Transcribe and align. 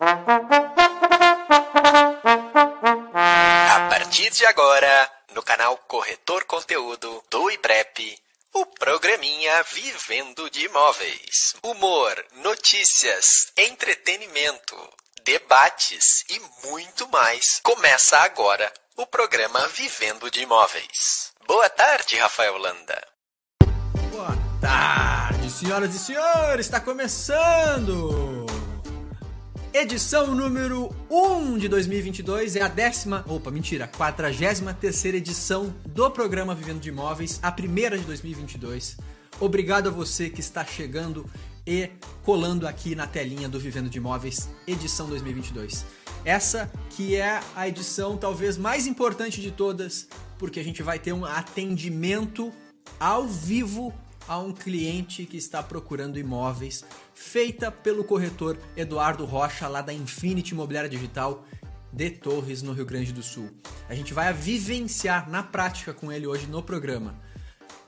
A 0.00 0.14
partir 3.90 4.30
de 4.30 4.46
agora, 4.46 5.10
no 5.34 5.42
canal 5.42 5.76
Corretor 5.88 6.44
Conteúdo 6.44 7.24
do 7.28 7.50
IBREP, 7.50 8.16
o 8.54 8.64
programinha 8.64 9.60
Vivendo 9.64 10.48
de 10.50 10.66
Imóveis. 10.66 11.56
Humor, 11.64 12.24
notícias, 12.36 13.50
entretenimento, 13.56 14.76
debates 15.24 16.24
e 16.30 16.40
muito 16.68 17.08
mais. 17.08 17.58
Começa 17.64 18.18
agora 18.18 18.72
o 18.96 19.04
programa 19.04 19.66
Vivendo 19.66 20.30
de 20.30 20.42
Imóveis. 20.42 21.32
Boa 21.44 21.68
tarde, 21.68 22.16
Rafael 22.18 22.56
Landa. 22.56 23.04
Boa 24.12 24.38
tarde, 24.60 25.50
senhoras 25.50 25.92
e 25.92 25.98
senhores! 25.98 26.66
Está 26.66 26.80
começando! 26.80 28.37
Edição 29.80 30.34
número 30.34 30.92
1 31.08 31.56
de 31.56 31.68
2022 31.68 32.56
é 32.56 32.62
a 32.62 32.66
décima, 32.66 33.24
opa, 33.28 33.48
mentira, 33.48 33.86
43 33.86 35.04
edição 35.14 35.72
do 35.86 36.10
programa 36.10 36.52
Vivendo 36.52 36.80
de 36.80 36.88
Imóveis, 36.88 37.38
a 37.40 37.52
primeira 37.52 37.96
de 37.96 38.02
2022. 38.02 38.96
Obrigado 39.38 39.88
a 39.88 39.92
você 39.92 40.28
que 40.28 40.40
está 40.40 40.64
chegando 40.64 41.30
e 41.64 41.90
colando 42.24 42.66
aqui 42.66 42.96
na 42.96 43.06
telinha 43.06 43.48
do 43.48 43.60
Vivendo 43.60 43.88
de 43.88 43.98
Imóveis, 43.98 44.50
edição 44.66 45.08
2022. 45.08 45.84
Essa 46.24 46.68
que 46.90 47.14
é 47.14 47.38
a 47.54 47.68
edição 47.68 48.16
talvez 48.16 48.58
mais 48.58 48.84
importante 48.84 49.40
de 49.40 49.52
todas, 49.52 50.08
porque 50.40 50.58
a 50.58 50.64
gente 50.64 50.82
vai 50.82 50.98
ter 50.98 51.12
um 51.12 51.24
atendimento 51.24 52.52
ao 52.98 53.28
vivo 53.28 53.94
a 54.28 54.38
um 54.38 54.52
cliente 54.52 55.24
que 55.24 55.38
está 55.38 55.62
procurando 55.62 56.18
imóveis, 56.18 56.84
feita 57.14 57.72
pelo 57.72 58.04
corretor 58.04 58.58
Eduardo 58.76 59.24
Rocha, 59.24 59.66
lá 59.66 59.80
da 59.80 59.92
Infinity 59.92 60.52
Imobiliária 60.52 60.90
Digital 60.90 61.44
de 61.90 62.10
Torres, 62.10 62.62
no 62.62 62.74
Rio 62.74 62.84
Grande 62.84 63.12
do 63.12 63.22
Sul. 63.22 63.50
A 63.88 63.94
gente 63.94 64.12
vai 64.12 64.32
vivenciar 64.32 65.28
na 65.30 65.42
prática 65.42 65.94
com 65.94 66.12
ele 66.12 66.26
hoje 66.26 66.46
no 66.46 66.62
programa. 66.62 67.18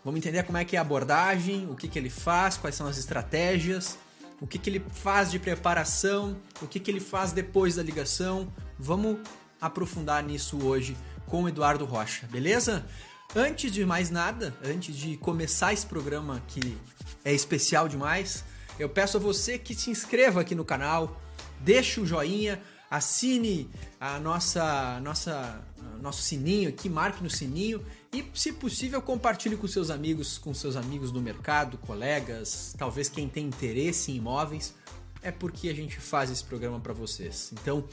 Vamos 0.02 0.18
entender 0.18 0.42
como 0.44 0.56
é 0.56 0.64
que 0.64 0.76
é 0.76 0.78
a 0.78 0.82
abordagem, 0.82 1.68
o 1.70 1.76
que, 1.76 1.86
que 1.86 1.98
ele 1.98 2.08
faz, 2.08 2.56
quais 2.56 2.74
são 2.74 2.86
as 2.86 2.96
estratégias, 2.96 3.98
o 4.40 4.46
que, 4.46 4.58
que 4.58 4.70
ele 4.70 4.82
faz 4.90 5.30
de 5.30 5.38
preparação, 5.38 6.36
o 6.62 6.66
que, 6.66 6.80
que 6.80 6.90
ele 6.90 7.00
faz 7.00 7.32
depois 7.32 7.74
da 7.74 7.82
ligação. 7.82 8.50
Vamos 8.78 9.18
aprofundar 9.60 10.22
nisso 10.22 10.64
hoje 10.64 10.96
com 11.26 11.42
o 11.42 11.48
Eduardo 11.48 11.84
Rocha, 11.84 12.26
beleza? 12.26 12.86
Antes 13.34 13.70
de 13.70 13.86
mais 13.86 14.10
nada, 14.10 14.52
antes 14.64 14.96
de 14.96 15.16
começar 15.16 15.72
esse 15.72 15.86
programa 15.86 16.42
que 16.48 16.76
é 17.24 17.32
especial 17.32 17.88
demais, 17.88 18.42
eu 18.76 18.88
peço 18.88 19.18
a 19.18 19.20
você 19.20 19.56
que 19.56 19.72
se 19.72 19.88
inscreva 19.88 20.40
aqui 20.40 20.52
no 20.52 20.64
canal, 20.64 21.20
deixe 21.60 22.00
o 22.00 22.06
joinha, 22.06 22.60
assine 22.90 23.70
a 24.00 24.18
nossa, 24.18 24.98
nossa 25.00 25.64
nosso 26.00 26.22
sininho 26.22 26.70
aqui, 26.70 26.88
marque 26.88 27.22
no 27.22 27.30
sininho 27.30 27.86
e, 28.12 28.24
se 28.34 28.52
possível, 28.52 29.00
compartilhe 29.00 29.56
com 29.56 29.68
seus 29.68 29.90
amigos, 29.90 30.36
com 30.36 30.52
seus 30.52 30.74
amigos 30.74 31.12
do 31.12 31.20
mercado, 31.20 31.78
colegas, 31.78 32.74
talvez 32.76 33.08
quem 33.08 33.28
tem 33.28 33.46
interesse 33.46 34.10
em 34.10 34.16
imóveis, 34.16 34.74
é 35.22 35.30
porque 35.30 35.68
a 35.68 35.74
gente 35.74 36.00
faz 36.00 36.30
esse 36.30 36.42
programa 36.42 36.80
para 36.80 36.92
vocês. 36.92 37.52
Então, 37.52 37.84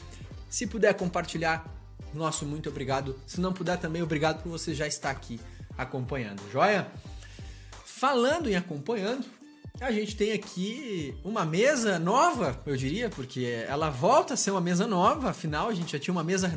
se 0.50 0.66
puder 0.66 0.96
compartilhar, 0.96 1.77
nosso 2.18 2.46
muito 2.46 2.70
obrigado. 2.70 3.20
Se 3.26 3.40
não 3.40 3.54
puder 3.54 3.78
também, 3.78 4.02
obrigado 4.02 4.44
por 4.44 4.50
você 4.50 4.74
já 4.74 4.88
estar 4.88 5.12
aqui 5.12 5.40
acompanhando, 5.78 6.42
joia? 6.52 6.92
Falando 7.86 8.50
em 8.50 8.56
acompanhando, 8.56 9.26
a 9.80 9.92
gente 9.92 10.16
tem 10.16 10.32
aqui 10.32 11.16
uma 11.24 11.46
mesa 11.46 12.00
nova, 12.00 12.60
eu 12.66 12.76
diria, 12.76 13.10
porque 13.10 13.64
ela 13.68 13.90
volta 13.90 14.34
a 14.34 14.38
ser 14.38 14.52
uma 14.52 14.62
mesa 14.62 14.88
nova, 14.88 15.30
afinal 15.30 15.70
a 15.70 15.74
gente 15.74 15.92
já 15.92 16.00
tinha 16.00 16.12
uma 16.12 16.24
mesa 16.24 16.52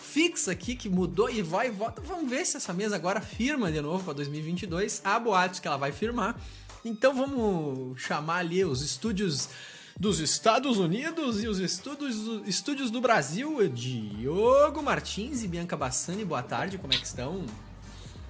fixa 0.00 0.52
aqui 0.52 0.74
que 0.74 0.88
mudou 0.88 1.28
e 1.28 1.42
vai 1.42 1.68
e 1.68 1.70
volta. 1.70 2.00
Vamos 2.00 2.30
ver 2.30 2.44
se 2.46 2.56
essa 2.56 2.72
mesa 2.72 2.96
agora 2.96 3.20
firma 3.20 3.70
de 3.70 3.80
novo 3.80 4.04
para 4.04 4.14
2022. 4.14 5.02
Há 5.04 5.18
boatos 5.18 5.60
que 5.60 5.68
ela 5.68 5.76
vai 5.76 5.92
firmar. 5.92 6.40
Então 6.84 7.14
vamos 7.14 8.00
chamar 8.00 8.38
ali 8.38 8.64
os 8.64 8.80
estúdios 8.80 9.48
dos 9.98 10.20
Estados 10.20 10.78
Unidos 10.78 11.42
e 11.42 11.48
os 11.48 11.58
estúdios, 11.58 12.46
estúdios 12.46 12.90
do 12.90 13.00
Brasil. 13.00 13.66
Diogo 13.68 14.82
Martins 14.82 15.42
e 15.42 15.48
Bianca 15.48 15.76
Bassani, 15.76 16.24
boa 16.24 16.42
tarde, 16.42 16.76
como 16.78 16.92
é 16.92 16.96
que 16.96 17.06
estão? 17.06 17.44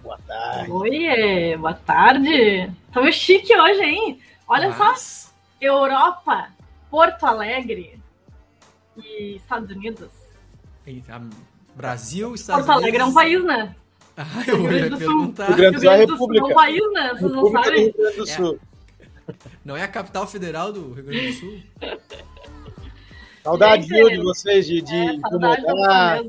Boa 0.02 0.18
tarde. 0.26 0.70
Oi, 0.70 1.56
boa 1.56 1.74
tarde. 1.74 2.72
Estamos 2.86 3.14
chique 3.16 3.56
hoje, 3.56 3.82
hein? 3.82 4.20
Olha 4.46 4.68
Mas... 4.68 5.32
só, 5.32 5.34
Europa, 5.60 6.50
Porto 6.88 7.26
Alegre 7.26 7.98
e 8.96 9.36
Estados 9.36 9.68
Unidos. 9.70 10.10
Eita, 10.86 11.20
Brasil, 11.74 12.34
Estados 12.34 12.64
Porto 12.64 12.78
Alegre 12.78 13.02
Unidos. 13.02 13.08
é 13.08 13.10
um 13.10 13.14
país, 13.14 13.44
né? 13.44 13.76
Ah, 14.18 14.42
eu 14.46 14.72
ia 14.72 14.96
perguntar. 14.96 15.46
Rio 15.48 15.56
Grande 15.56 15.76
do 15.76 15.82
Sul 15.82 15.90
é 15.90 15.96
República. 15.96 16.46
É 16.46 16.48
um 16.48 16.54
país, 16.54 16.92
né? 16.92 17.14
Vocês 17.18 17.32
não 17.32 17.52
sabem? 17.52 17.92
Do 17.92 18.26
Sul. 18.26 18.60
É. 18.72 18.75
Não 19.64 19.76
é 19.76 19.82
a 19.82 19.88
capital 19.88 20.26
federal 20.26 20.72
do 20.72 20.92
Rio 20.92 21.04
Grande 21.04 21.26
do 21.26 21.32
Sul? 21.32 21.62
Saudade, 23.42 23.86
viu, 23.86 24.08
de 24.08 24.18
vocês, 24.18 24.66
de, 24.66 24.82
de 24.82 24.94
é, 24.94 25.14
incomodar. 25.14 26.20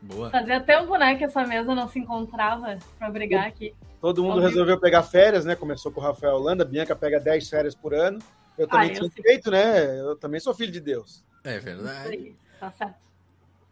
Boa. 0.00 0.30
Fazia 0.30 0.60
tempo, 0.60 0.96
né, 0.96 1.16
que 1.16 1.24
essa 1.24 1.44
mesa 1.44 1.74
não 1.74 1.88
se 1.88 1.98
encontrava 1.98 2.78
para 2.98 3.10
brigar 3.10 3.46
aqui. 3.46 3.74
Todo 4.00 4.22
mundo 4.22 4.40
resolveu 4.40 4.78
pegar 4.78 5.02
férias, 5.02 5.44
né? 5.44 5.56
Começou 5.56 5.90
com 5.90 6.00
o 6.00 6.04
Rafael 6.04 6.36
Holanda, 6.36 6.64
Bianca 6.64 6.94
pega 6.94 7.18
10 7.18 7.48
férias 7.48 7.74
por 7.74 7.92
ano. 7.92 8.20
Eu 8.56 8.66
também 8.66 8.90
ah, 8.90 8.94
tinha 8.94 9.10
feito, 9.10 9.50
né? 9.50 10.00
Eu 10.00 10.16
também 10.16 10.40
sou 10.40 10.54
filho 10.54 10.72
de 10.72 10.80
Deus. 10.80 11.24
É 11.44 11.58
verdade. 11.58 12.34
Tá 12.60 12.70
certo. 12.70 13.06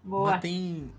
Boa. 0.02 0.32
Mas 0.32 0.40
tem, 0.40 0.90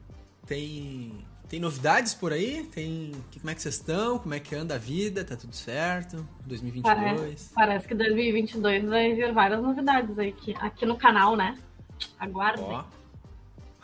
tem, 0.45 1.25
tem 1.49 1.59
novidades 1.59 2.13
por 2.13 2.33
aí? 2.33 2.63
Tem, 2.73 3.11
como 3.39 3.49
é 3.49 3.55
que 3.55 3.61
vocês 3.61 3.75
estão? 3.75 4.19
Como 4.19 4.33
é 4.33 4.39
que 4.39 4.53
anda 4.53 4.75
a 4.75 4.77
vida? 4.77 5.23
Tá 5.23 5.35
tudo 5.35 5.55
certo? 5.55 6.27
2022? 6.45 6.93
Parece, 6.93 7.53
parece 7.53 7.87
que 7.87 7.95
2022 7.95 8.85
vai 8.85 9.13
vir 9.13 9.33
várias 9.33 9.61
novidades 9.61 10.19
aí 10.19 10.29
aqui, 10.29 10.53
aqui 10.59 10.85
no 10.85 10.97
canal, 10.97 11.37
né? 11.37 11.57
Aguardem. 12.19 12.65
Ó. 12.65 12.83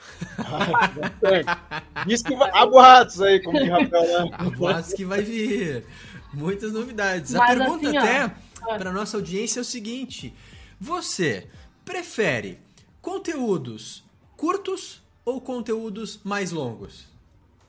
Diz 2.06 2.22
que 2.22 2.36
vai... 2.36 2.50
Há 2.54 2.66
boatos 2.66 3.22
aí, 3.22 3.42
como 3.42 3.58
que 3.58 3.66
Rafael. 3.66 4.26
Né? 4.26 4.32
Há 4.34 4.50
boatos 4.50 4.94
que 4.94 5.06
vai 5.06 5.22
vir. 5.22 5.86
Muitas 6.34 6.74
novidades. 6.74 7.32
Mas 7.32 7.42
a 7.42 7.56
pergunta 7.56 7.88
assim, 7.88 7.98
até 7.98 8.36
para 8.78 8.92
nossa 8.92 9.18
audiência 9.18 9.60
é 9.60 9.62
o 9.62 9.66
seguinte: 9.66 10.34
você 10.80 11.48
prefere 11.86 12.60
conteúdos 13.02 14.04
curtos 14.36 15.02
ou 15.24 15.40
conteúdos 15.40 16.20
mais 16.24 16.52
longos? 16.52 17.13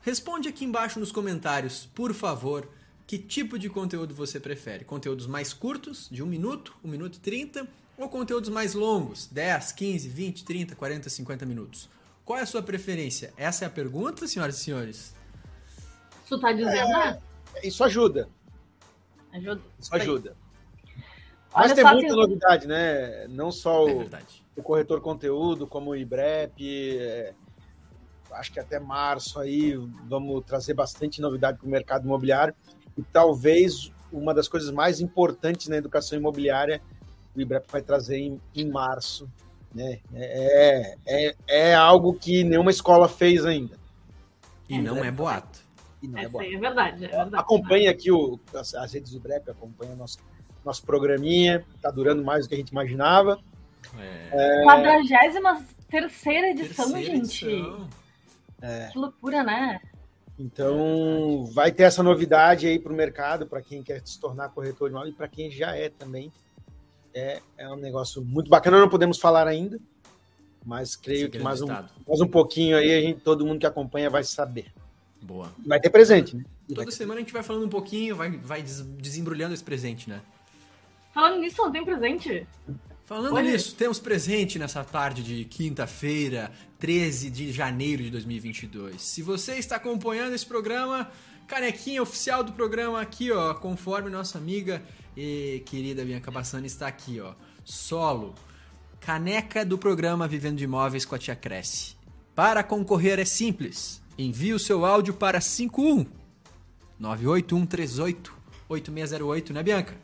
Responde 0.05 0.47
aqui 0.47 0.63
embaixo 0.63 0.99
nos 0.99 1.11
comentários, 1.11 1.87
por 1.95 2.13
favor, 2.13 2.69
que 3.07 3.17
tipo 3.17 3.57
de 3.57 3.67
conteúdo 3.67 4.13
você 4.13 4.39
prefere. 4.39 4.85
Conteúdos 4.85 5.25
mais 5.25 5.51
curtos, 5.51 6.07
de 6.11 6.21
1 6.21 6.27
minuto, 6.27 6.75
1 6.83 6.87
minuto 6.87 7.15
e 7.15 7.19
30, 7.19 7.67
ou 7.97 8.07
conteúdos 8.07 8.51
mais 8.51 8.75
longos, 8.75 9.25
10, 9.25 9.71
15, 9.71 10.07
20, 10.07 10.45
30, 10.45 10.75
40, 10.75 11.09
50 11.09 11.45
minutos? 11.47 11.89
Qual 12.23 12.37
é 12.37 12.43
a 12.43 12.45
sua 12.45 12.61
preferência? 12.61 13.33
Essa 13.35 13.65
é 13.65 13.67
a 13.67 13.71
pergunta, 13.71 14.27
senhoras 14.27 14.59
e 14.59 14.63
senhores? 14.63 15.15
Isso 16.23 16.39
tá 16.39 16.51
dizendo, 16.51 16.97
é, 16.97 17.19
Isso 17.63 17.83
ajuda. 17.83 18.29
Ajuda. 19.33 19.61
Isso 19.79 19.95
ajuda. 19.95 20.37
Mas 21.51 21.73
tem 21.73 21.83
muita 21.83 22.07
tem... 22.09 22.15
novidade, 22.15 22.67
né? 22.67 23.27
Não 23.29 23.51
só 23.51 23.83
o, 23.83 24.03
é 24.03 24.07
o 24.55 24.61
corretor 24.61 25.01
conteúdo, 25.01 25.65
como 25.65 25.89
o 25.89 25.95
IBREP. 25.95 26.99
É, 26.99 27.33
acho 28.35 28.51
que 28.51 28.59
até 28.59 28.79
março 28.79 29.39
aí 29.39 29.75
vamos 30.07 30.43
trazer 30.45 30.73
bastante 30.73 31.21
novidade 31.21 31.57
para 31.57 31.67
o 31.67 31.69
mercado 31.69 32.05
imobiliário. 32.05 32.53
E 32.97 33.03
talvez 33.03 33.91
uma 34.11 34.33
das 34.33 34.47
coisas 34.47 34.71
mais 34.71 35.01
importantes 35.01 35.67
na 35.67 35.77
educação 35.77 36.17
imobiliária 36.17 36.81
o 37.35 37.41
IBREP 37.41 37.65
vai 37.69 37.81
trazer 37.81 38.17
em, 38.17 38.41
em 38.55 38.69
março, 38.69 39.29
né? 39.73 39.99
É, 40.13 40.95
é, 41.05 41.35
é 41.47 41.75
algo 41.75 42.13
que 42.13 42.43
nenhuma 42.43 42.71
escola 42.71 43.09
fez 43.09 43.45
ainda. 43.45 43.77
E 44.69 44.79
não 44.79 45.03
é 45.03 45.11
boato. 45.11 45.59
E 46.01 46.07
não 46.07 46.17
é, 46.17 46.23
é 46.23 46.29
boato. 46.29 46.49
É 46.49 46.57
verdade, 46.57 47.05
é 47.05 47.07
verdade. 47.09 47.35
Acompanha 47.35 47.91
aqui 47.91 48.11
o, 48.11 48.39
as, 48.53 48.73
as 48.73 48.93
redes 48.93 49.11
do 49.11 49.17
IBREP, 49.17 49.51
acompanha 49.51 49.95
nosso, 49.95 50.17
nosso 50.63 50.83
programinha, 50.83 51.65
está 51.75 51.91
durando 51.91 52.23
mais 52.23 52.45
do 52.45 52.49
que 52.49 52.55
a 52.55 52.57
gente 52.57 52.69
imaginava. 52.69 53.37
É... 53.97 54.63
43 54.63 55.35
edição, 56.51 56.91
Terceira 56.91 57.15
gente. 57.15 57.45
Edição. 57.45 57.89
É. 58.65 58.89
Que 58.91 58.97
loucura, 58.97 59.43
né? 59.43 59.79
Então, 60.39 61.45
vai 61.53 61.71
ter 61.71 61.83
essa 61.83 62.01
novidade 62.01 62.67
aí 62.67 62.79
para 62.79 62.91
o 62.91 62.95
mercado, 62.95 63.45
para 63.45 63.61
quem 63.61 63.83
quer 63.83 64.01
se 64.03 64.19
tornar 64.19 64.49
corretor 64.49 64.89
de 64.89 64.95
imóvel 64.95 65.11
e 65.11 65.15
para 65.15 65.27
quem 65.27 65.49
já 65.51 65.75
é 65.75 65.89
também 65.89 66.31
é, 67.13 67.41
é 67.57 67.69
um 67.69 67.77
negócio 67.77 68.23
muito 68.23 68.49
bacana. 68.49 68.79
Não 68.79 68.89
podemos 68.89 69.19
falar 69.19 69.47
ainda, 69.47 69.79
mas 70.65 70.95
creio 70.95 71.29
que 71.29 71.39
mais 71.39 71.61
um, 71.61 71.67
mais 71.67 72.21
um 72.21 72.27
pouquinho 72.27 72.75
aí, 72.75 72.91
a 72.91 73.01
gente, 73.01 73.21
todo 73.21 73.45
mundo 73.45 73.59
que 73.59 73.65
acompanha 73.65 74.09
vai 74.09 74.23
saber. 74.23 74.73
Boa. 75.21 75.53
Vai 75.65 75.79
ter 75.79 75.89
presente, 75.89 76.35
né? 76.35 76.43
Toda 76.73 76.91
semana 76.91 77.19
a 77.19 77.23
gente 77.23 77.31
vai 77.31 77.43
falando 77.43 77.65
um 77.65 77.69
pouquinho, 77.69 78.15
vai, 78.15 78.31
vai 78.31 78.63
desembrulhando 78.63 79.53
esse 79.53 79.63
presente, 79.63 80.09
né? 80.09 80.21
Falando 81.13 81.39
nisso, 81.39 81.61
não 81.61 81.71
tem 81.71 81.85
presente? 81.85 82.45
Falando 83.05 83.39
nisso, 83.39 83.75
temos 83.75 83.99
presente 83.99 84.57
nessa 84.57 84.83
tarde 84.83 85.23
de 85.23 85.45
quinta-feira, 85.45 86.51
13 86.85 87.31
de 87.31 87.51
janeiro 87.51 88.03
de 88.03 88.11
2022. 88.11 89.01
Se 89.01 89.23
você 89.23 89.55
está 89.55 89.77
acompanhando 89.77 90.35
esse 90.35 90.45
programa, 90.45 91.09
canequinha 91.47 91.99
oficial 91.99 92.43
do 92.43 92.53
programa 92.53 93.01
aqui, 93.01 93.31
ó, 93.31 93.55
conforme 93.55 94.11
nossa 94.11 94.37
amiga 94.37 94.83
e 95.17 95.63
querida 95.65 96.05
Bianca 96.05 96.29
Bassani 96.29 96.67
está 96.67 96.85
aqui, 96.85 97.19
ó. 97.19 97.33
Solo. 97.63 98.35
Caneca 98.99 99.65
do 99.65 99.79
programa 99.79 100.27
Vivendo 100.27 100.57
de 100.57 100.65
Imóveis 100.65 101.05
com 101.05 101.15
a 101.15 101.17
Tia 101.17 101.35
Cresce. 101.35 101.95
Para 102.35 102.61
concorrer 102.61 103.17
é 103.17 103.25
simples. 103.25 103.99
Envie 104.15 104.53
o 104.53 104.59
seu 104.59 104.85
áudio 104.85 105.15
para 105.15 105.41
51 105.41 106.05
98138 106.99 108.31
8608, 108.69 109.53
né, 109.53 109.63
Bianca? 109.63 109.95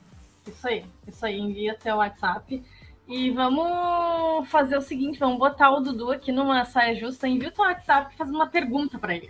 Isso 0.48 0.68
aí, 0.68 0.83
isso 1.07 1.24
aí, 1.24 1.39
envia 1.39 1.74
até 1.74 1.94
o 1.94 1.98
WhatsApp. 1.98 2.63
E 3.12 3.30
vamos 3.30 4.48
fazer 4.48 4.78
o 4.78 4.81
seguinte: 4.81 5.19
vamos 5.19 5.38
botar 5.38 5.69
o 5.69 5.81
Dudu 5.81 6.13
aqui 6.13 6.31
numa 6.31 6.63
saia 6.63 6.96
justa. 6.96 7.28
Envia 7.28 7.50
o 7.50 7.52
teu 7.52 7.66
WhatsApp 7.66 8.16
fazendo 8.16 8.36
uma 8.36 8.48
pergunta 8.48 8.98
para 8.98 9.13
ele. 9.13 9.30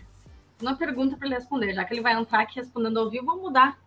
Uma 0.61 0.75
pergunta 0.75 1.17
para 1.17 1.25
ele 1.25 1.33
responder. 1.33 1.73
Já 1.73 1.83
que 1.83 1.95
ele 1.95 2.01
vai 2.01 2.13
entrar 2.13 2.41
aqui 2.41 2.59
respondendo 2.59 2.99
ao 2.99 3.09
vivo, 3.09 3.25
vamos 3.25 3.41
mudar 3.41 3.79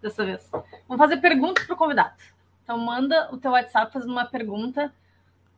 dessa 0.00 0.24
vez. 0.24 0.48
Vamos 0.50 0.96
fazer 0.96 1.18
perguntas 1.18 1.62
para 1.66 1.74
o 1.74 1.76
convidado. 1.76 2.14
Então, 2.62 2.78
manda 2.78 3.28
o 3.34 3.36
teu 3.36 3.50
WhatsApp 3.50 3.92
fazendo 3.92 4.12
uma 4.12 4.24
pergunta 4.24 4.90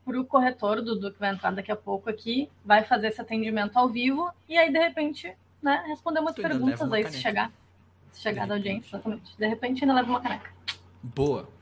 para 0.04 0.20
o 0.20 0.24
corretor, 0.24 0.78
o 0.78 0.82
Dudu, 0.82 1.12
que 1.12 1.20
vai 1.20 1.30
entrar 1.30 1.52
daqui 1.52 1.70
a 1.70 1.76
pouco 1.76 2.10
aqui. 2.10 2.50
Vai 2.64 2.82
fazer 2.82 3.06
esse 3.06 3.20
atendimento 3.20 3.76
ao 3.76 3.88
vivo. 3.88 4.28
E 4.48 4.58
aí, 4.58 4.72
de 4.72 4.80
repente, 4.80 5.32
né, 5.62 5.84
responder 5.86 6.18
umas 6.18 6.34
perguntas 6.34 6.92
aí, 6.92 7.08
se 7.08 7.20
chegar. 7.20 7.52
Se 8.10 8.20
chegar 8.20 8.48
da 8.48 8.54
audiência, 8.54 8.88
exatamente. 8.96 9.38
De 9.38 9.46
repente, 9.46 9.84
ainda 9.84 9.94
leva 9.94 10.10
uma 10.10 10.20
caneca. 10.20 10.50
Boa. 11.04 11.54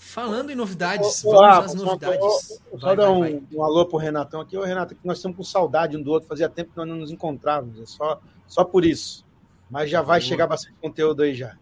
Falando 0.00 0.50
em 0.50 0.54
novidades, 0.54 1.24
ô, 1.24 1.32
vamos 1.32 1.64
às 1.64 1.74
novidades. 1.74 2.60
Só, 2.70 2.78
vai, 2.78 2.96
dar 2.96 3.10
um, 3.10 3.18
vai. 3.18 3.42
um 3.52 3.64
alô 3.64 3.84
pro 3.84 3.98
Renatão 3.98 4.40
aqui. 4.40 4.56
Ô, 4.56 4.62
Renato, 4.62 4.94
que 4.94 5.04
nós 5.04 5.18
estamos 5.18 5.36
com 5.36 5.42
saudade 5.42 5.96
um 5.96 6.02
do 6.02 6.12
outro. 6.12 6.28
Fazia 6.28 6.48
tempo 6.48 6.70
que 6.70 6.76
nós 6.76 6.86
não 6.86 6.96
nos 6.96 7.10
encontrávamos. 7.10 7.80
É 7.80 7.84
só, 7.84 8.20
só 8.46 8.64
por 8.64 8.84
isso. 8.84 9.26
Mas 9.68 9.90
já 9.90 10.00
vai 10.00 10.20
Boa. 10.20 10.28
chegar 10.28 10.46
bastante 10.46 10.76
conteúdo 10.80 11.22
aí 11.22 11.34
já. 11.34 11.56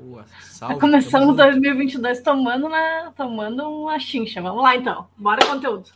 Boa. 0.00 0.24
Salve, 0.40 0.74
tá 0.74 0.80
começando 0.80 1.36
2022 1.36 2.22
tomando, 2.22 2.70
né, 2.70 3.12
tomando 3.14 3.68
uma 3.68 3.98
chincha. 3.98 4.40
Vamos 4.40 4.62
lá, 4.62 4.74
então. 4.74 5.06
Bora 5.16 5.44
conteúdo. 5.44 5.90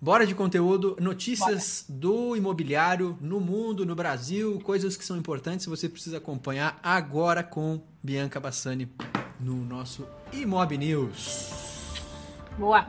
Bora 0.00 0.26
de 0.26 0.34
conteúdo, 0.34 0.96
notícias 0.98 1.84
Bora. 1.86 2.00
do 2.00 2.36
imobiliário 2.36 3.18
no 3.20 3.38
mundo, 3.38 3.84
no 3.84 3.94
Brasil, 3.94 4.58
coisas 4.64 4.96
que 4.96 5.04
são 5.04 5.16
importantes 5.16 5.66
você 5.66 5.88
precisa 5.88 6.18
acompanhar 6.18 6.78
agora 6.82 7.42
com 7.42 7.82
Bianca 8.02 8.40
Bassani 8.40 8.88
no 9.40 9.56
nosso 9.64 10.08
Imob 10.32 10.76
News. 10.76 12.02
Boa. 12.56 12.86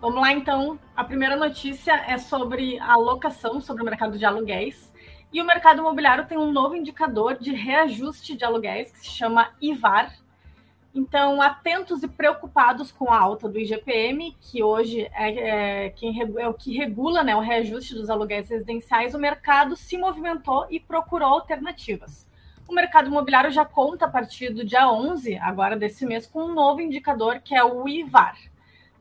Vamos 0.00 0.20
lá 0.20 0.32
então. 0.32 0.78
A 0.94 1.04
primeira 1.04 1.36
notícia 1.36 1.92
é 2.06 2.18
sobre 2.18 2.78
a 2.78 2.96
locação, 2.96 3.60
sobre 3.60 3.82
o 3.82 3.86
mercado 3.86 4.18
de 4.18 4.24
aluguéis. 4.24 4.92
E 5.32 5.40
o 5.40 5.44
mercado 5.44 5.78
imobiliário 5.78 6.26
tem 6.26 6.38
um 6.38 6.52
novo 6.52 6.76
indicador 6.76 7.38
de 7.38 7.52
reajuste 7.52 8.36
de 8.36 8.44
aluguéis 8.44 8.90
que 8.90 8.98
se 9.00 9.10
chama 9.10 9.50
IVAR, 9.60 10.14
então, 10.94 11.42
atentos 11.42 12.04
e 12.04 12.08
preocupados 12.08 12.92
com 12.92 13.10
a 13.10 13.18
alta 13.18 13.48
do 13.48 13.58
IGPM, 13.58 14.36
que 14.40 14.62
hoje 14.62 15.10
é, 15.12 15.86
é, 15.86 15.90
quem, 15.90 16.22
é 16.38 16.48
o 16.48 16.54
que 16.54 16.76
regula 16.76 17.24
né, 17.24 17.34
o 17.34 17.40
reajuste 17.40 17.94
dos 17.94 18.08
aluguéis 18.08 18.48
residenciais, 18.48 19.12
o 19.12 19.18
mercado 19.18 19.74
se 19.74 19.98
movimentou 19.98 20.66
e 20.70 20.78
procurou 20.78 21.30
alternativas. 21.30 22.24
O 22.66 22.72
mercado 22.72 23.08
imobiliário 23.08 23.50
já 23.50 23.64
conta 23.64 24.06
a 24.06 24.08
partir 24.08 24.48
do 24.50 24.64
dia 24.64 24.90
11, 24.90 25.36
agora 25.36 25.76
desse 25.76 26.06
mês, 26.06 26.26
com 26.26 26.44
um 26.44 26.54
novo 26.54 26.80
indicador 26.80 27.40
que 27.40 27.54
é 27.54 27.62
o 27.62 27.86
IVAR, 27.86 28.38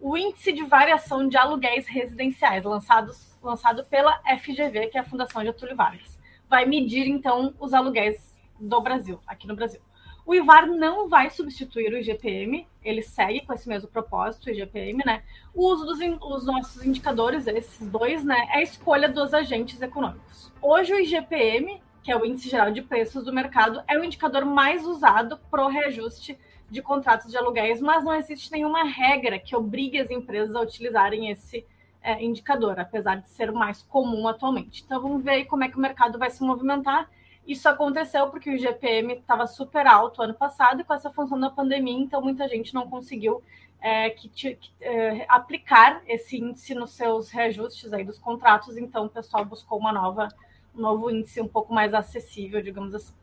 o 0.02 0.18
Índice 0.18 0.52
de 0.52 0.64
Variação 0.64 1.30
de 1.30 1.38
Aluguéis 1.38 1.88
Residenciais, 1.88 2.66
lançados, 2.66 3.38
lançado 3.42 3.86
pela 3.86 4.22
FGV, 4.38 4.88
que 4.88 4.98
é 4.98 5.02
a 5.02 5.06
Fundação 5.06 5.44
Getúlio 5.44 5.78
Vargas. 5.78 6.20
Vai 6.50 6.66
medir, 6.66 7.08
então, 7.08 7.54
os 7.58 7.74
aluguéis 7.74 8.38
do 8.60 8.82
Brasil, 8.82 9.22
aqui 9.26 9.48
no 9.48 9.56
Brasil. 9.56 9.80
O 10.26 10.36
IVAR 10.36 10.68
não 10.68 11.08
vai 11.08 11.30
substituir 11.30 11.94
o 11.94 11.98
IGPM, 11.98 12.68
ele 12.84 13.02
segue 13.02 13.46
com 13.46 13.54
esse 13.54 13.68
mesmo 13.68 13.90
propósito, 13.90 14.48
o 14.48 14.50
IGPM, 14.50 15.04
né? 15.06 15.24
O 15.54 15.68
uso 15.68 15.86
dos 15.86 16.00
os 16.00 16.46
nossos 16.46 16.86
indicadores, 16.86 17.48
esses 17.48 17.88
dois, 17.88 18.26
né, 18.26 18.48
é 18.52 18.58
a 18.58 18.62
escolha 18.62 19.08
dos 19.08 19.34
agentes 19.34 19.82
econômicos. 19.82 20.52
Hoje 20.62 20.94
o 20.94 21.00
IGPM, 21.00 21.82
que 22.04 22.12
é 22.12 22.18
o 22.18 22.26
Índice 22.26 22.50
Geral 22.50 22.72
de 22.72 22.82
Preços 22.82 23.24
do 23.24 23.34
Mercado, 23.34 23.82
é 23.88 23.98
o 23.98 24.04
indicador 24.04 24.46
mais 24.46 24.86
usado 24.86 25.40
para 25.50 25.66
o 25.66 25.70
reajuste 25.70 26.38
de 26.70 26.82
contratos 26.82 27.32
de 27.32 27.38
aluguéis, 27.38 27.82
mas 27.82 28.04
não 28.04 28.14
existe 28.14 28.52
nenhuma 28.52 28.84
regra 28.84 29.40
que 29.40 29.56
obrigue 29.56 30.00
as 30.00 30.10
empresas 30.10 30.56
a 30.56 30.62
utilizarem 30.62 31.30
esse 31.30 31.66
é, 32.02 32.24
indicador, 32.24 32.80
apesar 32.80 33.16
de 33.16 33.30
ser 33.30 33.50
o 33.50 33.56
mais 33.56 33.82
comum 33.84 34.28
atualmente. 34.28 34.84
Então 34.86 35.02
vamos 35.02 35.24
ver 35.24 35.32
aí 35.32 35.46
como 35.46 35.64
é 35.64 35.70
que 35.70 35.78
o 35.78 35.82
mercado 35.82 36.20
vai 36.20 36.30
se 36.30 36.44
movimentar 36.44 37.10
isso 37.46 37.68
aconteceu 37.68 38.30
porque 38.30 38.50
o 38.50 38.58
GPM 38.58 39.14
estava 39.14 39.46
super 39.46 39.86
alto 39.86 40.22
ano 40.22 40.34
passado 40.34 40.82
e 40.82 40.84
com 40.84 40.94
essa 40.94 41.12
função 41.12 41.40
da 41.40 41.50
pandemia, 41.50 41.98
então 42.00 42.22
muita 42.22 42.48
gente 42.48 42.74
não 42.74 42.90
conseguiu 42.90 43.44
é, 43.82 44.10
que, 44.12 44.30
que, 44.30 44.58
é, 44.80 45.26
aplicar 45.28 46.02
esse 46.08 46.38
índice 46.38 46.74
nos 46.74 46.92
seus 46.92 47.30
reajustes 47.30 47.92
aí 47.92 48.06
dos 48.06 48.18
contratos, 48.18 48.78
então 48.78 49.06
o 49.06 49.10
pessoal 49.10 49.44
buscou 49.44 49.78
uma 49.78 49.92
nova, 49.92 50.30
novo 50.76 51.10
índice 51.10 51.42
um 51.42 51.48
pouco 51.48 51.74
mais 51.74 51.94
acessível, 51.94 52.62
digamos 52.62 52.94
assim. 52.96 53.14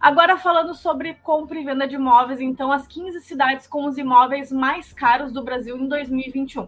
Agora 0.00 0.36
falando 0.36 0.74
sobre 0.74 1.14
compra 1.14 1.60
e 1.60 1.64
venda 1.64 1.86
de 1.86 1.94
imóveis, 1.94 2.40
então 2.40 2.72
as 2.72 2.88
15 2.88 3.20
cidades 3.20 3.68
com 3.68 3.86
os 3.86 3.96
imóveis 3.96 4.50
mais 4.50 4.92
caros 4.92 5.30
do 5.30 5.44
Brasil 5.44 5.76
em 5.76 5.86
2021. 5.86 6.66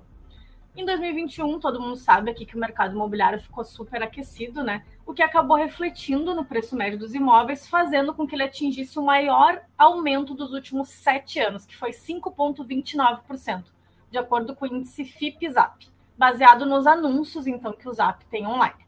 Em 0.77 0.85
2021, 0.85 1.61
todo 1.61 1.81
mundo 1.81 1.97
sabe 1.97 2.31
aqui 2.31 2.45
que 2.45 2.57
o 2.57 2.61
mercado 2.61 2.95
imobiliário 2.95 3.41
ficou 3.41 3.65
super 3.65 4.03
aquecido, 4.03 4.63
né? 4.63 4.85
O 5.07 5.15
que 5.15 5.23
acabou 5.23 5.57
refletindo 5.57 6.35
no 6.35 6.45
preço 6.45 6.75
médio 6.75 6.99
dos 6.99 7.15
imóveis, 7.15 7.69
fazendo 7.69 8.13
com 8.13 8.27
que 8.27 8.35
ele 8.35 8.43
atingisse 8.43 8.99
o 8.99 9.03
maior 9.03 9.63
aumento 9.79 10.35
dos 10.35 10.53
últimos 10.53 10.89
sete 10.89 11.39
anos, 11.39 11.65
que 11.65 11.77
foi 11.77 11.91
5,29%, 11.91 13.65
de 14.11 14.19
acordo 14.19 14.55
com 14.55 14.65
o 14.65 14.69
índice 14.69 15.05
FIP-ZAP, 15.05 15.89
baseado 16.17 16.67
nos 16.67 16.87
anúncios, 16.87 17.47
então, 17.47 17.73
que 17.73 17.89
o 17.89 17.93
ZAP 17.93 18.25
tem 18.25 18.47
online. 18.47 18.84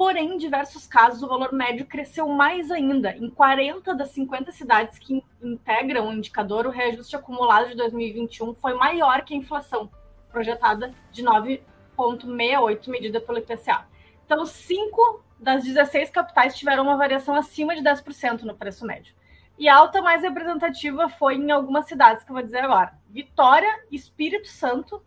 Porém, 0.00 0.32
em 0.32 0.38
diversos 0.38 0.86
casos, 0.86 1.22
o 1.22 1.28
valor 1.28 1.52
médio 1.52 1.84
cresceu 1.84 2.26
mais 2.26 2.70
ainda. 2.70 3.14
Em 3.18 3.28
40 3.28 3.94
das 3.94 4.08
50 4.12 4.50
cidades 4.50 4.98
que 4.98 5.22
integram 5.42 6.08
o 6.08 6.12
indicador, 6.14 6.64
o 6.66 6.70
reajuste 6.70 7.16
acumulado 7.16 7.68
de 7.68 7.76
2021 7.76 8.54
foi 8.54 8.72
maior 8.72 9.20
que 9.20 9.34
a 9.34 9.36
inflação, 9.36 9.90
projetada 10.30 10.94
de 11.12 11.22
9,68 11.22 12.88
medida 12.88 13.20
pelo 13.20 13.40
IPCA. 13.40 13.86
Então, 14.24 14.46
cinco 14.46 15.22
das 15.38 15.64
16 15.64 16.08
capitais 16.08 16.56
tiveram 16.56 16.84
uma 16.84 16.96
variação 16.96 17.34
acima 17.34 17.76
de 17.76 17.82
10% 17.82 18.40
no 18.44 18.56
preço 18.56 18.86
médio. 18.86 19.14
E 19.58 19.68
a 19.68 19.76
alta 19.76 20.00
mais 20.00 20.22
representativa 20.22 21.10
foi 21.10 21.34
em 21.34 21.50
algumas 21.50 21.84
cidades 21.84 22.24
que 22.24 22.30
eu 22.30 22.36
vou 22.36 22.42
dizer 22.42 22.64
agora. 22.64 22.94
Vitória, 23.10 23.84
Espírito 23.92 24.48
Santo, 24.48 25.02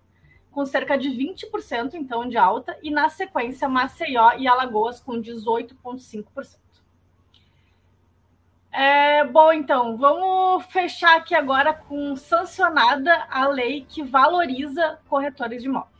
com 0.53 0.65
cerca 0.65 0.97
de 0.97 1.09
20% 1.09 1.95
então 1.95 2.27
de 2.27 2.37
alta, 2.37 2.77
e 2.81 2.91
na 2.91 3.09
sequência 3.09 3.67
Maceió 3.67 4.33
e 4.37 4.47
Alagoas 4.47 4.99
com 4.99 5.13
18,5%. 5.13 6.57
É, 8.71 9.23
bom, 9.25 9.53
então, 9.53 9.97
vamos 9.97 10.65
fechar 10.65 11.17
aqui 11.17 11.35
agora 11.35 11.73
com 11.73 12.15
sancionada 12.15 13.27
a 13.29 13.47
lei 13.47 13.85
que 13.87 14.01
valoriza 14.01 14.99
corretores 15.07 15.61
de 15.61 15.67
imóveis. 15.67 15.93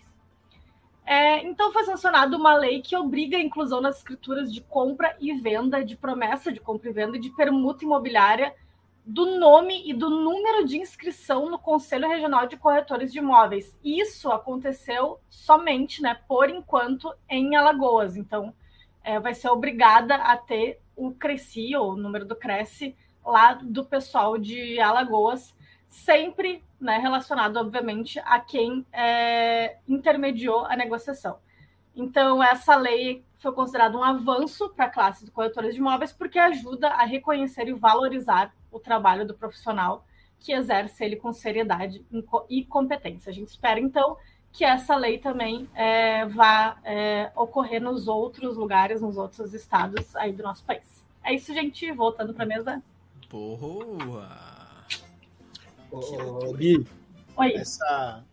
É, 1.06 1.44
então, 1.44 1.72
foi 1.72 1.84
sancionada 1.84 2.36
uma 2.36 2.56
lei 2.56 2.82
que 2.82 2.96
obriga 2.96 3.38
a 3.38 3.42
inclusão 3.42 3.80
nas 3.80 3.98
escrituras 3.98 4.52
de 4.52 4.62
compra 4.62 5.16
e 5.20 5.34
venda, 5.34 5.84
de 5.84 5.96
promessa 5.96 6.52
de 6.52 6.60
compra 6.60 6.90
e 6.90 6.94
venda 6.94 7.18
e 7.18 7.20
de 7.20 7.30
permuta 7.30 7.84
imobiliária 7.84 8.56
do 9.06 9.38
nome 9.38 9.90
e 9.90 9.94
do 9.94 10.10
número 10.10 10.66
de 10.66 10.78
inscrição 10.78 11.50
no 11.50 11.60
Conselho 11.60 12.08
Regional 12.08 12.48
de 12.48 12.56
Corretores 12.56 13.12
de 13.12 13.20
Imóveis. 13.20 13.78
Isso 13.84 14.32
aconteceu 14.32 15.20
somente, 15.30 16.02
né, 16.02 16.20
por 16.28 16.50
enquanto, 16.50 17.14
em 17.30 17.56
Alagoas. 17.56 18.16
Então, 18.16 18.54
é, 19.04 19.20
vai 19.20 19.34
ser 19.34 19.50
obrigada 19.50 20.16
a 20.16 20.38
ter 20.38 20.80
o 20.96 21.12
Cresci, 21.12 21.76
ou 21.76 21.92
o 21.92 21.98
número 21.98 22.26
do 22.26 22.36
Cresce, 22.36 22.96
lá 23.26 23.54
do 23.54 23.84
pessoal 23.84 24.38
de 24.38 24.80
Alagoas, 24.80 25.54
sempre 25.88 26.64
né, 26.80 26.98
relacionado, 26.98 27.58
obviamente, 27.58 28.20
a 28.20 28.40
quem 28.40 28.86
é, 28.92 29.78
intermediou 29.88 30.66
a 30.66 30.76
negociação. 30.76 31.38
Então, 31.96 32.42
essa 32.42 32.76
lei 32.76 33.24
foi 33.38 33.52
considerada 33.52 33.98
um 33.98 34.04
avanço 34.04 34.70
para 34.70 34.86
a 34.86 34.90
classe 34.90 35.26
de 35.26 35.32
corretores 35.32 35.76
de 35.76 35.80
imóveis, 35.80 36.14
porque 36.14 36.40
ajuda 36.40 36.88
a 36.88 37.04
reconhecer 37.04 37.68
e 37.68 37.74
valorizar 37.74 38.54
o 38.74 38.80
trabalho 38.80 39.26
do 39.26 39.34
profissional 39.34 40.06
que 40.40 40.52
exerce 40.52 41.06
ele 41.06 41.16
com 41.16 41.32
seriedade 41.32 42.06
e 42.50 42.66
competência. 42.66 43.30
A 43.30 43.34
gente 43.34 43.48
espera, 43.48 43.80
então, 43.80 44.18
que 44.52 44.66
essa 44.66 44.96
lei 44.96 45.18
também 45.18 45.70
é, 45.74 46.26
vá 46.26 46.78
é, 46.84 47.32
ocorrer 47.36 47.82
nos 47.82 48.08
outros 48.08 48.58
lugares, 48.58 49.02
nos 49.02 49.16
outros 49.16 49.54
estados 49.54 50.14
aí 50.18 50.34
do 50.34 50.44
nosso 50.44 50.64
país. 50.66 51.04
É 51.24 51.34
isso, 51.34 51.54
gente. 51.54 51.90
Voltando 51.94 52.34
para 52.34 52.44
a 52.44 52.48
mesa. 52.48 52.84
Boa! 53.30 54.28
Ô, 55.90 56.54
Gui, 56.54 56.86
essa, 57.56 58.24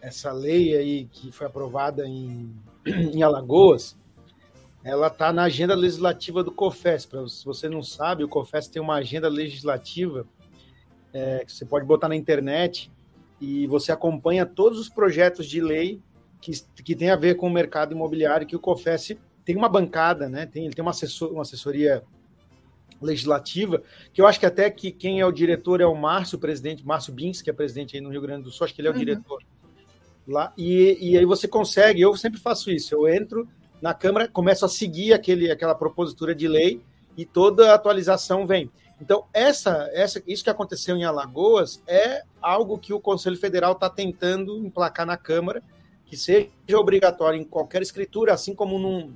essa 0.00 0.32
lei 0.32 0.76
aí 0.76 1.04
que 1.06 1.30
foi 1.30 1.46
aprovada 1.46 2.06
em, 2.06 2.52
em 2.84 3.22
Alagoas, 3.22 3.96
ela 4.82 5.08
está 5.08 5.32
na 5.32 5.44
agenda 5.44 5.74
legislativa 5.74 6.42
do 6.42 6.52
COFES. 6.52 7.06
Pra, 7.06 7.26
se 7.28 7.44
você 7.44 7.68
não 7.68 7.82
sabe, 7.82 8.24
o 8.24 8.28
COFES 8.28 8.68
tem 8.68 8.80
uma 8.80 8.94
agenda 8.94 9.28
legislativa 9.28 10.26
é, 11.12 11.44
que 11.44 11.52
você 11.52 11.64
pode 11.64 11.86
botar 11.86 12.08
na 12.08 12.16
internet 12.16 12.90
e 13.40 13.66
você 13.66 13.92
acompanha 13.92 14.46
todos 14.46 14.78
os 14.78 14.88
projetos 14.88 15.46
de 15.46 15.60
lei 15.60 16.00
que, 16.40 16.52
que 16.82 16.94
tem 16.94 17.10
a 17.10 17.16
ver 17.16 17.36
com 17.36 17.46
o 17.46 17.50
mercado 17.50 17.92
imobiliário, 17.92 18.46
que 18.46 18.56
o 18.56 18.60
COFES 18.60 19.16
tem 19.44 19.56
uma 19.56 19.68
bancada, 19.68 20.28
né? 20.28 20.46
Tem, 20.46 20.64
ele 20.64 20.74
tem 20.74 20.82
uma, 20.82 20.92
assessor, 20.92 21.32
uma 21.32 21.42
assessoria 21.42 22.02
legislativa, 23.00 23.82
que 24.12 24.20
eu 24.20 24.26
acho 24.26 24.38
que 24.38 24.46
até 24.46 24.70
que 24.70 24.90
quem 24.90 25.20
é 25.20 25.26
o 25.26 25.32
diretor 25.32 25.80
é 25.80 25.86
o 25.86 25.94
Márcio, 25.94 26.36
o 26.36 26.40
presidente, 26.40 26.86
Márcio 26.86 27.12
Bins, 27.12 27.40
que 27.40 27.48
é 27.48 27.52
presidente 27.52 27.96
aí 27.96 28.02
no 28.02 28.10
Rio 28.10 28.20
Grande 28.20 28.44
do 28.44 28.50
Sul, 28.50 28.64
acho 28.64 28.74
que 28.74 28.80
ele 28.80 28.88
é 28.88 28.90
o 28.90 28.94
uhum. 28.94 29.00
diretor 29.00 29.42
lá, 30.28 30.52
e, 30.56 30.98
e 31.00 31.18
aí 31.18 31.24
você 31.24 31.48
consegue, 31.48 32.00
eu 32.00 32.14
sempre 32.14 32.38
faço 32.38 32.70
isso, 32.70 32.94
eu 32.94 33.08
entro 33.08 33.48
na 33.80 33.94
Câmara, 33.94 34.28
começo 34.28 34.64
a 34.64 34.68
seguir 34.68 35.12
aquele, 35.12 35.50
aquela 35.50 35.74
propositura 35.74 36.34
de 36.34 36.46
lei 36.46 36.82
e 37.16 37.24
toda 37.24 37.70
a 37.70 37.74
atualização 37.74 38.46
vem. 38.46 38.70
Então, 39.00 39.24
essa, 39.32 39.88
essa, 39.92 40.22
isso 40.26 40.44
que 40.44 40.50
aconteceu 40.50 40.96
em 40.96 41.04
Alagoas 41.04 41.82
é 41.86 42.22
algo 42.40 42.78
que 42.78 42.92
o 42.92 43.00
Conselho 43.00 43.36
Federal 43.36 43.72
está 43.72 43.88
tentando 43.88 44.58
emplacar 44.58 45.06
na 45.06 45.16
Câmara, 45.16 45.62
que 46.04 46.16
seja 46.16 46.50
obrigatório 46.74 47.40
em 47.40 47.44
qualquer 47.44 47.80
escritura, 47.80 48.34
assim 48.34 48.54
como 48.54 48.78
num, 48.78 49.14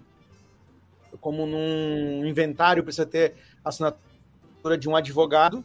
como 1.21 1.45
num 1.45 2.25
inventário 2.25 2.83
precisa 2.83 3.05
ter 3.05 3.35
assinatura 3.63 4.79
de 4.79 4.89
um 4.89 4.97
advogado, 4.97 5.63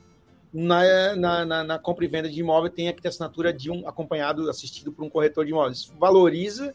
na, 0.52 1.16
na, 1.16 1.46
na, 1.46 1.64
na, 1.64 1.80
compra 1.80 2.04
e 2.04 2.08
venda 2.08 2.28
de 2.28 2.40
imóvel 2.40 2.72
tem 2.72 2.92
que 2.92 3.02
ter 3.02 3.10
assinatura 3.10 3.54
de 3.54 3.70
um 3.70 3.88
acompanhado, 3.88 4.50
assistido 4.50 4.92
por 4.92 5.06
um 5.06 5.10
corretor 5.10 5.46
de 5.46 5.52
imóveis. 5.52 5.94
Valoriza 6.00 6.74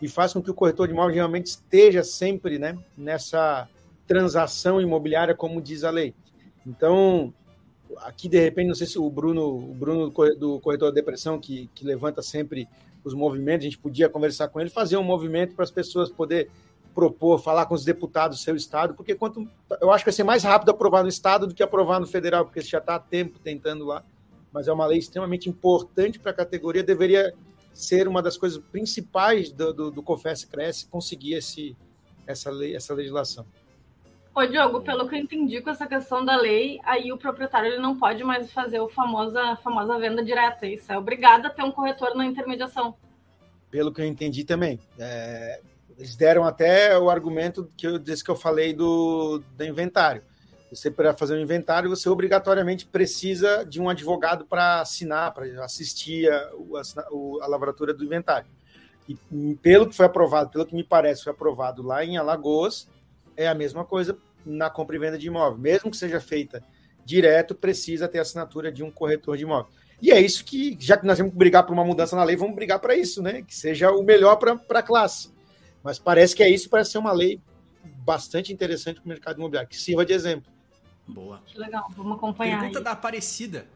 e 0.00 0.08
faz 0.08 0.32
com 0.32 0.42
que 0.42 0.50
o 0.50 0.54
corretor 0.54 0.86
de 0.86 0.94
imóveis 0.94 1.14
realmente 1.14 1.46
esteja 1.46 2.02
sempre 2.02 2.58
né, 2.58 2.78
nessa 2.96 3.68
transação 4.06 4.80
imobiliária, 4.80 5.34
como 5.34 5.60
diz 5.60 5.84
a 5.84 5.90
lei. 5.90 6.14
Então, 6.66 7.32
aqui 7.98 8.28
de 8.28 8.40
repente, 8.40 8.68
não 8.68 8.74
sei 8.74 8.86
se 8.86 8.98
o 8.98 9.10
Bruno, 9.10 9.46
o 9.46 9.74
Bruno 9.74 10.10
do 10.36 10.60
corretor 10.60 10.90
da 10.90 10.94
depressão, 10.94 11.38
que, 11.38 11.68
que 11.74 11.84
levanta 11.84 12.22
sempre 12.22 12.68
os 13.04 13.14
movimentos, 13.14 13.66
a 13.66 13.70
gente 13.70 13.78
podia 13.78 14.08
conversar 14.08 14.48
com 14.48 14.60
ele, 14.60 14.70
fazer 14.70 14.96
um 14.96 15.02
movimento 15.02 15.54
para 15.54 15.64
as 15.64 15.70
pessoas 15.70 16.10
poder 16.10 16.50
propor, 16.94 17.38
falar 17.38 17.66
com 17.66 17.74
os 17.74 17.84
deputados 17.84 18.38
do 18.38 18.42
seu 18.42 18.56
estado, 18.56 18.94
porque 18.94 19.14
quanto 19.14 19.48
eu 19.80 19.90
acho 19.90 20.04
que 20.04 20.10
vai 20.10 20.16
ser 20.16 20.24
mais 20.24 20.42
rápido 20.42 20.70
aprovar 20.70 21.02
no 21.02 21.08
estado 21.08 21.46
do 21.46 21.54
que 21.54 21.62
aprovar 21.62 22.00
no 22.00 22.06
federal, 22.06 22.44
porque 22.44 22.60
já 22.60 22.78
está 22.78 22.96
há 22.96 22.98
tempo 22.98 23.38
tentando 23.38 23.86
lá, 23.86 24.04
mas 24.52 24.66
é 24.66 24.72
uma 24.72 24.86
lei 24.86 24.98
extremamente 24.98 25.48
importante 25.48 26.18
para 26.18 26.32
a 26.32 26.34
categoria, 26.34 26.82
deveria 26.82 27.32
ser 27.72 28.08
uma 28.08 28.22
das 28.22 28.36
coisas 28.36 28.62
principais 28.70 29.50
do, 29.50 29.72
do, 29.72 29.90
do 29.90 30.02
COFES 30.02 30.44
Cresce 30.44 30.86
conseguir 30.86 31.34
esse, 31.34 31.76
essa, 32.26 32.50
lei, 32.50 32.74
essa 32.74 32.94
legislação. 32.94 33.46
Ô, 34.34 34.46
Diogo, 34.46 34.80
pelo 34.82 35.08
que 35.08 35.16
eu 35.16 35.18
entendi 35.18 35.60
com 35.60 35.70
essa 35.70 35.86
questão 35.86 36.24
da 36.24 36.36
lei, 36.36 36.78
aí 36.84 37.12
o 37.12 37.18
proprietário 37.18 37.72
ele 37.72 37.82
não 37.82 37.98
pode 37.98 38.22
mais 38.22 38.52
fazer 38.52 38.80
a 38.80 38.88
famosa, 38.88 39.56
famosa 39.56 39.98
venda 39.98 40.24
direta. 40.24 40.66
Isso 40.66 40.90
é 40.92 40.96
obrigado 40.96 41.46
a 41.46 41.50
ter 41.50 41.62
um 41.62 41.72
corretor 41.72 42.14
na 42.14 42.24
intermediação. 42.24 42.94
Pelo 43.70 43.92
que 43.92 44.00
eu 44.00 44.06
entendi 44.06 44.44
também. 44.44 44.78
É, 44.98 45.60
eles 45.98 46.14
deram 46.16 46.44
até 46.44 46.96
o 46.96 47.10
argumento 47.10 47.68
que 47.76 47.86
eu 47.86 47.98
disse 47.98 48.22
que 48.22 48.30
eu 48.30 48.36
falei 48.36 48.72
do, 48.72 49.42
do 49.56 49.64
inventário. 49.64 50.22
Você, 50.70 50.90
para 50.90 51.12
fazer 51.14 51.34
um 51.34 51.40
inventário, 51.40 51.90
você 51.90 52.08
obrigatoriamente 52.08 52.86
precisa 52.86 53.64
de 53.64 53.80
um 53.80 53.88
advogado 53.88 54.46
para 54.46 54.80
assinar, 54.80 55.34
para 55.34 55.64
assistir 55.64 56.30
a, 56.30 56.36
a, 56.36 57.44
a 57.44 57.46
lavratura 57.48 57.92
do 57.92 58.04
inventário. 58.04 58.48
E 59.08 59.16
pelo 59.56 59.88
que 59.88 59.96
foi 59.96 60.06
aprovado, 60.06 60.50
pelo 60.50 60.64
que 60.64 60.74
me 60.74 60.84
parece, 60.84 61.24
foi 61.24 61.32
aprovado 61.32 61.82
lá 61.82 62.04
em 62.04 62.16
Alagoas, 62.16 62.88
é 63.36 63.48
a 63.48 63.54
mesma 63.54 63.84
coisa 63.84 64.16
na 64.46 64.70
compra 64.70 64.94
e 64.94 64.98
venda 65.00 65.18
de 65.18 65.26
imóvel. 65.26 65.58
Mesmo 65.58 65.90
que 65.90 65.96
seja 65.96 66.20
feita 66.20 66.62
direto, 67.04 67.54
precisa 67.54 68.06
ter 68.06 68.20
assinatura 68.20 68.70
de 68.70 68.84
um 68.84 68.90
corretor 68.90 69.36
de 69.36 69.42
imóvel. 69.42 69.72
E 70.00 70.12
é 70.12 70.20
isso 70.20 70.44
que, 70.44 70.76
já 70.78 70.96
que 70.96 71.04
nós 71.04 71.18
vamos 71.18 71.34
brigar 71.34 71.66
por 71.66 71.72
uma 71.72 71.84
mudança 71.84 72.14
na 72.14 72.22
lei, 72.22 72.36
vamos 72.36 72.54
brigar 72.54 72.78
para 72.78 72.94
isso, 72.94 73.20
né? 73.20 73.42
Que 73.42 73.54
seja 73.54 73.90
o 73.90 74.04
melhor 74.04 74.36
para 74.36 74.78
a 74.78 74.82
classe. 74.82 75.32
Mas 75.82 75.98
parece 75.98 76.36
que 76.36 76.42
é 76.42 76.48
isso, 76.48 76.70
parece 76.70 76.92
ser 76.92 76.98
uma 76.98 77.12
lei 77.12 77.40
bastante 78.04 78.52
interessante 78.52 79.00
para 79.00 79.06
o 79.06 79.08
mercado 79.08 79.38
imobiliário, 79.38 79.68
que 79.68 79.76
sirva 79.76 80.06
de 80.06 80.12
exemplo. 80.12 80.50
Boa. 81.10 81.42
Que 81.46 81.58
legal, 81.58 81.86
vamos 81.96 82.16
acompanhar. 82.16 82.60
Pergunta 82.60 82.78
aí. 82.78 82.84
da 82.84 82.92
Aparecida. 82.92 83.66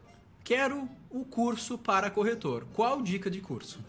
Quero 0.43 0.87
o 1.09 1.25
curso 1.25 1.77
para 1.77 2.09
corretor. 2.09 2.67
Qual 2.73 3.01
dica 3.01 3.29
de 3.29 3.41
curso? 3.41 3.79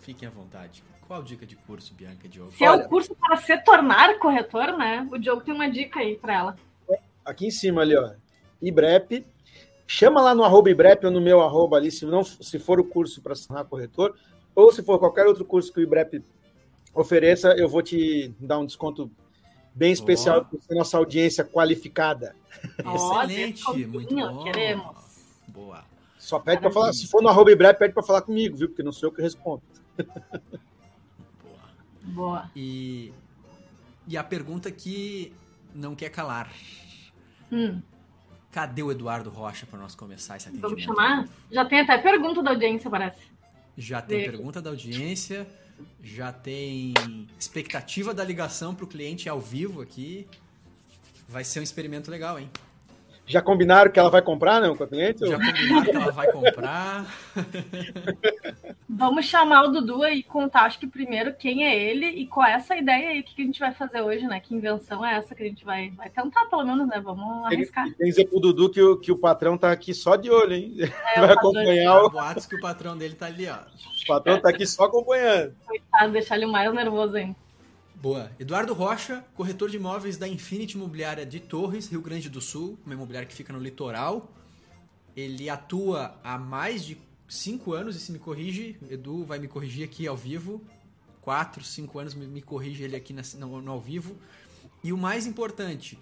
Fiquem 0.00 0.28
à 0.28 0.30
vontade. 0.30 0.82
Qual 1.06 1.22
dica 1.22 1.46
de 1.46 1.56
curso, 1.56 1.94
Bianca 1.94 2.28
Diogo? 2.28 2.52
Se 2.52 2.66
Olha, 2.66 2.82
é 2.82 2.86
o 2.86 2.88
curso 2.88 3.14
para 3.14 3.36
se 3.36 3.56
tornar 3.58 4.18
corretor, 4.18 4.76
né? 4.76 5.06
O 5.10 5.18
Diogo 5.18 5.42
tem 5.42 5.54
uma 5.54 5.70
dica 5.70 6.00
aí 6.00 6.16
para 6.16 6.34
ela. 6.34 6.56
Aqui 7.24 7.46
em 7.46 7.50
cima 7.50 7.82
ali, 7.82 7.96
ó. 7.96 8.12
IBREP. 8.60 9.26
Chama 9.86 10.20
lá 10.20 10.34
no 10.34 10.44
arroba 10.44 10.70
IBREP 10.70 11.04
ou 11.04 11.12
no 11.12 11.20
meu 11.20 11.42
arroba 11.42 11.76
ali, 11.76 11.90
se, 11.90 12.06
não, 12.06 12.24
se 12.24 12.58
for 12.58 12.80
o 12.80 12.84
curso 12.84 13.20
para 13.20 13.34
se 13.34 13.46
tornar 13.46 13.64
corretor, 13.64 14.16
ou 14.54 14.72
se 14.72 14.82
for 14.82 14.98
qualquer 14.98 15.26
outro 15.26 15.44
curso 15.44 15.72
que 15.72 15.80
o 15.80 15.82
IBREP 15.82 16.22
ofereça, 16.94 17.54
eu 17.58 17.68
vou 17.68 17.82
te 17.82 18.34
dar 18.40 18.58
um 18.58 18.66
desconto 18.66 19.10
bem 19.74 19.92
especial 19.92 20.46
oh. 20.52 20.58
para 20.58 20.76
nossa 20.76 20.96
audiência 20.96 21.44
qualificada. 21.44 22.34
Excelente, 22.78 23.86
muito 23.86 24.14
bom. 24.14 24.44
Queremos. 24.44 24.96
Boa. 25.48 25.84
Só 26.18 26.38
pede 26.38 26.60
para 26.60 26.70
falar, 26.70 26.92
se 26.92 27.08
for 27.08 27.22
no 27.22 27.28
arroba 27.28 27.50
IBREP, 27.50 27.78
pede 27.78 27.94
para 27.94 28.02
falar 28.02 28.22
comigo, 28.22 28.56
viu? 28.56 28.68
Porque 28.68 28.82
não 28.82 28.92
sou 28.92 29.08
eu 29.08 29.14
que 29.14 29.20
respondo. 29.20 29.62
Boa. 32.02 32.50
E, 32.54 33.12
e 34.06 34.16
a 34.16 34.22
pergunta 34.22 34.70
que 34.70 35.32
não 35.74 35.94
quer 35.94 36.10
calar. 36.10 36.52
Hum. 37.50 37.80
Cadê 38.50 38.82
o 38.82 38.90
Eduardo 38.90 39.30
Rocha 39.30 39.66
para 39.66 39.78
nós 39.78 39.94
começar 39.94 40.36
esse 40.36 40.48
atendimento? 40.48 40.70
Vamos 40.70 40.84
chamar? 40.84 41.28
Já 41.50 41.64
tem 41.64 41.80
até 41.80 41.98
pergunta 41.98 42.42
da 42.42 42.50
audiência, 42.50 42.90
parece. 42.90 43.22
Já 43.76 44.02
tem 44.02 44.24
pergunta 44.24 44.60
da 44.60 44.70
audiência, 44.70 45.46
já 46.02 46.32
tem 46.32 46.94
expectativa 47.38 48.12
da 48.12 48.24
ligação 48.24 48.74
para 48.74 48.84
o 48.84 48.88
cliente 48.88 49.28
ao 49.28 49.40
vivo 49.40 49.80
aqui. 49.80 50.26
Vai 51.28 51.44
ser 51.44 51.60
um 51.60 51.62
experimento 51.62 52.10
legal, 52.10 52.38
hein? 52.38 52.50
Já 53.24 53.40
combinaram 53.40 53.90
que 53.90 53.98
ela 53.98 54.10
vai 54.10 54.20
comprar, 54.20 54.60
não, 54.60 54.76
com 54.76 54.82
a 54.82 54.86
cliente? 54.86 55.26
Já 55.26 55.38
combinaram 55.38 55.84
que 55.84 55.90
ela 55.96 56.10
vai 56.10 56.32
comprar. 56.32 57.06
Vamos 58.88 59.26
chamar 59.26 59.62
o 59.62 59.68
Dudu 59.68 60.04
e 60.06 60.22
contar, 60.22 60.64
acho 60.64 60.78
que 60.78 60.86
primeiro, 60.86 61.32
quem 61.32 61.64
é 61.64 61.74
ele 61.74 62.06
e 62.06 62.26
qual 62.26 62.46
é 62.46 62.54
essa 62.54 62.76
ideia 62.76 63.10
aí, 63.10 63.20
o 63.20 63.24
que 63.24 63.40
a 63.40 63.44
gente 63.44 63.60
vai 63.60 63.72
fazer 63.72 64.02
hoje, 64.02 64.26
né? 64.26 64.40
Que 64.40 64.54
invenção 64.54 65.06
é 65.06 65.14
essa 65.16 65.34
que 65.34 65.42
a 65.42 65.46
gente 65.46 65.64
vai, 65.64 65.90
vai 65.90 66.10
tentar, 66.10 66.44
pelo 66.46 66.64
menos, 66.64 66.86
né? 66.88 67.00
Vamos 67.00 67.46
arriscar. 67.46 67.84
Tem 67.84 67.94
que 67.94 68.04
dizer 68.04 68.26
pro 68.26 68.40
Dudu 68.40 68.68
que 68.68 68.82
o, 68.82 68.96
que 68.98 69.12
o 69.12 69.16
patrão 69.16 69.56
tá 69.56 69.70
aqui 69.70 69.94
só 69.94 70.16
de 70.16 70.28
olho, 70.28 70.54
hein? 70.54 70.76
É, 71.14 71.20
vai 71.20 71.32
acompanhar 71.32 72.02
o... 72.02 72.10
Boatos 72.10 72.44
que 72.44 72.56
o 72.56 72.60
patrão 72.60 72.98
dele 72.98 73.14
tá 73.14 73.26
ali, 73.26 73.48
ó. 73.48 73.58
O 74.02 74.06
patrão 74.06 74.40
tá 74.40 74.50
aqui 74.50 74.66
só 74.66 74.84
acompanhando. 74.84 75.54
Coitado, 75.66 76.12
deixar 76.12 76.36
ele 76.36 76.46
mais 76.46 76.72
nervoso 76.74 77.16
ainda. 77.16 77.36
Boa. 77.94 78.32
Eduardo 78.38 78.74
Rocha, 78.74 79.24
corretor 79.34 79.70
de 79.70 79.76
imóveis 79.76 80.16
da 80.16 80.26
Infinity 80.26 80.76
Imobiliária 80.76 81.24
de 81.24 81.38
Torres, 81.38 81.88
Rio 81.88 82.00
Grande 82.00 82.28
do 82.28 82.40
Sul, 82.40 82.76
uma 82.84 82.94
imobiliária 82.94 83.28
que 83.28 83.34
fica 83.34 83.52
no 83.52 83.60
litoral. 83.60 84.28
Ele 85.16 85.48
atua 85.48 86.18
há 86.24 86.36
mais 86.36 86.84
de 86.84 86.98
cinco 87.28 87.72
anos, 87.72 87.94
e 87.94 88.00
se 88.00 88.10
me 88.10 88.18
corrige, 88.18 88.76
Edu 88.90 89.24
vai 89.24 89.38
me 89.38 89.46
corrigir 89.46 89.84
aqui 89.84 90.06
ao 90.06 90.16
vivo. 90.16 90.60
Quatro, 91.20 91.62
cinco 91.62 92.00
anos, 92.00 92.12
me, 92.12 92.26
me 92.26 92.42
corrige 92.42 92.82
ele 92.82 92.96
aqui 92.96 93.14
no, 93.38 93.62
no 93.62 93.70
ao 93.70 93.80
vivo. 93.80 94.16
E 94.82 94.92
o 94.92 94.98
mais 94.98 95.24
importante, 95.24 95.96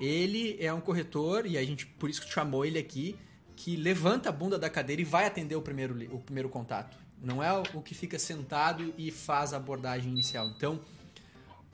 ele 0.00 0.56
é 0.58 0.72
um 0.72 0.80
corretor, 0.80 1.44
e 1.44 1.58
a 1.58 1.64
gente 1.64 1.84
por 1.84 2.08
isso 2.08 2.22
que 2.22 2.32
chamou 2.32 2.64
ele 2.64 2.78
aqui, 2.78 3.18
que 3.54 3.76
levanta 3.76 4.30
a 4.30 4.32
bunda 4.32 4.58
da 4.58 4.70
cadeira 4.70 5.02
e 5.02 5.04
vai 5.04 5.26
atender 5.26 5.56
o 5.56 5.62
primeiro, 5.62 5.94
o 6.10 6.18
primeiro 6.20 6.48
contato. 6.48 7.03
Não 7.24 7.42
é 7.42 7.52
o 7.52 7.80
que 7.80 7.94
fica 7.94 8.18
sentado 8.18 8.92
e 8.98 9.10
faz 9.10 9.54
a 9.54 9.56
abordagem 9.56 10.10
inicial. 10.10 10.46
Então, 10.48 10.78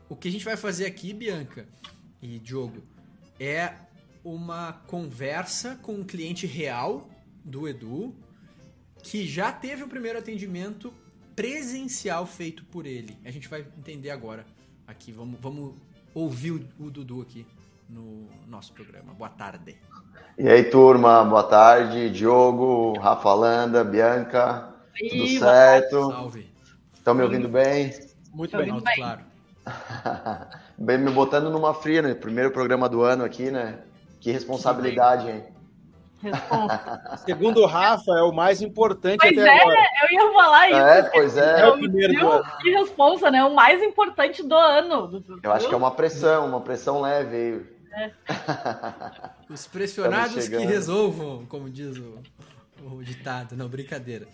o 0.09 0.15
que 0.15 0.29
a 0.29 0.31
gente 0.31 0.45
vai 0.45 0.57
fazer 0.57 0.87
aqui, 0.87 1.13
Bianca 1.13 1.67
e 2.23 2.39
Diogo, 2.39 2.83
é 3.39 3.73
uma 4.25 4.75
conversa 4.87 5.77
com 5.83 5.95
um 5.95 6.05
cliente 6.05 6.47
real 6.47 7.09
do 7.45 7.67
Edu 7.67 8.15
que 9.03 9.27
já 9.27 9.51
teve 9.51 9.83
o 9.83 9.89
primeiro 9.89 10.19
atendimento 10.19 10.93
presencial 11.35 12.27
feito 12.27 12.65
por 12.65 12.87
ele. 12.87 13.17
A 13.25 13.31
gente 13.31 13.49
vai 13.49 13.61
entender 13.61 14.11
agora 14.11 14.45
aqui. 14.87 15.11
Vamos, 15.11 15.41
vamos 15.41 15.75
ouvir 16.15 16.53
o, 16.53 16.85
o 16.87 16.91
Dudu 16.91 17.23
aqui 17.23 17.47
no 17.89 18.29
nosso 18.47 18.73
programa. 18.73 19.13
Boa 19.15 19.31
tarde. 19.31 19.77
E 20.39 20.49
aí, 20.49 20.65
turma, 20.65 21.25
boa 21.25 21.43
tarde. 21.43 22.11
Diogo, 22.11 22.99
Rafa 22.99 23.33
Landa, 23.33 23.83
Bianca, 23.83 24.75
tudo 24.99 25.27
certo? 25.39 26.11
Salve. 26.11 26.51
Estão 26.95 27.15
me 27.15 27.23
ouvindo 27.23 27.49
bem? 27.49 27.93
Muito 28.33 28.57
bem, 28.57 28.73
bem. 28.73 28.97
claro. 28.97 29.21
Bem, 30.79 30.97
me 30.97 31.11
botando 31.11 31.51
numa 31.51 31.75
fria, 31.75 32.01
né? 32.01 32.15
Primeiro 32.15 32.51
programa 32.51 32.89
do 32.89 33.03
ano 33.03 33.23
aqui, 33.23 33.51
né? 33.51 33.81
Que 34.19 34.33
responsabilidade, 34.33 35.29
hein? 35.29 35.45
Segundo 37.25 37.61
o 37.61 37.67
Rafa, 37.67 38.13
é 38.13 38.23
o 38.23 38.33
mais 38.33 38.63
importante 38.63 39.21
pois 39.21 39.39
até 39.39 39.49
é, 39.49 39.61
agora. 39.61 39.77
eu 40.03 40.11
ia 40.11 40.33
falar 40.33 40.69
isso. 40.71 40.79
É, 40.79 41.03
pois 41.11 41.37
é. 41.37 41.61
É 41.61 41.69
o 41.69 41.79
primeiro 41.79 42.15
do 42.15 42.31
ano. 42.31 42.45
Que 42.61 42.71
responsa, 42.71 43.31
né? 43.31 43.45
O 43.45 43.55
mais 43.55 43.83
importante 43.83 44.43
do 44.43 44.55
ano. 44.55 45.23
Eu 45.43 45.53
acho 45.53 45.69
que 45.69 45.75
é 45.75 45.77
uma 45.77 45.91
pressão, 45.91 46.47
uma 46.47 46.61
pressão 46.61 47.01
leve. 47.01 47.67
É. 47.93 48.11
Os 49.51 49.67
pressionados 49.67 50.49
que 50.49 50.57
resolvam, 50.59 51.45
como 51.47 51.69
diz 51.69 51.97
o, 51.99 52.19
o 52.83 53.03
ditado. 53.03 53.57
Não, 53.57 53.69
brincadeira. 53.69 54.27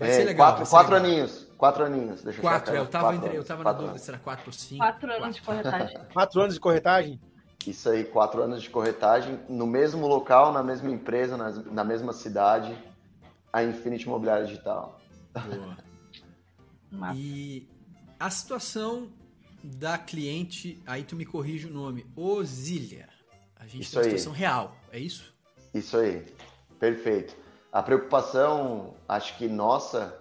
Vai 0.00 0.08
É, 0.08 0.12
ser 0.12 0.24
legal. 0.24 0.46
quatro 0.48 0.64
ser 0.66 0.70
quatro 0.70 0.94
legal. 0.94 1.10
aninhos. 1.10 1.46
Quatro 1.58 1.84
aninhos. 1.84 2.22
Deixa 2.22 2.40
Quatro, 2.40 2.74
eu 2.74 2.78
eu 2.84 2.86
tava, 2.88 3.04
Quatro 3.04 3.18
entre, 3.18 3.28
eu 3.30 3.34
anos, 3.36 3.46
tava 3.48 3.64
na 3.64 3.72
dúvida 3.72 3.90
anos. 3.90 4.02
se 4.02 4.10
era 4.10 4.18
quatro 4.18 4.44
ou 4.46 4.52
cinco. 4.52 4.78
Quatro 4.78 5.12
anos 5.12 5.36
de 5.36 5.42
corretagem. 5.42 5.98
Quatro 6.12 6.40
anos 6.40 6.54
de 6.54 6.60
corretagem? 6.60 7.20
Isso 7.66 7.90
aí, 7.90 8.04
quatro 8.04 8.42
anos 8.42 8.62
de 8.62 8.70
corretagem, 8.70 9.38
no 9.46 9.66
mesmo 9.66 10.06
local, 10.06 10.50
na 10.52 10.62
mesma 10.62 10.90
empresa, 10.90 11.36
na, 11.36 11.50
na 11.50 11.84
mesma 11.84 12.14
cidade, 12.14 12.74
a 13.52 13.62
Infinity 13.62 14.06
Imobiliária 14.06 14.46
Digital. 14.46 14.98
Boa. 15.34 15.76
E 17.14 17.68
a 18.18 18.30
situação 18.30 19.12
da 19.62 19.98
cliente, 19.98 20.82
aí 20.86 21.02
tu 21.04 21.14
me 21.14 21.26
corrige 21.26 21.66
o 21.66 21.70
nome, 21.70 22.06
Osília. 22.16 23.08
A 23.56 23.66
gente 23.66 23.82
Isso 23.82 23.90
tem 23.92 24.00
uma 24.00 24.06
aí. 24.06 24.10
situação 24.18 24.32
real, 24.32 24.74
é 24.90 24.98
isso? 24.98 25.34
Isso 25.74 25.98
aí, 25.98 26.24
perfeito. 26.78 27.36
A 27.72 27.82
preocupação, 27.82 28.94
acho 29.08 29.36
que 29.36 29.46
nossa, 29.46 30.12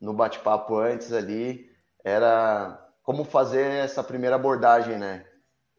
no 0.00 0.12
bate-papo 0.12 0.76
antes 0.76 1.12
ali, 1.12 1.70
era 2.04 2.84
como 3.02 3.24
fazer 3.24 3.64
essa 3.64 4.02
primeira 4.02 4.34
abordagem, 4.34 4.98
né? 4.98 5.24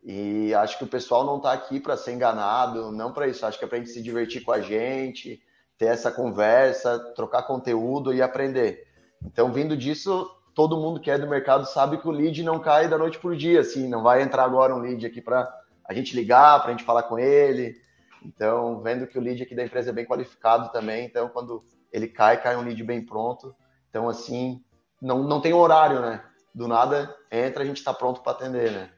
E 0.03 0.53
acho 0.53 0.77
que 0.77 0.85
o 0.85 0.87
pessoal 0.87 1.25
não 1.25 1.35
está 1.37 1.51
aqui 1.51 1.81
para 1.81 1.97
ser 1.97 2.13
enganado, 2.13 2.93
não 2.93 3.11
para 3.11 3.27
isso. 3.27 3.45
Acho 3.45 3.59
que 3.59 3.65
é 3.65 3.67
para 3.67 3.77
a 3.77 3.81
gente 3.81 3.91
se 3.91 4.01
divertir 4.01 4.41
com 4.41 4.53
a 4.53 4.61
gente, 4.61 5.41
ter 5.77 5.87
essa 5.87 6.09
conversa, 6.09 6.97
trocar 7.13 7.43
conteúdo 7.43 8.13
e 8.13 8.21
aprender. 8.21 8.87
Então, 9.21 9.51
vindo 9.51 9.75
disso, 9.75 10.29
todo 10.55 10.77
mundo 10.77 11.01
que 11.01 11.11
é 11.11 11.17
do 11.17 11.27
mercado 11.27 11.65
sabe 11.65 11.97
que 11.97 12.07
o 12.07 12.11
lead 12.11 12.41
não 12.41 12.59
cai 12.59 12.87
da 12.87 12.97
noite 12.97 13.19
por 13.19 13.35
dia, 13.35 13.59
assim, 13.59 13.87
não 13.89 14.01
vai 14.01 14.21
entrar 14.21 14.43
agora 14.43 14.73
um 14.73 14.79
lead 14.79 15.05
aqui 15.05 15.21
para 15.21 15.45
a 15.85 15.93
gente 15.93 16.15
ligar, 16.15 16.61
para 16.61 16.69
a 16.69 16.71
gente 16.71 16.85
falar 16.85 17.03
com 17.03 17.19
ele. 17.19 17.75
Então, 18.23 18.81
vendo 18.81 19.07
que 19.07 19.17
o 19.17 19.21
lead 19.21 19.43
aqui 19.43 19.55
da 19.55 19.63
empresa 19.63 19.89
é 19.89 19.93
bem 19.93 20.05
qualificado 20.05 20.71
também, 20.71 21.05
então 21.05 21.29
quando 21.29 21.63
ele 21.91 22.07
cai, 22.07 22.41
cai 22.41 22.55
um 22.55 22.63
lead 22.63 22.83
bem 22.83 23.05
pronto. 23.05 23.55
Então, 23.89 24.09
assim, 24.09 24.63
não, 25.01 25.23
não 25.23 25.41
tem 25.41 25.53
horário, 25.53 26.01
né? 26.01 26.23
Do 26.53 26.67
nada 26.67 27.15
entra, 27.31 27.63
a 27.63 27.65
gente 27.65 27.77
está 27.77 27.93
pronto 27.93 28.21
para 28.21 28.31
atender, 28.31 28.71
né? 28.71 28.89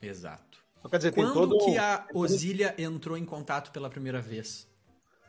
Exato. 0.00 0.58
Então, 0.78 0.90
quer 0.90 0.96
dizer, 0.98 1.12
tem 1.12 1.24
Quando 1.24 1.48
todo. 1.48 1.64
que 1.64 1.76
a 1.76 2.06
Osília 2.14 2.74
entrou 2.78 3.16
em 3.16 3.24
contato 3.24 3.70
pela 3.70 3.90
primeira 3.90 4.20
vez, 4.20 4.66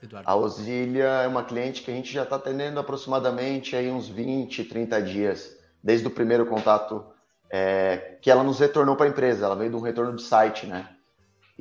Eduardo? 0.01 0.29
A 0.29 0.35
Osília 0.35 1.03
é 1.03 1.27
uma 1.27 1.43
cliente 1.43 1.81
que 1.81 1.91
a 1.91 1.93
gente 1.93 2.11
já 2.11 2.23
está 2.23 2.38
atendendo 2.38 2.79
aproximadamente 2.79 3.75
aí 3.75 3.89
uns 3.89 4.07
20, 4.07 4.63
30 4.63 5.01
dias, 5.01 5.57
desde 5.83 6.07
o 6.07 6.11
primeiro 6.11 6.45
contato 6.45 7.05
é, 7.50 8.17
que 8.21 8.31
ela 8.31 8.43
nos 8.43 8.59
retornou 8.59 8.95
para 8.95 9.07
a 9.07 9.09
empresa. 9.09 9.45
Ela 9.45 9.55
veio 9.55 9.71
de 9.71 9.75
um 9.75 9.81
retorno 9.81 10.15
de 10.15 10.23
site, 10.23 10.65
né? 10.65 10.95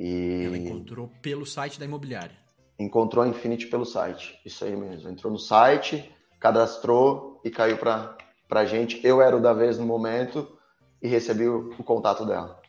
E 0.03 0.45
Ela 0.45 0.57
encontrou 0.57 1.11
pelo 1.21 1.45
site 1.45 1.79
da 1.79 1.85
imobiliária. 1.85 2.35
encontrou 2.79 3.23
a 3.23 3.27
Infinity 3.27 3.67
pelo 3.67 3.85
site. 3.85 4.39
Isso 4.43 4.65
aí 4.65 4.75
mesmo. 4.75 5.07
Entrou 5.07 5.31
no 5.31 5.37
site, 5.37 6.11
cadastrou 6.39 7.39
e 7.45 7.51
caiu 7.51 7.77
para 7.77 8.17
a 8.49 8.65
gente. 8.65 8.99
Eu 9.05 9.21
era 9.21 9.37
o 9.37 9.39
da 9.39 9.53
vez 9.53 9.77
no 9.77 9.85
momento 9.85 10.57
e 10.99 11.07
recebi 11.07 11.47
o, 11.47 11.69
o 11.77 11.83
contato 11.83 12.25
dela. 12.25 12.59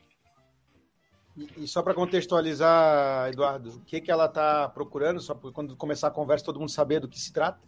E, 1.34 1.64
e 1.64 1.66
só 1.66 1.82
para 1.82 1.94
contextualizar, 1.94 3.30
Eduardo, 3.30 3.70
o 3.70 3.80
que, 3.80 4.02
que 4.02 4.10
ela 4.10 4.26
está 4.26 4.68
procurando? 4.68 5.18
Só 5.18 5.34
para 5.34 5.50
quando 5.52 5.74
começar 5.74 6.08
a 6.08 6.10
conversa 6.10 6.44
todo 6.44 6.60
mundo 6.60 6.70
saber 6.70 7.00
do 7.00 7.08
que 7.08 7.18
se 7.18 7.32
trata? 7.32 7.58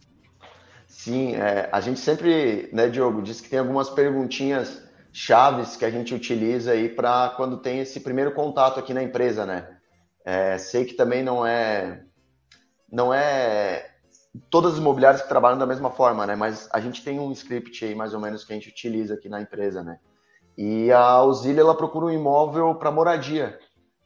Sim, 0.87 1.33
é, 1.33 1.67
a 1.71 1.81
gente 1.81 1.99
sempre, 1.99 2.69
né, 2.71 2.87
Diogo, 2.87 3.23
diz 3.23 3.41
que 3.41 3.49
tem 3.49 3.57
algumas 3.57 3.89
perguntinhas 3.89 4.84
chaves 5.15 5.77
que 5.77 5.85
a 5.85 5.89
gente 5.89 6.13
utiliza 6.13 6.73
aí 6.73 6.89
para 6.89 7.29
quando 7.37 7.55
tem 7.55 7.79
esse 7.79 8.01
primeiro 8.01 8.33
contato 8.33 8.77
aqui 8.77 8.93
na 8.93 9.01
empresa, 9.01 9.45
né? 9.45 9.77
É, 10.25 10.57
sei 10.57 10.83
que 10.83 10.93
também 10.93 11.23
não 11.23 11.45
é 11.45 12.03
não 12.91 13.13
é 13.13 13.91
todas 14.49 14.73
as 14.73 14.77
imobiliárias 14.77 15.21
que 15.21 15.29
trabalham 15.29 15.57
da 15.57 15.65
mesma 15.65 15.89
forma, 15.89 16.27
né? 16.27 16.35
Mas 16.35 16.67
a 16.69 16.81
gente 16.81 17.01
tem 17.01 17.17
um 17.17 17.31
script 17.31 17.85
aí 17.85 17.95
mais 17.95 18.13
ou 18.13 18.19
menos 18.19 18.43
que 18.43 18.51
a 18.51 18.55
gente 18.57 18.67
utiliza 18.67 19.13
aqui 19.13 19.29
na 19.29 19.41
empresa, 19.41 19.81
né? 19.81 19.99
E 20.57 20.91
a 20.91 20.99
Auxília 20.99 21.61
ela 21.61 21.77
procura 21.77 22.07
um 22.07 22.11
imóvel 22.11 22.75
para 22.75 22.91
moradia, 22.91 23.57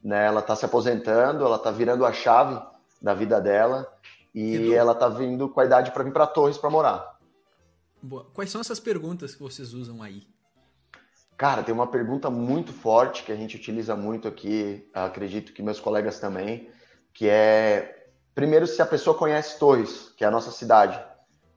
né? 0.03 0.27
Ela 0.27 0.41
está 0.41 0.55
se 0.55 0.63
aposentando, 0.63 1.43
ela 1.43 1.55
está 1.55 1.71
virando 1.71 2.05
a 2.05 2.13
chave 2.13 2.61
da 3.01 3.15
vida 3.15 3.41
dela 3.41 3.91
e 4.31 4.57
Edu. 4.57 4.73
ela 4.75 4.91
está 4.91 5.09
vindo 5.09 5.49
com 5.49 5.59
a 5.59 5.65
idade 5.65 5.89
para 5.89 6.03
vir 6.03 6.13
para 6.13 6.27
Torres 6.27 6.59
para 6.59 6.69
morar. 6.69 7.17
Boa. 7.99 8.27
Quais 8.31 8.51
são 8.51 8.61
essas 8.61 8.79
perguntas 8.79 9.33
que 9.33 9.41
vocês 9.41 9.73
usam 9.73 10.03
aí? 10.03 10.27
Cara, 11.39 11.63
tem 11.63 11.73
uma 11.73 11.87
pergunta 11.87 12.29
muito 12.29 12.73
forte 12.73 13.23
que 13.23 13.31
a 13.31 13.35
gente 13.35 13.55
utiliza 13.55 13.95
muito 13.95 14.27
aqui, 14.27 14.85
acredito 14.93 15.53
que 15.53 15.63
meus 15.63 15.79
colegas 15.79 16.19
também, 16.19 16.69
que 17.13 17.29
é 17.29 18.09
primeiro 18.35 18.67
se 18.67 18.81
a 18.81 18.85
pessoa 18.85 19.17
conhece 19.17 19.57
Torres, 19.57 20.13
que 20.17 20.25
é 20.25 20.27
a 20.27 20.31
nossa 20.31 20.51
cidade, 20.51 21.01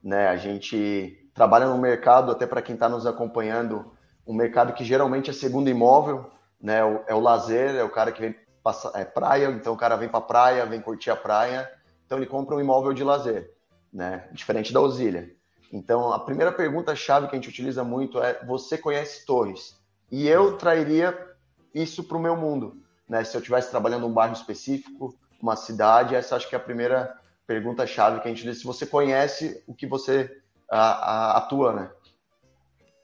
né? 0.01 0.29
A 0.29 0.37
gente 0.37 1.29
trabalha 1.33 1.65
no 1.67 1.77
mercado, 1.77 2.31
até 2.31 2.47
para 2.47 2.61
quem 2.61 2.75
está 2.75 2.87
nos 2.87 3.05
acompanhando, 3.05 3.91
um 4.25 4.33
mercado 4.33 4.71
que 4.71 4.85
geralmente 4.85 5.29
é 5.29 5.33
segundo 5.33 5.69
imóvel, 5.69 6.31
né? 6.61 6.77
É 7.05 7.13
o 7.13 7.19
lazer, 7.19 7.75
é 7.75 7.83
o 7.83 7.89
cara 7.89 8.13
que 8.13 8.21
vem 8.21 8.33
passar 8.63 8.93
é 8.95 9.03
praia, 9.03 9.47
então 9.47 9.73
o 9.73 9.77
cara 9.77 9.97
vem 9.97 10.07
para 10.07 10.21
praia, 10.21 10.65
vem 10.65 10.79
curtir 10.79 11.09
a 11.09 11.15
praia, 11.17 11.69
então 12.05 12.17
ele 12.17 12.25
compra 12.25 12.55
um 12.55 12.61
imóvel 12.61 12.93
de 12.93 13.03
lazer, 13.03 13.51
né? 13.91 14.29
Diferente 14.31 14.71
da 14.71 14.79
Osília. 14.79 15.35
Então, 15.73 16.13
a 16.13 16.19
primeira 16.19 16.51
pergunta-chave 16.51 17.27
que 17.27 17.35
a 17.35 17.39
gente 17.39 17.49
utiliza 17.49 17.83
muito 17.83 18.21
é: 18.21 18.45
você 18.45 18.77
conhece 18.77 19.25
Torres? 19.25 19.75
E 20.11 20.27
eu 20.27 20.55
trairia 20.55 21.35
isso 21.73 22.03
para 22.03 22.15
o 22.15 22.21
meu 22.21 22.37
mundo. 22.37 22.77
Né? 23.09 23.23
Se 23.23 23.35
eu 23.35 23.39
estivesse 23.39 23.71
trabalhando 23.71 24.05
um 24.05 24.13
bairro 24.13 24.35
específico, 24.35 25.17
uma 25.41 25.55
cidade, 25.55 26.13
essa 26.13 26.35
acho 26.35 26.47
que 26.47 26.53
é 26.53 26.59
a 26.59 26.61
primeira 26.61 27.19
pergunta-chave 27.47 28.21
que 28.21 28.27
a 28.27 28.31
gente 28.31 28.43
diz: 28.43 28.59
se 28.59 28.65
você 28.65 28.85
conhece 28.85 29.63
o 29.65 29.73
que 29.73 29.87
você 29.87 30.39
a- 30.69 30.77
a- 30.79 31.37
atua, 31.37 31.73
né? 31.73 31.91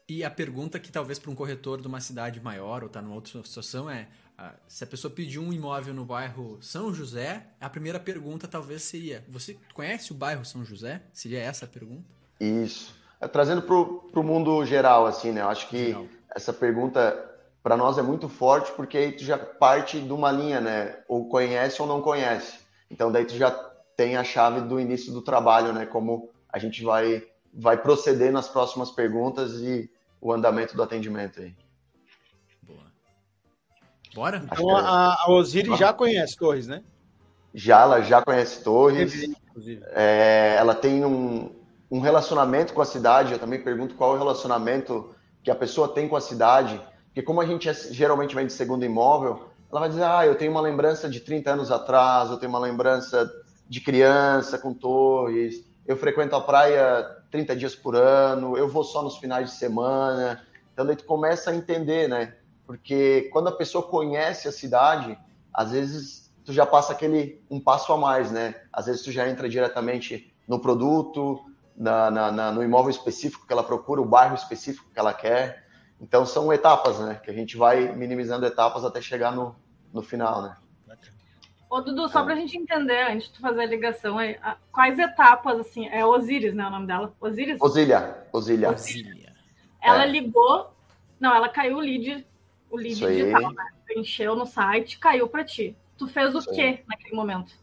E 0.07 0.23
a 0.23 0.29
pergunta 0.29 0.79
que 0.79 0.91
talvez 0.91 1.17
para 1.17 1.31
um 1.31 1.35
corretor 1.35 1.81
de 1.81 1.87
uma 1.87 1.99
cidade 1.99 2.39
maior 2.39 2.83
ou 2.83 2.87
está 2.87 3.01
numa 3.01 3.15
outra 3.15 3.43
situação 3.43 3.89
é: 3.89 4.07
ah, 4.37 4.53
se 4.67 4.83
a 4.83 4.87
pessoa 4.87 5.11
pediu 5.11 5.41
um 5.41 5.51
imóvel 5.51 5.95
no 5.95 6.05
bairro 6.05 6.59
São 6.61 6.93
José, 6.93 7.47
a 7.59 7.67
primeira 7.67 7.99
pergunta 7.99 8.47
talvez 8.47 8.83
seria: 8.83 9.25
você 9.27 9.57
conhece 9.73 10.11
o 10.11 10.15
bairro 10.15 10.45
São 10.45 10.63
José? 10.63 11.01
Seria 11.11 11.39
essa 11.41 11.65
a 11.65 11.67
pergunta? 11.67 12.18
Isso. 12.39 12.93
É, 13.19 13.27
Trazendo 13.27 13.61
para 13.61 13.75
o 14.19 14.23
mundo 14.23 14.63
geral, 14.65 15.05
assim, 15.05 15.31
né? 15.31 15.41
Eu 15.41 15.49
acho 15.49 15.67
que 15.67 15.87
Geral. 15.87 16.05
essa 16.35 16.53
pergunta 16.53 17.25
para 17.61 17.75
nós 17.75 17.97
é 17.97 18.01
muito 18.01 18.29
forte 18.29 18.71
porque 18.71 18.97
aí 18.97 19.11
tu 19.11 19.23
já 19.23 19.37
parte 19.37 19.99
de 19.99 20.13
uma 20.13 20.31
linha, 20.31 20.61
né? 20.61 20.97
Ou 21.07 21.27
conhece 21.27 21.81
ou 21.81 21.87
não 21.87 22.01
conhece. 22.01 22.57
Então 22.89 23.11
daí 23.11 23.25
tu 23.25 23.35
já 23.35 23.51
tem 23.97 24.15
a 24.15 24.23
chave 24.23 24.61
do 24.61 24.79
início 24.79 25.11
do 25.11 25.21
trabalho, 25.21 25.73
né? 25.73 25.85
Como 25.85 26.29
a 26.51 26.57
gente 26.57 26.83
vai 26.83 27.27
vai 27.53 27.75
proceder 27.77 28.31
nas 28.31 28.47
próximas 28.47 28.91
perguntas 28.91 29.55
e 29.55 29.89
o 30.21 30.31
andamento 30.31 30.75
do 30.75 30.83
atendimento 30.83 31.41
aí. 31.41 31.53
Boa. 32.61 32.83
Bora? 34.13 34.37
Acho 34.37 34.45
Então 34.61 34.65
que 34.67 34.71
é- 34.71 34.85
a, 34.85 35.23
a 35.25 35.31
Osiris 35.31 35.77
já 35.77 35.91
conhece 35.91 36.37
Torres, 36.37 36.67
né? 36.67 36.83
já 37.53 37.81
ela 37.81 38.01
já 38.01 38.21
conhece 38.21 38.63
Torres. 38.63 39.27
É, 39.91 40.55
ela 40.57 40.75
tem 40.75 41.03
um, 41.03 41.51
um 41.89 41.99
relacionamento 41.99 42.73
com 42.73 42.81
a 42.81 42.85
cidade. 42.85 43.33
Eu 43.33 43.39
também 43.39 43.61
pergunto 43.61 43.95
qual 43.95 44.13
é 44.13 44.15
o 44.15 44.19
relacionamento 44.19 45.13
que 45.43 45.49
a 45.49 45.55
pessoa 45.55 45.87
tem 45.87 46.07
com 46.07 46.15
a 46.15 46.21
cidade. 46.21 46.79
Porque 47.05 47.21
como 47.21 47.41
a 47.41 47.45
gente 47.45 47.67
é- 47.67 47.73
geralmente 47.73 48.35
vem 48.35 48.45
de 48.45 48.53
segundo 48.53 48.85
imóvel, 48.85 49.49
ela 49.71 49.81
vai 49.81 49.89
dizer, 49.89 50.03
ah, 50.03 50.25
eu 50.25 50.35
tenho 50.35 50.51
uma 50.51 50.61
lembrança 50.61 51.09
de 51.09 51.19
30 51.19 51.51
anos 51.51 51.71
atrás, 51.71 52.29
eu 52.29 52.37
tenho 52.37 52.51
uma 52.51 52.59
lembrança 52.59 53.31
de 53.67 53.81
criança 53.81 54.57
com 54.57 54.73
Torres, 54.73 55.63
eu 55.85 55.95
frequento 55.95 56.35
a 56.35 56.41
praia 56.41 57.17
30 57.31 57.55
dias 57.55 57.75
por 57.75 57.95
ano, 57.95 58.57
eu 58.57 58.67
vou 58.67 58.83
só 58.83 59.01
nos 59.03 59.17
finais 59.17 59.51
de 59.51 59.55
semana. 59.55 60.43
Então 60.73 60.85
daí 60.85 60.95
tu 60.95 61.03
começa 61.03 61.51
a 61.51 61.55
entender, 61.55 62.07
né? 62.07 62.35
Porque 62.65 63.29
quando 63.31 63.47
a 63.47 63.51
pessoa 63.51 63.83
conhece 63.83 64.47
a 64.47 64.51
cidade, 64.51 65.17
às 65.53 65.71
vezes 65.71 66.31
tu 66.45 66.53
já 66.53 66.65
passa 66.65 66.93
aquele 66.93 67.41
um 67.49 67.59
passo 67.59 67.91
a 67.93 67.97
mais, 67.97 68.31
né? 68.31 68.55
Às 68.71 68.87
vezes 68.87 69.01
tu 69.03 69.11
já 69.11 69.27
entra 69.27 69.49
diretamente 69.49 70.33
no 70.47 70.59
produto, 70.59 71.39
na, 71.79 72.11
na- 72.11 72.31
na- 72.31 72.51
no 72.51 72.61
imóvel 72.61 72.89
específico 72.91 73.47
que 73.47 73.53
ela 73.53 73.63
procura, 73.63 74.01
o 74.01 74.05
bairro 74.05 74.35
específico 74.35 74.91
que 74.93 74.99
ela 74.99 75.13
quer. 75.13 75.65
Então 76.01 76.25
são 76.25 76.51
etapas, 76.53 76.99
né? 76.99 77.15
Que 77.23 77.31
a 77.31 77.33
gente 77.33 77.55
vai 77.57 77.91
minimizando 77.95 78.45
etapas 78.45 78.83
até 78.83 79.01
chegar 79.01 79.31
no, 79.31 79.55
no 79.93 80.01
final, 80.03 80.41
né? 80.43 80.55
Ô, 81.69 81.81
Dudu, 81.81 82.09
só 82.09 82.23
pra 82.23 82.35
gente 82.35 82.57
entender, 82.57 83.03
antes 83.11 83.27
de 83.27 83.33
tu 83.35 83.41
fazer 83.41 83.61
a 83.61 83.65
ligação 83.65 84.17
aí, 84.17 84.37
a- 84.41 84.57
quais 84.71 84.97
etapas, 84.97 85.59
assim, 85.59 85.87
é 85.89 86.03
Osiris, 86.03 86.53
né, 86.53 86.65
o 86.65 86.69
nome 86.71 86.87
dela? 86.87 87.13
Osiris? 87.21 87.61
Osília, 87.61 88.25
Osília. 88.33 88.71
Osília. 88.71 89.31
Ela 89.79 90.03
É. 90.03 90.07
ligou, 90.07 90.73
não, 91.19 91.33
ela 91.33 91.47
caiu 91.47 91.77
o 91.77 91.79
lead, 91.79 92.25
o 92.71 92.75
lead 92.75 92.93
Isso 92.93 93.07
digital, 93.07 93.51
né? 93.53 93.67
Preencheu 93.85 94.35
no 94.35 94.47
site, 94.47 94.97
caiu 94.97 95.27
pra 95.27 95.43
ti. 95.43 95.77
Tu 95.95 96.07
fez 96.07 96.33
o 96.33 96.39
Isso 96.39 96.49
aí. 96.49 96.55
quê 96.55 96.83
naquele 96.87 97.15
momento? 97.15 97.53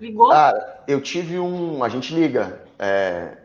Ligou? 0.00 0.32
Ah, 0.32 0.52
eu 0.88 1.00
tive 1.00 1.38
um. 1.38 1.84
A 1.84 1.88
gente 1.88 2.12
liga. 2.14 2.62
É, 2.80 3.38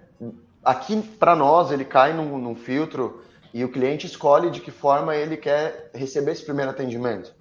aqui, 0.63 1.01
para 1.01 1.35
nós, 1.35 1.71
ele 1.71 1.85
cai 1.85 2.13
num, 2.13 2.37
num, 2.37 2.55
filtro 2.55 3.21
e 3.53 3.63
o 3.63 3.71
cliente 3.71 4.05
escolhe 4.05 4.49
de 4.49 4.61
que 4.61 4.71
forma 4.71 5.15
ele 5.15 5.37
quer 5.37 5.91
receber 5.93 6.31
esse 6.31 6.45
primeiro 6.45 6.71
atendimento. 6.71 7.33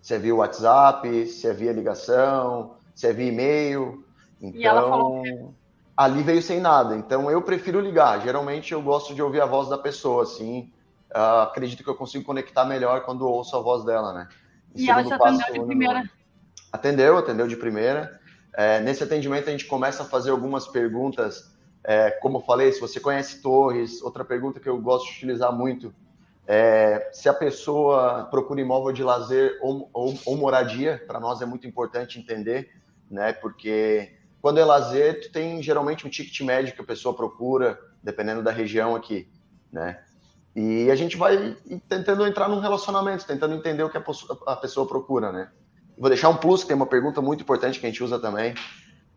Se 0.00 0.14
é 0.14 0.18
via 0.18 0.34
WhatsApp, 0.34 1.26
se 1.26 1.46
é 1.46 1.52
via 1.52 1.72
ligação, 1.72 2.74
se 2.94 3.06
é 3.06 3.12
via 3.12 3.28
e-mail. 3.28 4.04
Então, 4.40 4.60
e 4.60 4.66
ela 4.66 4.82
falou 4.82 5.24
então, 5.24 5.54
ali 5.96 6.22
veio 6.22 6.42
sem 6.42 6.60
nada. 6.60 6.96
Então, 6.96 7.30
eu 7.30 7.40
prefiro 7.42 7.80
ligar. 7.80 8.20
Geralmente, 8.20 8.72
eu 8.72 8.82
gosto 8.82 9.14
de 9.14 9.22
ouvir 9.22 9.40
a 9.40 9.46
voz 9.46 9.68
da 9.68 9.78
pessoa, 9.78 10.24
assim. 10.24 10.72
Uh, 11.14 11.42
acredito 11.42 11.84
que 11.84 11.90
eu 11.90 11.94
consigo 11.94 12.24
conectar 12.24 12.64
melhor 12.64 13.02
quando 13.02 13.28
ouço 13.28 13.56
a 13.56 13.60
voz 13.60 13.84
dela, 13.84 14.12
né? 14.12 14.28
E, 14.74 14.86
e 14.86 14.90
ela 14.90 15.04
já 15.04 15.16
atendeu 15.16 15.52
de 15.52 15.66
primeira? 15.66 16.10
Atendeu, 16.72 17.18
atendeu 17.18 17.46
de 17.46 17.56
primeira. 17.56 18.18
É, 18.54 18.80
nesse 18.80 19.04
atendimento, 19.04 19.48
a 19.48 19.52
gente 19.52 19.66
começa 19.66 20.02
a 20.02 20.06
fazer 20.06 20.30
algumas 20.30 20.66
perguntas 20.66 21.51
é, 21.84 22.10
como 22.10 22.38
eu 22.38 22.42
falei, 22.42 22.72
se 22.72 22.80
você 22.80 23.00
conhece 23.00 23.40
torres, 23.42 24.00
outra 24.02 24.24
pergunta 24.24 24.60
que 24.60 24.68
eu 24.68 24.80
gosto 24.80 25.06
de 25.06 25.16
utilizar 25.16 25.52
muito 25.52 25.92
é 26.46 27.10
se 27.12 27.28
a 27.28 27.34
pessoa 27.34 28.24
procura 28.24 28.60
imóvel 28.60 28.92
de 28.92 29.02
lazer 29.02 29.58
ou, 29.60 29.88
ou, 29.92 30.18
ou 30.24 30.36
moradia, 30.36 31.02
para 31.06 31.20
nós 31.20 31.40
é 31.40 31.46
muito 31.46 31.66
importante 31.66 32.18
entender, 32.18 32.70
né? 33.10 33.32
Porque 33.32 34.12
quando 34.40 34.58
é 34.58 34.64
lazer, 34.64 35.22
tu 35.22 35.32
tem 35.32 35.62
geralmente 35.62 36.06
um 36.06 36.10
ticket 36.10 36.40
médio 36.40 36.74
que 36.74 36.80
a 36.80 36.84
pessoa 36.84 37.14
procura, 37.14 37.78
dependendo 38.02 38.42
da 38.42 38.50
região 38.50 38.94
aqui, 38.94 39.28
né? 39.72 40.00
E 40.54 40.90
a 40.90 40.94
gente 40.94 41.16
vai 41.16 41.56
tentando 41.88 42.26
entrar 42.26 42.48
num 42.48 42.60
relacionamento, 42.60 43.26
tentando 43.26 43.54
entender 43.54 43.82
o 43.82 43.90
que 43.90 43.98
a 44.46 44.56
pessoa 44.56 44.86
procura, 44.86 45.32
né? 45.32 45.48
Vou 45.96 46.10
deixar 46.10 46.28
um 46.28 46.36
plus, 46.36 46.62
que 46.62 46.68
tem 46.68 46.76
uma 46.76 46.86
pergunta 46.86 47.20
muito 47.22 47.42
importante 47.42 47.78
que 47.78 47.86
a 47.86 47.88
gente 47.88 48.02
usa 48.02 48.18
também, 48.18 48.54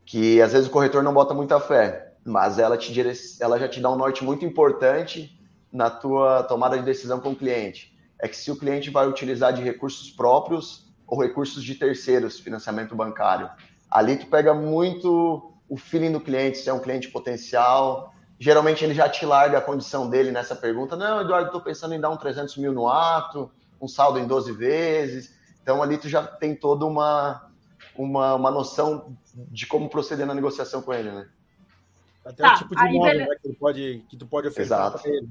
que 0.05 0.41
às 0.41 0.53
vezes 0.53 0.67
o 0.67 0.71
corretor 0.71 1.03
não 1.03 1.13
bota 1.13 1.33
muita 1.33 1.59
fé 1.59 2.14
mas 2.25 2.57
ela, 2.57 2.75
te 2.75 2.91
ela 3.39 3.59
já 3.59 3.69
te 3.69 3.79
dá 3.79 3.91
um 3.91 3.95
norte 3.95 4.23
muito 4.23 4.43
importante 4.43 5.39
na 5.71 5.91
tua 5.91 6.41
tomada 6.43 6.75
de 6.75 6.83
decisão 6.83 7.19
com 7.19 7.31
o 7.31 7.35
cliente. 7.35 7.95
É 8.19 8.27
que 8.27 8.35
se 8.35 8.49
o 8.49 8.55
cliente 8.57 8.89
vai 8.89 9.07
utilizar 9.07 9.53
de 9.53 9.61
recursos 9.61 10.09
próprios 10.09 10.91
ou 11.05 11.21
recursos 11.21 11.63
de 11.63 11.75
terceiros, 11.75 12.39
financiamento 12.39 12.95
bancário, 12.95 13.47
ali 13.91 14.17
tu 14.17 14.25
pega 14.25 14.55
muito 14.55 15.53
o 15.69 15.77
feeling 15.77 16.11
do 16.11 16.19
cliente, 16.19 16.57
se 16.57 16.67
é 16.67 16.73
um 16.73 16.79
cliente 16.79 17.09
potencial. 17.09 18.11
Geralmente 18.39 18.83
ele 18.83 18.95
já 18.95 19.07
te 19.07 19.23
larga 19.23 19.59
a 19.59 19.61
condição 19.61 20.09
dele 20.09 20.31
nessa 20.31 20.55
pergunta. 20.55 20.95
Não, 20.95 21.21
Eduardo, 21.21 21.47
estou 21.47 21.61
pensando 21.61 21.93
em 21.93 21.99
dar 21.99 22.09
um 22.09 22.17
300 22.17 22.57
mil 22.57 22.73
no 22.73 22.89
ato, 22.89 23.51
um 23.79 23.87
saldo 23.87 24.17
em 24.17 24.25
12 24.25 24.51
vezes. 24.51 25.35
Então 25.61 25.83
ali 25.83 25.97
tu 25.97 26.09
já 26.09 26.23
tem 26.23 26.55
toda 26.55 26.85
uma, 26.85 27.51
uma, 27.95 28.33
uma 28.33 28.49
noção 28.49 29.15
de 29.35 29.67
como 29.67 29.89
proceder 29.89 30.25
na 30.25 30.33
negociação 30.33 30.81
com 30.81 30.91
ele, 30.91 31.11
né? 31.11 31.27
Até 32.25 32.43
tá, 32.43 32.55
o 32.55 32.57
tipo 32.57 32.75
de 32.75 32.87
imóvel 32.87 33.19
né, 33.19 33.35
que, 33.39 33.53
pode, 33.53 34.05
que 34.09 34.17
tu 34.17 34.25
pode 34.25 34.47
oferecer 34.47 34.73
Exato. 34.73 34.99
para 34.99 35.11
ele. 35.11 35.29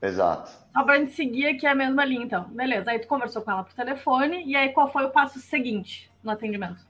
Exato. 0.00 0.50
Só 0.72 0.84
para 0.84 0.94
a 0.94 0.98
gente 0.98 1.12
seguir 1.12 1.46
aqui 1.46 1.66
a 1.66 1.74
mesma 1.74 2.04
linha, 2.04 2.24
então. 2.24 2.44
Beleza, 2.44 2.90
aí 2.90 2.98
tu 2.98 3.08
conversou 3.08 3.42
com 3.42 3.50
ela 3.50 3.64
por 3.64 3.72
telefone, 3.72 4.44
e 4.44 4.54
aí 4.54 4.68
qual 4.68 4.92
foi 4.92 5.04
o 5.06 5.10
passo 5.10 5.40
seguinte 5.40 6.10
no 6.22 6.30
atendimento? 6.30 6.86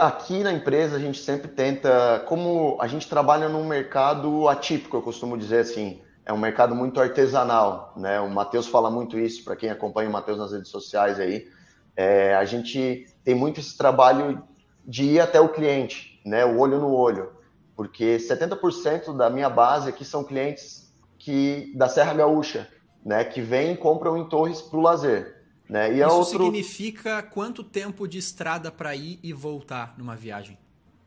Aqui 0.00 0.42
na 0.42 0.50
empresa 0.50 0.96
a 0.96 0.98
gente 0.98 1.20
sempre 1.20 1.46
tenta, 1.46 2.24
como 2.26 2.78
a 2.80 2.86
gente 2.86 3.06
trabalha 3.06 3.50
num 3.50 3.66
mercado 3.66 4.48
atípico, 4.48 4.96
eu 4.96 5.02
costumo 5.02 5.36
dizer 5.36 5.58
assim, 5.58 6.00
é 6.24 6.32
um 6.32 6.38
mercado 6.38 6.74
muito 6.74 7.00
artesanal, 7.00 7.92
né? 7.94 8.18
O 8.18 8.30
Matheus 8.30 8.66
fala 8.66 8.90
muito 8.90 9.18
isso, 9.18 9.44
para 9.44 9.54
quem 9.54 9.68
acompanha 9.68 10.08
o 10.08 10.12
Matheus 10.12 10.38
nas 10.38 10.52
redes 10.52 10.70
sociais 10.70 11.20
aí, 11.20 11.46
é, 11.94 12.34
a 12.34 12.44
gente 12.46 13.06
tem 13.22 13.34
muito 13.34 13.60
esse 13.60 13.76
trabalho 13.76 14.42
de 14.86 15.04
ir 15.04 15.20
até 15.20 15.38
o 15.38 15.50
cliente, 15.50 16.18
né? 16.24 16.46
O 16.46 16.58
olho 16.58 16.78
no 16.78 16.90
olho 16.90 17.37
porque 17.78 18.16
70% 18.16 19.16
da 19.16 19.30
minha 19.30 19.48
base 19.48 19.88
aqui 19.88 20.04
são 20.04 20.24
clientes 20.24 20.92
que 21.16 21.72
da 21.76 21.88
Serra 21.88 22.12
Gaúcha, 22.12 22.68
né, 23.04 23.22
que 23.22 23.40
vêm 23.40 23.74
e 23.74 23.76
compram 23.76 24.16
em 24.16 24.28
Torres 24.28 24.60
para 24.60 24.80
o 24.80 24.82
lazer. 24.82 25.44
Né? 25.68 25.94
E 25.94 26.02
é 26.02 26.06
Isso 26.06 26.16
outro... 26.16 26.44
significa 26.44 27.22
quanto 27.22 27.62
tempo 27.62 28.08
de 28.08 28.18
estrada 28.18 28.72
para 28.72 28.96
ir 28.96 29.20
e 29.22 29.32
voltar 29.32 29.94
numa 29.96 30.16
viagem? 30.16 30.58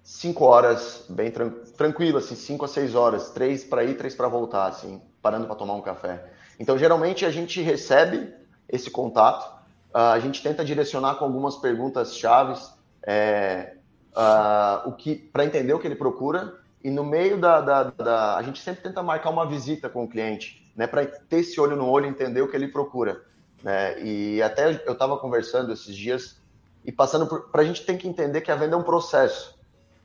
Cinco 0.01 0.45
horas, 0.45 1.03
bem 1.09 1.29
tran 1.29 1.49
tranquilo, 1.75 2.19
assim, 2.19 2.35
cinco 2.35 2.63
a 2.63 2.69
seis 2.69 2.95
horas, 2.95 3.31
três 3.31 3.65
para 3.65 3.83
ir, 3.83 3.97
três 3.97 4.15
para 4.15 4.29
voltar, 4.29 4.67
assim, 4.67 5.01
parando 5.21 5.47
para 5.47 5.55
tomar 5.57 5.73
um 5.73 5.81
café. 5.81 6.31
Então, 6.57 6.77
geralmente 6.77 7.25
a 7.25 7.31
gente 7.31 7.61
recebe 7.61 8.33
esse 8.69 8.89
contato, 8.89 9.45
uh, 9.93 10.13
a 10.13 10.19
gente 10.19 10.41
tenta 10.41 10.63
direcionar 10.63 11.15
com 11.15 11.25
algumas 11.25 11.57
perguntas 11.57 12.15
chaves, 12.15 12.73
é, 13.05 13.73
uh, 14.15 14.87
o 14.87 14.93
que 14.93 15.15
para 15.15 15.43
entender 15.43 15.73
o 15.73 15.79
que 15.79 15.85
ele 15.85 15.95
procura 15.95 16.60
e 16.83 16.89
no 16.89 17.03
meio 17.03 17.39
da, 17.39 17.61
da, 17.61 17.83
da, 17.83 18.37
A 18.37 18.43
gente 18.43 18.61
sempre 18.61 18.83
tenta 18.83 19.03
marcar 19.03 19.29
uma 19.29 19.45
visita 19.45 19.89
com 19.89 20.03
o 20.03 20.07
cliente, 20.07 20.71
né? 20.75 20.87
Para 20.87 21.05
ter 21.05 21.37
esse 21.37 21.59
olho 21.59 21.75
no 21.75 21.87
olho, 21.87 22.07
entender 22.07 22.41
o 22.41 22.47
que 22.47 22.55
ele 22.55 22.67
procura. 22.67 23.21
Né? 23.63 24.01
E 24.01 24.41
até 24.41 24.81
eu 24.85 24.93
estava 24.93 25.17
conversando 25.17 25.71
esses 25.71 25.95
dias 25.95 26.41
e 26.83 26.91
passando 26.91 27.27
para 27.27 27.61
a 27.61 27.65
gente 27.65 27.85
tem 27.85 27.97
que 27.97 28.07
entender 28.07 28.41
que 28.41 28.51
a 28.51 28.55
venda 28.55 28.75
é 28.75 28.77
um 28.77 28.83
processo. 28.83 29.59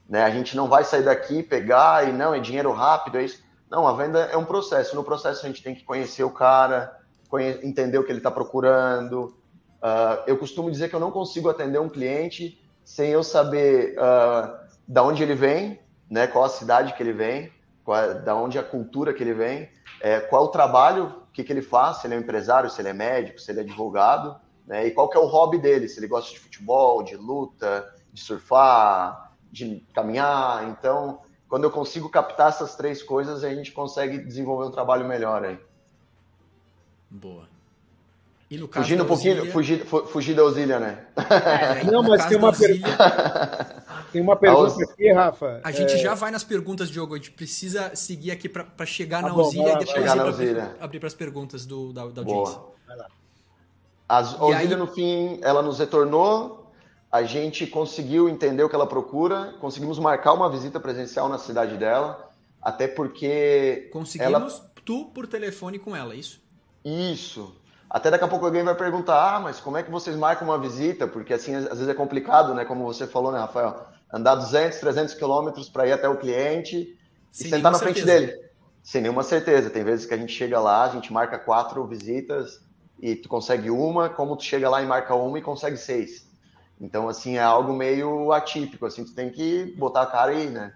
Né? 0.09 0.23
A 0.23 0.31
gente 0.31 0.57
não 0.57 0.69
vai 0.69 0.85
sair 0.85 1.03
daqui, 1.03 1.43
pegar 1.43 2.09
e 2.09 2.13
não, 2.13 2.35
é 2.35 2.41
dinheiro 2.41 2.71
rápido, 2.73 3.19
é 3.19 3.25
isso. 3.25 3.43
Não, 3.71 3.87
a 3.87 3.95
venda 3.95 4.21
é 4.21 4.37
um 4.37 4.45
processo. 4.45 4.95
No 4.95 5.03
processo 5.03 5.45
a 5.45 5.49
gente 5.49 5.63
tem 5.63 5.75
que 5.75 5.85
conhecer 5.85 6.23
o 6.23 6.31
cara, 6.31 7.01
conhe 7.29 7.59
entender 7.67 7.99
o 7.99 8.05
que 8.05 8.13
ele 8.13 8.19
está 8.19 8.31
procurando. 8.31 9.35
Uh, 9.83 10.23
eu 10.27 10.39
costumo 10.39 10.71
dizer 10.71 10.89
que 10.89 10.95
eu 10.95 11.01
não 11.01 11.11
consigo 11.11 11.49
atender 11.49 11.81
um 11.81 11.89
cliente 11.89 12.63
sem 12.85 13.11
eu 13.11 13.25
saber 13.25 13.97
uh, 13.99 14.57
da 14.87 15.03
onde 15.03 15.23
ele 15.23 15.35
vem, 15.35 15.81
né? 16.11 16.27
Qual 16.27 16.45
a 16.45 16.49
cidade 16.49 16.95
que 16.95 17.03
ele 17.03 17.13
vem, 17.13 17.53
qual, 17.85 18.15
da 18.15 18.35
onde 18.35 18.59
a 18.59 18.63
cultura 18.63 19.13
que 19.13 19.23
ele 19.23 19.35
vem, 19.35 19.69
é, 20.01 20.21
qual 20.21 20.45
o 20.45 20.49
trabalho, 20.49 21.25
o 21.29 21.33
que, 21.33 21.45
que 21.45 21.53
ele 21.53 21.63
faz, 21.63 21.99
se 21.99 22.07
ele 22.07 22.15
é 22.15 22.19
um 22.19 22.21
empresário, 22.21 22.71
se 22.71 22.81
ele 22.81 22.89
é 22.89 22.93
médico, 22.93 23.41
se 23.41 23.51
ele 23.51 23.61
é 23.61 23.63
advogado, 23.63 24.37
né? 24.67 24.87
E 24.87 24.91
qual 24.91 25.09
que 25.09 25.17
é 25.17 25.21
o 25.21 25.27
hobby 25.27 25.59
dele, 25.59 25.89
se 25.89 25.99
ele 25.99 26.09
gosta 26.09 26.33
de 26.33 26.41
futebol, 26.41 27.03
de 27.03 27.17
luta, 27.17 27.95
de 28.13 28.21
surfar, 28.21 29.33
de 29.51 29.87
caminhar. 29.95 30.69
Então, 30.69 31.21
quando 31.49 31.65
eu 31.65 31.71
consigo 31.71 32.09
captar 32.09 32.49
essas 32.49 32.75
três 32.75 33.03
coisas, 33.03 33.45
a 33.45 33.55
gente 33.55 33.73
consegue 33.73 34.19
desenvolver 34.19 34.67
um 34.67 34.71
trabalho 34.71 35.07
melhor 35.07 35.45
aí. 35.45 35.59
Boa. 37.11 37.56
E 38.49 38.57
no 38.57 38.69
caso 38.69 38.85
Fugindo 38.85 39.03
um 39.03 39.07
pouquinho, 39.07 39.51
fugir, 39.51 39.85
fugir 39.85 40.35
da 40.35 40.43
auxília, 40.43 40.79
né? 40.79 41.07
É, 41.17 41.85
Não, 41.91 42.01
mas 42.03 42.27
tem 42.27 42.39
uma, 42.39 42.53
pergunta, 42.53 43.85
tem 44.13 44.23
uma 44.23 44.37
pergunta 44.37 44.85
aqui, 44.85 45.13
Rafa. 45.13 45.61
A 45.65 45.73
gente 45.73 45.95
é... 45.95 45.99
já 45.99 46.15
vai 46.15 46.31
nas 46.31 46.45
perguntas, 46.45 46.89
Diogo. 46.89 47.15
A 47.15 47.17
gente 47.17 47.33
precisa 47.33 47.97
seguir 47.97 48.31
aqui 48.31 48.49
para 48.49 48.87
chegar 48.87 49.23
tá 49.23 49.29
na 49.29 49.35
auxília 49.35 49.73
e 49.73 49.79
depois 49.79 50.11
abrir, 50.11 50.59
abrir 50.79 51.01
para 51.01 51.09
as 51.09 51.15
perguntas 51.15 51.67
do, 51.67 51.93
da, 51.93 52.07
da 52.07 52.21
audiência. 52.21 52.61
A 54.09 54.19
auxília, 54.19 54.59
aí... 54.59 54.77
no 54.77 54.87
fim, 54.87 55.41
ela 55.43 55.61
nos 55.61 55.81
retornou. 55.81 56.71
A 57.11 57.25
gente 57.25 57.67
conseguiu 57.67 58.29
entender 58.29 58.63
o 58.63 58.69
que 58.69 58.77
ela 58.77 58.87
procura, 58.87 59.55
conseguimos 59.61 59.99
marcar 59.99 60.33
uma 60.35 60.49
visita 60.49 60.79
presencial 60.79 61.29
na 61.29 61.39
cidade 61.39 61.77
dela, 61.77 62.31
até 62.63 62.87
porque. 62.87 63.89
Conseguimos 63.93 64.55
ela... 64.55 64.71
tu 64.85 65.07
por 65.07 65.27
telefone 65.27 65.81
com 65.81 65.97
ela, 65.97 66.15
é 66.15 66.17
isso? 66.17 66.41
Isso. 66.85 67.66
Até 67.97 68.11
daqui 68.11 68.25
a 68.25 68.29
pouco 68.29 68.45
alguém 68.45 68.63
vai 68.63 68.75
perguntar, 68.75 69.37
ah, 69.37 69.41
mas 69.41 69.59
como 69.59 69.79
é 69.79 69.83
que 69.83 69.91
vocês 69.91 70.15
marcam 70.15 70.47
uma 70.47 70.59
visita? 70.59 71.09
Porque 71.09 71.33
assim, 71.33 71.55
às 71.55 71.65
vezes 71.65 71.89
é 71.89 71.95
complicado, 71.95 72.53
né? 72.53 72.63
Como 72.63 72.85
você 72.85 73.07
falou, 73.07 73.33
né, 73.33 73.39
Rafael? 73.39 73.87
Andar 74.13 74.35
200, 74.35 74.79
300 74.79 75.15
quilômetros 75.15 75.71
para 75.71 75.87
ir 75.87 75.93
até 75.93 76.07
o 76.07 76.19
cliente 76.19 76.95
Sem 77.33 77.47
e 77.47 77.51
sentar 77.51 77.73
na 77.73 77.79
frente 77.79 78.01
certeza. 78.03 78.27
dele. 78.27 78.51
Sem 78.83 79.01
nenhuma 79.01 79.23
certeza. 79.23 79.71
Tem 79.71 79.83
vezes 79.83 80.05
que 80.05 80.13
a 80.13 80.17
gente 80.19 80.31
chega 80.31 80.61
lá, 80.61 80.85
a 80.85 80.91
gente 80.91 81.11
marca 81.11 81.39
quatro 81.39 81.87
visitas 81.87 82.61
e 83.01 83.17
tu 83.17 83.31
consegue 83.31 83.71
uma, 83.71 84.11
como 84.11 84.37
tu 84.37 84.45
chega 84.45 84.69
lá 84.69 84.83
e 84.83 84.87
marca 84.87 85.15
uma 85.15 85.39
e 85.39 85.43
consegue 85.43 85.79
seis. 85.79 86.29
Então, 86.79 87.09
assim, 87.09 87.39
é 87.39 87.43
algo 87.43 87.73
meio 87.73 88.31
atípico, 88.31 88.85
assim, 88.85 89.07
tu 89.07 89.15
tem 89.15 89.31
que 89.31 89.75
botar 89.79 90.03
a 90.03 90.07
cara 90.07 90.33
aí, 90.33 90.51
né? 90.51 90.75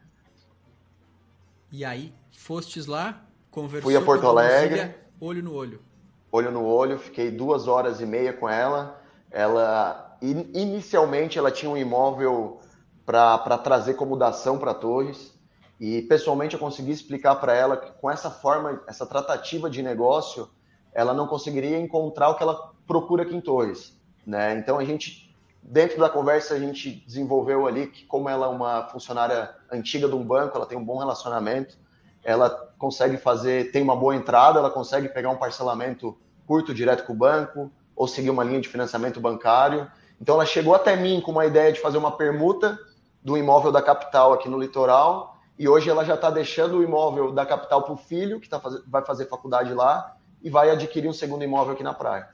E 1.71 1.85
aí, 1.85 2.15
fostes 2.33 2.87
lá, 2.87 3.27
conversou 3.51 3.91
Fui 3.91 3.95
a 3.95 4.01
Porto 4.01 4.27
Alegre. 4.27 4.95
olho 5.21 5.43
no 5.43 5.53
olho 5.53 5.90
olho 6.31 6.51
no 6.51 6.65
olho, 6.65 6.99
fiquei 6.99 7.31
duas 7.31 7.67
horas 7.67 8.01
e 8.01 8.07
meia 8.07 8.33
com 8.33 8.49
ela. 8.49 9.01
Ela 9.31 10.17
inicialmente 10.23 11.39
ela 11.39 11.51
tinha 11.51 11.71
um 11.71 11.77
imóvel 11.77 12.61
para 13.07 13.59
trazer 13.59 13.95
como 13.95 14.17
dação 14.17 14.59
para 14.59 14.75
Torres 14.75 15.35
e 15.81 16.03
pessoalmente 16.03 16.55
eu 16.55 16.61
consegui 16.61 16.93
explicar 16.93 17.37
para 17.37 17.55
ela 17.55 17.77
que 17.77 17.91
com 17.93 18.11
essa 18.11 18.31
forma, 18.31 18.83
essa 18.87 19.07
tratativa 19.07 19.71
de 19.71 19.83
negócio, 19.83 20.49
ela 20.93 21.15
não 21.15 21.27
conseguiria 21.27 21.79
encontrar 21.79 22.29
o 22.29 22.35
que 22.35 22.43
ela 22.43 22.73
procura 22.87 23.23
aqui 23.23 23.35
em 23.35 23.41
Torres, 23.41 23.99
né? 24.27 24.55
Então 24.59 24.79
a 24.79 24.85
gente 24.85 25.35
dentro 25.63 25.99
da 25.99 26.09
conversa 26.09 26.55
a 26.55 26.59
gente 26.59 26.91
desenvolveu 27.07 27.67
ali 27.67 27.87
que 27.87 28.05
como 28.05 28.29
ela 28.29 28.47
é 28.47 28.49
uma 28.49 28.89
funcionária 28.89 29.55
antiga 29.71 30.09
de 30.09 30.15
um 30.15 30.25
banco, 30.25 30.57
ela 30.57 30.67
tem 30.67 30.77
um 30.77 30.85
bom 30.85 30.99
relacionamento, 30.99 31.79
ela 32.23 32.51
consegue 32.79 33.17
fazer, 33.17 33.71
tem 33.73 33.83
uma 33.83 33.97
boa 33.97 34.15
entrada, 34.15 34.59
ela 34.59 34.71
consegue 34.71 35.09
pegar 35.09 35.31
um 35.31 35.37
parcelamento 35.37 36.17
curto 36.47 36.75
direto 36.75 37.05
com 37.07 37.13
o 37.13 37.17
banco, 37.17 37.71
ou 37.95 38.09
seguir 38.09 38.31
uma 38.31 38.43
linha 38.43 38.61
de 38.61 38.69
financiamento 38.69 39.21
bancário. 39.21 39.91
Então 40.21 40.35
ela 40.35 40.47
chegou 40.47 40.75
até 40.75 40.97
mim 40.97 41.21
com 41.21 41.31
uma 41.31 41.47
ideia 41.47 41.73
de 41.73 41.81
fazer 41.81 41.99
uma 41.99 42.17
permuta 42.17 42.79
do 43.23 43.37
imóvel 43.37 43.71
da 43.71 43.83
capital 43.83 44.33
aqui 44.33 44.49
no 44.49 44.59
litoral, 44.59 45.37
e 45.59 45.69
hoje 45.69 45.91
ela 45.91 46.05
já 46.05 46.15
está 46.15 46.31
deixando 46.31 46.79
o 46.79 46.83
imóvel 46.83 47.33
da 47.33 47.45
capital 47.45 47.83
para 47.83 47.93
o 47.93 47.97
filho, 47.97 48.41
que 48.41 48.49
tá 48.49 48.59
faz... 48.59 48.83
vai 48.87 49.05
fazer 49.05 49.27
faculdade 49.27 49.75
lá, 49.75 50.17
e 50.43 50.49
vai 50.49 50.71
adquirir 50.71 51.09
um 51.09 51.13
segundo 51.13 51.45
imóvel 51.45 51.75
aqui 51.75 51.83
na 51.83 51.93
praia. 51.93 52.31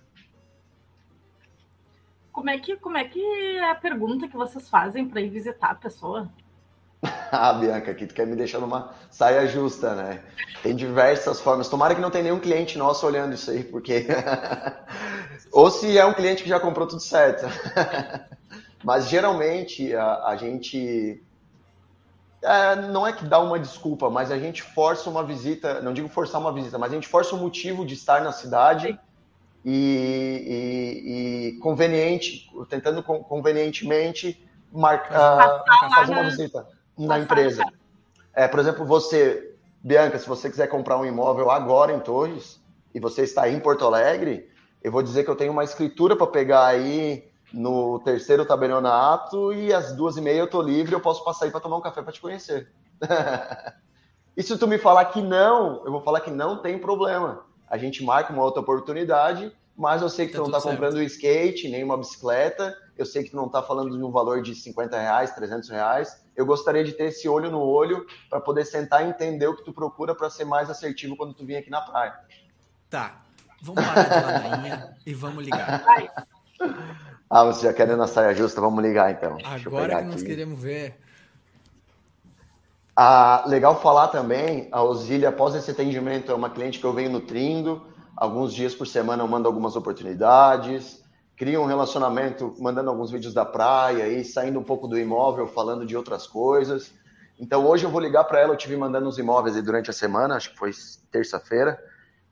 Como 2.31 2.51
é 2.51 2.59
que, 2.59 2.77
como 2.77 2.97
é, 2.97 3.05
que 3.05 3.21
é 3.21 3.71
a 3.71 3.75
pergunta 3.75 4.29
que 4.29 4.37
vocês 4.37 4.69
fazem 4.69 5.09
para 5.09 5.21
ir 5.21 5.31
visitar 5.31 5.71
a 5.71 5.75
pessoa? 5.75 6.31
ah, 7.33 7.53
Bianca, 7.53 7.91
aqui 7.91 8.07
tu 8.07 8.15
quer 8.15 8.27
me 8.27 8.37
deixar 8.37 8.59
numa 8.59 8.95
saia 9.11 9.47
justa, 9.47 9.95
né? 9.95 10.23
Tem 10.63 10.75
diversas 10.75 11.41
formas. 11.41 11.69
Tomara 11.69 11.95
que 11.95 12.01
não 12.01 12.11
tenha 12.11 12.25
nenhum 12.25 12.41
cliente 12.41 12.79
nosso 12.79 13.07
olhando 13.07 13.35
isso 13.35 13.51
aí, 13.51 13.65
porque. 13.65 14.07
Ou 15.53 15.71
se 15.71 15.97
é 15.97 16.05
um 16.05 16.13
cliente 16.13 16.43
que 16.43 16.49
já 16.49 16.61
comprou 16.61 16.87
tudo 16.87 17.01
certo. 17.01 17.47
Mas 18.85 19.09
geralmente 19.09 19.95
a, 19.95 20.27
a 20.27 20.37
gente. 20.37 21.23
É, 22.43 22.77
não 22.77 23.07
é 23.07 23.13
que 23.13 23.25
dá 23.25 23.41
uma 23.41 23.59
desculpa, 23.59 24.09
mas 24.09 24.31
a 24.31 24.39
gente 24.39 24.63
força 24.63 25.11
uma 25.11 25.25
visita, 25.25 25.81
não 25.81 25.93
digo 25.93 26.07
forçar 26.07 26.41
uma 26.41 26.53
visita, 26.53 26.79
mas 26.79 26.93
a 26.93 26.95
gente 26.95 27.09
força 27.09 27.35
o 27.35 27.39
um 27.39 27.41
motivo 27.41 27.85
de 27.85 27.95
estar 27.95 28.21
na 28.23 28.31
cidade 28.31 28.97
e, 29.65 29.73
e, 30.47 31.57
e 31.57 31.59
conveniente, 31.61 32.49
tentando 32.69 33.03
convenientemente 33.03 34.47
marcar, 34.71 35.65
fazer 35.97 36.13
uma 36.13 36.25
visita 36.25 36.69
na 36.99 37.19
empresa. 37.19 37.65
É, 38.35 38.47
por 38.47 38.61
exemplo, 38.61 38.85
você, 38.85 39.55
Bianca, 39.83 40.19
se 40.19 40.29
você 40.29 40.51
quiser 40.51 40.67
comprar 40.69 40.99
um 40.99 41.05
imóvel 41.05 41.51
agora 41.51 41.93
em 41.93 42.01
Torres 42.01 42.61
e 42.95 43.01
você 43.01 43.23
está 43.23 43.43
aí 43.43 43.55
em 43.55 43.61
Porto 43.61 43.85
Alegre, 43.85 44.51
eu 44.83 44.93
vou 44.93 45.03
dizer 45.03 45.25
que 45.25 45.31
eu 45.31 45.37
tenho 45.37 45.53
uma 45.53 45.65
escritura 45.65 46.15
para 46.15 46.27
pegar 46.27 46.67
aí 46.67 47.25
no 47.53 47.99
terceiro 48.01 48.45
tabelionato 48.45 49.53
e 49.53 49.73
às 49.73 49.93
duas 49.93 50.17
e 50.17 50.21
meia 50.21 50.39
eu 50.39 50.51
tô 50.51 50.61
livre, 50.61 50.95
eu 50.95 51.01
posso 51.01 51.25
passar 51.25 51.47
aí 51.47 51.51
para 51.51 51.61
tomar 51.61 51.77
um 51.77 51.81
café 51.81 52.03
para 52.03 52.13
te 52.13 52.21
conhecer. 52.21 52.71
e 54.37 54.43
se 54.43 54.57
tu 54.59 54.67
me 54.67 54.79
falar 54.79 55.07
que 55.07 55.23
não, 55.23 55.83
eu 55.85 55.91
vou 55.91 56.01
falar 56.03 56.21
que 56.21 56.31
não 56.31 56.61
tem 56.61 56.79
problema. 56.79 57.45
A 57.69 57.77
gente 57.77 58.05
marca 58.05 58.33
uma 58.33 58.45
outra 58.45 58.61
oportunidade, 58.61 59.53
mas 59.77 60.03
eu 60.03 60.09
sei 60.09 60.27
que 60.27 60.33
tá 60.33 60.39
tu 60.39 60.49
não 60.49 60.57
está 60.57 60.71
comprando 60.71 60.97
um 60.97 61.03
skate, 61.03 61.69
nem 61.69 61.83
uma 61.83 61.97
bicicleta, 61.97 62.77
eu 62.97 63.05
sei 63.05 63.25
que 63.25 63.31
tu 63.31 63.37
não 63.37 63.47
está 63.47 63.63
falando 63.63 63.97
de 63.97 64.03
um 64.03 64.11
valor 64.11 64.43
de 64.43 64.55
50 64.55 64.99
reais, 64.99 65.35
300 65.35 65.69
reais, 65.69 66.26
eu 66.37 66.45
gostaria 66.45 66.85
de 66.85 66.93
ter 66.93 67.05
esse 67.05 67.29
olho 67.29 67.51
no 67.51 67.61
olho 67.61 68.07
para 68.29 68.41
poder 68.41 68.65
sentar 68.65 69.05
e 69.05 69.09
entender 69.09 69.47
o 69.47 69.57
que 69.57 69.65
tu 69.65 69.73
procura 69.73 70.15
para 70.15 70.29
ser 70.29 70.45
mais 70.45 70.69
assertivo 70.69 71.17
quando 71.17 71.33
tu 71.33 71.45
vir 71.45 71.57
aqui 71.57 71.71
na 71.71 71.81
praia. 71.81 72.15
Tá. 72.91 73.23
Vamos 73.63 73.83
parar 73.85 74.03
de 74.03 74.27
ladainha 74.27 74.97
e 75.05 75.15
vamos 75.15 75.45
ligar. 75.45 75.85
Ah, 77.29 77.45
você 77.45 77.67
já 77.67 77.73
quer 77.73 77.89
na 77.97 78.07
saia 78.07 78.35
justa? 78.35 78.61
Vamos 78.61 78.83
ligar 78.85 79.11
então. 79.11 79.39
Agora 79.45 79.99
que 79.99 80.05
nós 80.05 80.23
queremos 80.23 80.61
ver. 80.61 81.01
Ah, 82.95 83.45
legal 83.47 83.81
falar 83.81 84.09
também, 84.09 84.69
a 84.71 84.83
Osília, 84.83 85.31
após 85.31 85.55
esse 85.55 85.71
atendimento, 85.71 86.31
é 86.31 86.35
uma 86.35 86.49
cliente 86.49 86.79
que 86.79 86.85
eu 86.87 86.93
venho 86.93 87.11
nutrindo. 87.11 87.87
Alguns 88.17 88.55
dias 88.55 88.75
por 88.75 88.87
semana 88.87 89.23
eu 89.23 89.29
mando 89.29 89.49
algumas 89.49 89.75
oportunidades 89.75 91.03
cria 91.37 91.61
um 91.61 91.67
relacionamento 91.67 92.55
mandando 92.59 92.91
alguns 92.91 93.11
vídeos 93.11 93.35
da 93.35 93.45
praia 93.45 94.09
e 94.09 94.25
saindo 94.25 94.59
um 94.59 94.65
pouco 94.65 94.89
do 94.89 94.99
imóvel, 94.99 95.47
falando 95.47 95.85
de 95.85 95.97
outras 95.97 96.27
coisas. 96.27 96.93
Então 97.39 97.67
hoje 97.67 97.85
eu 97.85 97.91
vou 97.91 98.01
ligar 98.01 98.25
para 98.25 98.41
ela, 98.41 98.55
eu 98.55 98.57
tive 98.57 98.77
mandando 98.77 99.09
os 99.09 99.19
imóveis 99.19 99.55
aí 99.55 99.63
durante 99.63 99.91
a 99.91 99.93
semana, 99.93 100.37
acho 100.37 100.51
que 100.53 100.59
foi 100.59 100.71
terça-feira, 101.11 101.79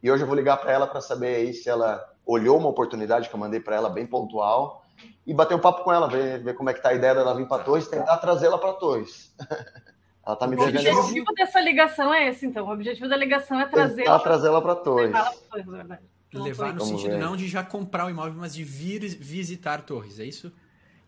e 0.02 0.10
hoje 0.10 0.22
eu 0.22 0.26
vou 0.26 0.34
ligar 0.34 0.56
para 0.56 0.72
ela 0.72 0.86
para 0.86 1.02
saber 1.02 1.36
aí 1.36 1.52
se 1.52 1.68
ela 1.68 2.02
olhou 2.24 2.58
uma 2.58 2.68
oportunidade 2.68 3.28
que 3.28 3.34
eu 3.34 3.38
mandei 3.38 3.60
para 3.60 3.76
ela 3.76 3.90
bem 3.90 4.06
pontual 4.06 4.82
e 5.26 5.34
bater 5.34 5.54
um 5.54 5.60
papo 5.60 5.84
com 5.84 5.92
ela, 5.92 6.08
ver, 6.08 6.42
ver 6.42 6.54
como 6.54 6.70
é 6.70 6.74
que 6.74 6.82
tá 6.82 6.88
a 6.90 6.94
ideia 6.94 7.14
dela 7.14 7.34
vir 7.34 7.46
para 7.46 7.62
Torres, 7.62 7.86
tentar 7.88 8.16
trazê-la 8.18 8.56
para 8.56 8.72
Torres. 8.72 9.34
ela 10.24 10.36
tá 10.36 10.46
me 10.46 10.56
devendo. 10.56 10.96
O 10.96 11.00
objetivo 11.00 11.34
dessa 11.34 11.60
ligação 11.60 12.14
é 12.14 12.28
esse, 12.28 12.46
então. 12.46 12.66
O 12.66 12.72
objetivo 12.72 13.08
da 13.08 13.16
ligação 13.16 13.60
é 13.60 13.66
trazer. 13.66 14.04
Trazê-la 14.04 14.62
para 14.62 14.74
Torres. 14.76 15.12
Torres, 15.50 15.66
na 15.66 15.76
verdade. 15.76 16.02
Levar 16.42 16.74
no 16.74 16.84
sentido 16.84 17.12
ver. 17.12 17.18
não 17.18 17.36
de 17.36 17.48
já 17.48 17.62
comprar 17.62 18.06
o 18.06 18.10
imóvel, 18.10 18.34
mas 18.36 18.54
de 18.54 18.64
vir 18.64 19.00
visitar 19.00 19.82
Torres, 19.82 20.18
é 20.18 20.24
isso? 20.24 20.52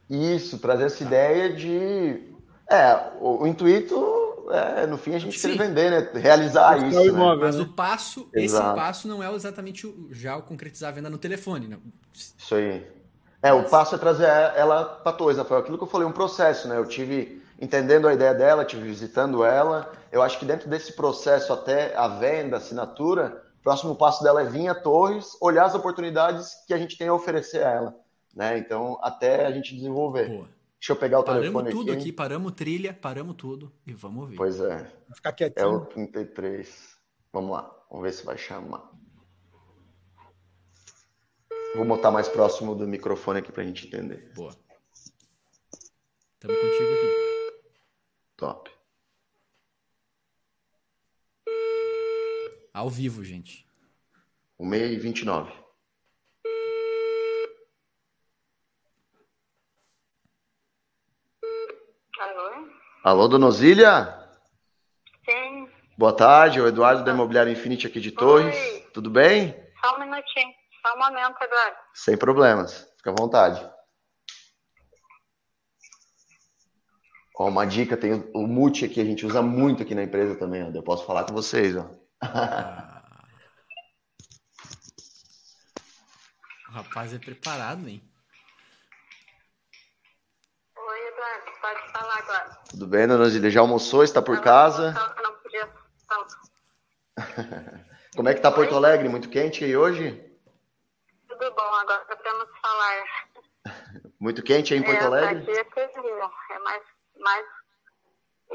Isso, 0.09 0.59
trazer 0.59 0.85
essa 0.85 0.99
tá. 0.99 1.05
ideia 1.05 1.53
de. 1.55 2.23
É, 2.69 3.12
o, 3.21 3.43
o 3.43 3.47
intuito 3.47 3.95
é, 4.51 4.87
no 4.87 4.97
fim, 4.97 5.15
a 5.15 5.19
gente 5.19 5.39
Sim. 5.39 5.57
quer 5.57 5.67
vender, 5.67 5.91
né? 5.91 6.21
Realizar 6.21 6.79
isso. 6.87 6.99
Né? 6.99 7.07
Imóvel, 7.07 7.47
mas 7.47 7.57
né? 7.57 7.62
o 7.62 7.67
passo, 7.67 8.29
Exato. 8.33 8.67
esse 8.67 8.77
passo 8.77 9.09
não 9.09 9.23
é 9.23 9.35
exatamente 9.35 9.87
o, 9.87 10.09
já 10.12 10.37
o 10.37 10.43
concretizar 10.43 10.91
a 10.91 10.93
venda 10.93 11.11
no 11.11 11.19
telefone, 11.19 11.67
não. 11.67 11.79
Isso 12.15 12.55
aí. 12.55 12.87
É, 13.43 13.53
mas... 13.53 13.67
o 13.67 13.69
passo 13.69 13.95
é 13.95 13.99
trazer 13.99 14.25
ela 14.57 14.85
para 14.85 15.12
Torres, 15.12 15.39
Foi 15.47 15.59
aquilo 15.59 15.77
que 15.77 15.85
eu 15.85 15.89
falei, 15.89 16.07
um 16.07 16.12
processo, 16.12 16.69
né? 16.69 16.77
Eu 16.77 16.87
tive 16.87 17.43
entendendo 17.61 18.07
a 18.07 18.15
ideia 18.15 18.35
dela, 18.35 18.65
tive 18.65 18.87
visitando 18.87 19.45
ela. 19.45 19.91
Eu 20.12 20.23
acho 20.23 20.39
que 20.39 20.45
dentro 20.45 20.69
desse 20.69 20.93
processo 20.93 21.53
até 21.53 21.95
a 21.97 22.07
venda, 22.07 22.57
a 22.57 22.59
assinatura, 22.59 23.43
próximo 23.66 23.96
passo 23.96 24.22
dela 24.22 24.42
é 24.42 24.44
vir 24.44 24.68
a 24.68 24.76
Torres, 24.76 25.37
olhar 25.40 25.64
as 25.64 25.74
oportunidades 25.74 26.55
que 26.68 26.72
a 26.72 26.79
gente 26.79 26.96
tem 26.96 27.09
a 27.09 27.12
oferecer 27.12 27.66
a 27.66 27.70
ela. 27.72 28.00
Né? 28.33 28.59
Então, 28.59 28.96
até 29.02 29.44
a 29.44 29.50
gente 29.50 29.74
desenvolver. 29.74 30.29
Boa. 30.29 30.48
Deixa 30.79 30.92
eu 30.92 30.96
pegar 30.96 31.18
o 31.18 31.24
paramos 31.24 31.46
telefone 31.46 31.70
tudo 31.72 31.90
aqui. 31.90 32.00
aqui. 32.02 32.12
Paramos 32.12 32.52
trilha, 32.52 32.94
paramos 32.94 33.35
tudo 33.35 33.72
e 33.85 33.92
vamos 33.92 34.20
ouvir. 34.20 34.37
Pois 34.37 34.61
é. 34.61 34.85
Vou 35.09 35.16
ficar 35.16 35.33
quietinho. 35.33 35.64
É 35.64 35.66
o 35.66 35.85
33. 35.85 36.96
Vamos 37.33 37.50
lá, 37.50 37.76
vamos 37.90 38.05
ver 38.05 38.12
se 38.12 38.24
vai 38.24 38.38
chamar. 38.38 38.88
Vou 41.74 41.85
botar 41.85 42.12
mais 42.12 42.29
próximo 42.29 42.72
do 42.72 42.87
microfone 42.87 43.40
aqui 43.40 43.50
pra 43.50 43.64
gente 43.64 43.88
entender. 43.88 44.31
Boa. 44.37 44.55
Estamos 46.35 46.57
contigo 46.57 46.92
aqui. 46.92 47.62
Top. 48.37 48.76
Ao 52.77 52.91
vivo, 52.91 53.25
gente. 53.25 53.67
1 54.59 54.75
e 54.75 54.99
29. 54.99 55.51
Alô? 62.21 62.69
Alô, 63.03 63.29
dona 63.29 63.47
Osília? 63.47 64.29
Sim. 65.25 65.71
Boa 65.97 66.15
tarde, 66.15 66.61
o 66.61 66.67
Eduardo 66.67 67.03
da 67.03 67.12
Imobiliária 67.12 67.51
Infinity 67.51 67.87
aqui 67.87 67.99
de 67.99 68.12
Torres. 68.12 68.55
Oi. 68.55 68.81
Tudo 68.93 69.09
bem? 69.09 69.55
Só 69.83 69.97
um 69.97 70.01
minutinho, 70.01 70.53
só 70.83 70.95
um 70.95 70.99
momento, 70.99 71.43
Eduardo. 71.43 71.77
Sem 71.95 72.19
problemas, 72.19 72.93
fica 72.99 73.11
à 73.11 73.15
vontade. 73.19 73.67
Ó, 77.39 77.49
uma 77.49 77.65
dica, 77.65 77.97
tem 77.97 78.31
o 78.35 78.47
Mute 78.47 78.85
aqui, 78.85 79.01
a 79.01 79.05
gente 79.05 79.25
usa 79.25 79.41
muito 79.41 79.83
aqui 79.83 79.95
na 79.95 80.03
empresa 80.03 80.39
também, 80.39 80.62
ó. 80.62 80.71
Eu 80.71 80.83
posso 80.83 81.07
falar 81.07 81.25
com 81.25 81.33
vocês, 81.33 81.75
ó. 81.75 82.05
O 86.68 86.72
rapaz 86.72 87.12
é 87.12 87.18
preparado, 87.18 87.88
hein? 87.88 88.02
Oi, 90.76 91.09
Eduardo, 91.09 91.52
pode 91.61 91.92
falar 91.92 92.18
agora. 92.18 92.59
Tudo 92.70 92.87
bem, 92.87 93.07
dona 93.07 93.29
Zília? 93.29 93.50
Já 93.50 93.61
almoçou? 93.61 94.02
Está 94.02 94.22
por 94.22 94.40
casa? 94.40 94.92
Não 95.22 95.35
podia. 95.38 95.70
Como 98.16 98.29
é 98.29 98.35
que 98.35 98.40
tá 98.40 98.50
Porto 98.50 98.74
Alegre? 98.74 99.09
Muito 99.09 99.29
quente 99.29 99.64
aí 99.64 99.76
hoje? 99.76 100.22
Tudo 101.29 101.55
bom, 101.55 101.74
agora 101.74 102.05
podemos 102.07 102.48
falar. 102.61 103.05
Muito 104.18 104.42
quente 104.42 104.72
aí 104.72 104.81
em 104.81 104.83
Porto 104.83 105.02
é, 105.02 105.05
Alegre? 105.05 105.59
Aqui 105.59 105.81
é. 105.81 105.87
É 106.55 106.59
mais, 106.61 106.83
mais 107.18 107.46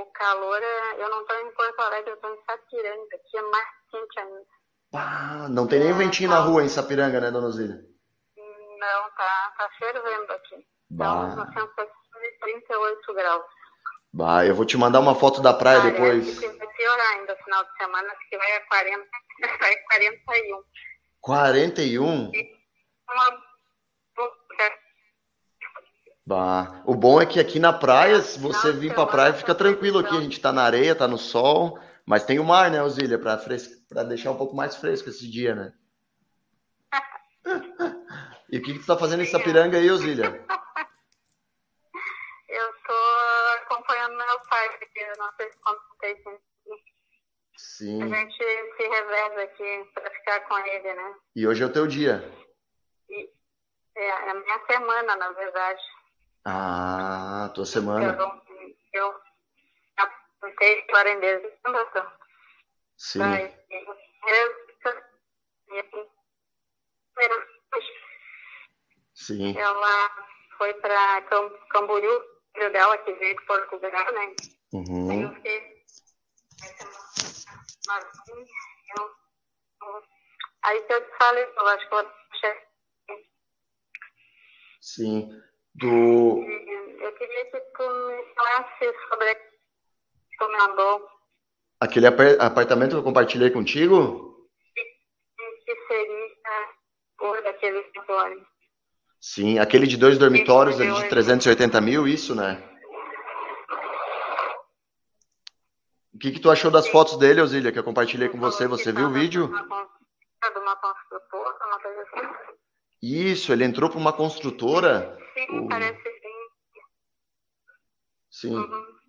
o 0.02 0.06
calor 0.08 0.62
é. 0.62 1.04
Eu 1.04 1.10
não 1.10 1.22
estou 1.22 1.40
em 1.40 1.52
Porto 1.52 1.80
Alegre, 1.80 2.12
eu 2.12 2.16
estou 2.16 2.34
em 2.34 2.44
Sapiranga, 2.46 3.18
que 3.30 3.38
é 3.38 3.42
mais 3.42 3.68
quente 3.90 4.20
ainda. 4.20 4.46
Ah, 4.94 5.48
não 5.50 5.68
tem 5.68 5.80
nem 5.80 5.90
é, 5.90 5.94
ventinho 5.94 6.30
tá... 6.30 6.36
na 6.36 6.42
rua 6.42 6.64
em 6.64 6.70
Sapiranga, 6.70 7.20
né, 7.20 7.32
dona 7.32 7.52
Zília? 7.52 7.80
Não, 8.36 9.12
tá, 9.16 9.54
tá 9.58 9.70
fervendo 9.78 10.34
aqui. 10.34 10.66
Bah. 10.90 11.30
Estamos 11.30 11.36
na 11.36 11.46
sensação 11.48 12.22
de 12.22 12.40
38 12.40 13.14
graus. 13.14 13.46
Bah, 14.14 14.46
eu 14.46 14.56
vou 14.56 14.66
te 14.66 14.78
mandar 14.78 15.00
uma 15.00 15.16
foto 15.16 15.42
da 15.42 15.54
praia 15.54 15.80
Parece 15.80 15.96
depois. 15.96 16.40
Que 16.40 16.48
vai 16.48 16.68
piorar 16.68 17.08
ainda 17.14 17.34
no 17.34 17.44
final 17.44 17.64
de 17.64 17.78
semana, 17.78 18.14
que 18.30 18.38
vai 18.38 18.58
a 18.58 18.68
40, 18.68 19.08
vai 19.60 19.76
41. 19.78 20.64
41? 21.22 22.32
Uma 23.10 23.51
Bah. 26.26 26.82
O 26.86 26.96
bom 26.96 27.22
é 27.22 27.26
que 27.26 27.40
aqui 27.40 27.60
na 27.60 27.74
praia, 27.74 28.22
se 28.22 28.40
você 28.40 28.72
vir 28.72 28.94
pra 28.94 29.06
praia, 29.06 29.34
fica 29.34 29.56
tranquilo 29.56 30.00
aqui. 30.00 30.16
A 30.16 30.22
gente 30.22 30.40
tá 30.40 30.52
na 30.52 30.64
areia, 30.64 30.96
tá 30.96 31.08
no 31.08 31.18
sol, 31.18 31.80
mas 32.06 32.24
tem 32.24 32.40
o 32.40 32.44
mar, 32.44 32.70
né, 32.70 32.82
Osília, 32.82 33.18
pra, 33.18 33.38
pra 33.90 34.04
deixar 34.04 34.32
um 34.32 34.38
pouco 34.38 34.56
mais 34.56 34.76
fresco 34.76 35.10
esse 35.10 35.30
dia, 35.30 35.56
né? 35.56 35.74
e 38.52 38.58
o 38.58 38.62
que, 38.62 38.74
que 38.74 38.80
tu 38.80 38.86
tá 38.86 38.98
fazendo 38.98 39.24
em 39.24 39.26
Sapiranga 39.26 39.78
aí, 39.78 39.90
Osília? 39.90 40.46
Eu 42.52 42.74
tô 42.86 42.94
acompanhando 43.64 44.18
meu 44.18 44.40
pai, 44.50 44.78
porque 44.78 45.00
eu 45.00 45.18
não 45.18 45.32
sei 45.38 45.50
se 45.50 45.58
contei 45.60 46.22
Sim. 47.56 48.04
A 48.04 48.08
gente 48.08 48.38
se 48.38 48.88
reveza 48.88 49.42
aqui 49.44 49.90
pra 49.94 50.12
ficar 50.12 50.42
com 50.42 50.58
ele, 50.58 50.94
né? 50.94 51.16
E 51.34 51.48
hoje 51.48 51.64
é 51.64 51.66
o 51.66 51.72
teu 51.72 51.88
dia? 51.88 52.30
E... 53.10 53.30
É, 53.96 54.06
é 54.06 54.32
a 54.32 54.34
minha 54.34 54.66
semana, 54.66 55.16
na 55.16 55.32
verdade. 55.32 55.82
Ah, 56.46 57.52
tua 57.54 57.66
semana. 57.66 58.18
eu 58.94 59.16
apontei 59.98 60.82
para 60.84 61.10
em 61.12 61.20
dezembro. 61.20 62.12
Sim. 62.98 63.20
Sim. 69.14 69.58
Ela 69.58 70.28
foi 70.58 70.74
para 70.76 71.22
Camboriú, 71.70 72.22
filho 72.54 72.72
dela 72.72 72.98
que 73.00 73.14
veio 73.14 73.38
de 73.38 73.46
Portugal, 73.46 74.12
né? 74.14 74.36
Uhum. 74.74 75.12
Aí 75.12 75.22
eu 75.22 75.34
fiquei. 75.36 75.84
Mas, 77.88 78.06
eu, 78.98 79.16
aí 80.64 80.86
eu 80.90 81.06
te 81.06 81.18
falei, 81.18 81.44
eu 81.44 81.68
acho 81.68 81.88
que 81.88 81.96
eu 81.96 82.22
Sim. 84.82 85.42
Do. 85.76 86.44
Eu 87.02 87.12
queria 87.14 87.46
que 87.46 87.60
tu 87.60 87.84
me 87.84 88.34
falasse 88.36 88.94
sobre 89.10 89.36
tu 90.38 90.52
mandou. 90.52 91.08
Aquele 91.80 92.08
apartamento 92.08 92.92
que 92.92 92.98
eu 92.98 93.04
compartilhei 93.04 93.50
contigo? 93.50 94.48
Que 95.66 95.76
seria 95.88 96.32
o 97.22 97.42
daquele 97.42 97.82
dormitório. 97.82 98.46
Sim, 99.20 99.60
aquele 99.60 99.86
de 99.86 99.98
dois 99.98 100.18
dormitórios 100.18 100.82
ali 100.82 100.92
de 100.94 101.10
380 101.10 101.80
mil, 101.80 102.08
isso, 102.08 102.36
né? 102.36 102.62
O 106.14 106.18
que, 106.20 106.32
que 106.32 106.40
tu 106.40 106.52
achou 106.52 106.70
das 106.70 106.88
fotos 106.88 107.18
dele, 107.18 107.42
Osília, 107.42 107.72
que 107.72 107.80
eu 107.80 107.84
compartilhei 107.84 108.30
com 108.30 108.40
você? 108.40 108.68
Você 108.68 108.92
viu 108.92 109.08
o 109.08 109.12
vídeo? 109.12 109.48
De 109.48 109.54
uma 110.60 110.76
construtora, 110.76 111.66
uma 111.68 111.80
coisa 111.80 112.02
assim. 112.02 112.28
Isso, 113.02 113.54
ele 113.54 113.64
entrou 113.64 113.90
para 113.90 114.00
uma 114.00 114.14
construtora. 114.14 115.18
Sim, 115.50 115.68
parece 115.68 116.04
sim. 116.04 116.50
Sim. 118.30 118.56
Uhum. 118.56 119.00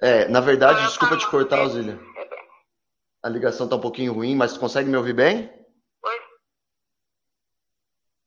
É, 0.00 0.28
na 0.28 0.40
verdade, 0.40 0.74
Agora 0.74 0.88
desculpa 0.88 1.16
te 1.16 1.30
cortar, 1.30 1.62
Osília. 1.62 1.98
A 3.22 3.28
ligação 3.28 3.68
tá 3.68 3.76
um 3.76 3.80
pouquinho 3.80 4.12
ruim, 4.12 4.36
mas 4.36 4.58
consegue 4.58 4.90
me 4.90 4.96
ouvir 4.96 5.14
bem? 5.14 5.50
Oi? 6.02 6.20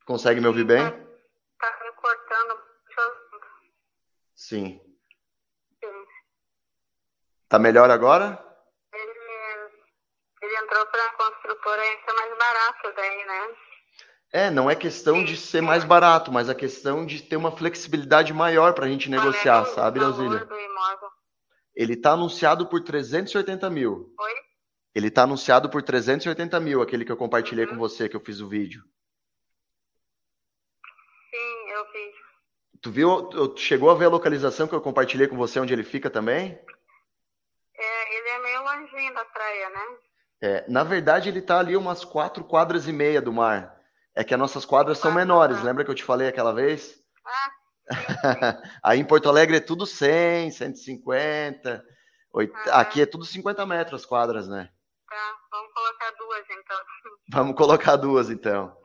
Consegue 0.06 0.42
me 0.42 0.48
ouvir 0.48 0.64
bem? 0.64 0.84
Tá, 0.84 1.72
tá 1.72 1.84
me 1.84 1.92
cortando. 1.92 2.60
Sim. 4.34 4.82
Sim. 5.84 6.06
Tá 7.50 7.60
melhor 7.60 7.92
agora? 7.92 8.44
Ele, 8.94 9.20
ele 10.42 10.56
entrou 10.56 10.86
para 10.88 11.06
a 11.06 11.14
construtora 11.14 11.86
e 11.86 11.90
é 11.90 12.14
mais 12.14 12.38
barato 12.38 12.94
daí, 12.96 13.26
né? 13.26 13.56
É, 14.32 14.52
não 14.52 14.70
é 14.70 14.76
questão 14.76 15.24
de 15.24 15.38
ser 15.38 15.62
mais 15.62 15.84
barato, 15.84 16.32
mas 16.32 16.50
a 16.50 16.56
questão 16.56 17.06
de 17.06 17.24
ter 17.24 17.38
uma 17.38 17.52
flexibilidade 17.52 18.34
maior 18.34 18.74
para 18.74 18.86
a 18.86 18.90
gente 18.90 19.10
negociar, 19.10 19.66
sabe, 19.66 20.00
Leozília? 20.00 20.48
Ele 21.74 21.94
está 21.94 22.12
anunciado 22.12 22.68
por 22.68 22.84
380 22.84 23.70
mil. 23.70 24.14
Oi? 24.20 24.32
Ele 24.94 25.08
está 25.08 25.24
anunciado 25.24 25.70
por 25.70 25.84
380 25.84 26.60
mil, 26.60 26.82
aquele 26.82 27.06
que 27.06 27.12
eu 27.12 27.18
compartilhei 27.18 27.66
uhum. 27.66 27.72
com 27.72 27.78
você, 27.78 28.10
que 28.10 28.16
eu 28.16 28.20
fiz 28.20 28.42
o 28.42 28.50
vídeo. 28.50 28.82
Sim, 31.30 31.70
eu 31.70 31.86
vi. 31.92 32.12
Tu 32.82 32.92
viu, 32.92 33.56
chegou 33.56 33.92
a 33.92 33.96
ver 33.96 34.06
a 34.06 34.10
localização 34.10 34.68
que 34.68 34.74
eu 34.74 34.82
compartilhei 34.82 35.28
com 35.28 35.38
você, 35.38 35.60
onde 35.60 35.72
ele 35.72 35.84
fica 35.84 36.10
também? 36.10 36.60
É, 37.78 38.18
ele 38.18 38.30
é 38.30 38.40
meio 38.40 38.64
longinho 38.64 39.14
da 39.14 39.24
praia, 39.24 39.70
né? 39.70 39.98
É, 40.42 40.66
na 40.68 40.84
verdade, 40.84 41.30
ele 41.30 41.40
está 41.40 41.60
ali 41.60 41.78
umas 41.78 42.04
quatro 42.04 42.44
quadras 42.44 42.88
e 42.88 42.92
meia 42.92 43.22
do 43.22 43.32
mar. 43.32 43.77
É 44.18 44.24
que 44.24 44.34
as 44.34 44.40
nossas 44.40 44.66
quadras 44.66 44.98
são 44.98 45.12
menores, 45.14 45.62
lembra 45.62 45.86
que 45.86 45.92
eu 45.92 45.96
te 45.96 46.04
falei 46.04 46.28
aquela 46.28 46.52
vez? 46.52 47.00
Ah. 47.24 47.52
Aí 48.84 49.00
em 49.00 49.06
Porto 49.06 49.30
Alegre 49.30 49.58
é 49.58 49.60
tudo 49.60 49.86
100, 49.86 50.50
150. 50.50 51.86
80, 52.34 52.74
Aqui 52.74 53.00
é 53.00 53.06
tudo 53.06 53.24
50 53.24 53.64
metros 53.68 54.02
as 54.02 54.08
quadras, 54.08 54.48
né? 54.48 54.72
Tá, 55.08 55.38
vamos 55.52 55.72
colocar 55.72 56.12
duas 56.18 56.46
então. 56.50 56.80
Vamos 57.32 57.56
colocar 57.56 57.96
duas 57.96 58.30
então. 58.32 58.76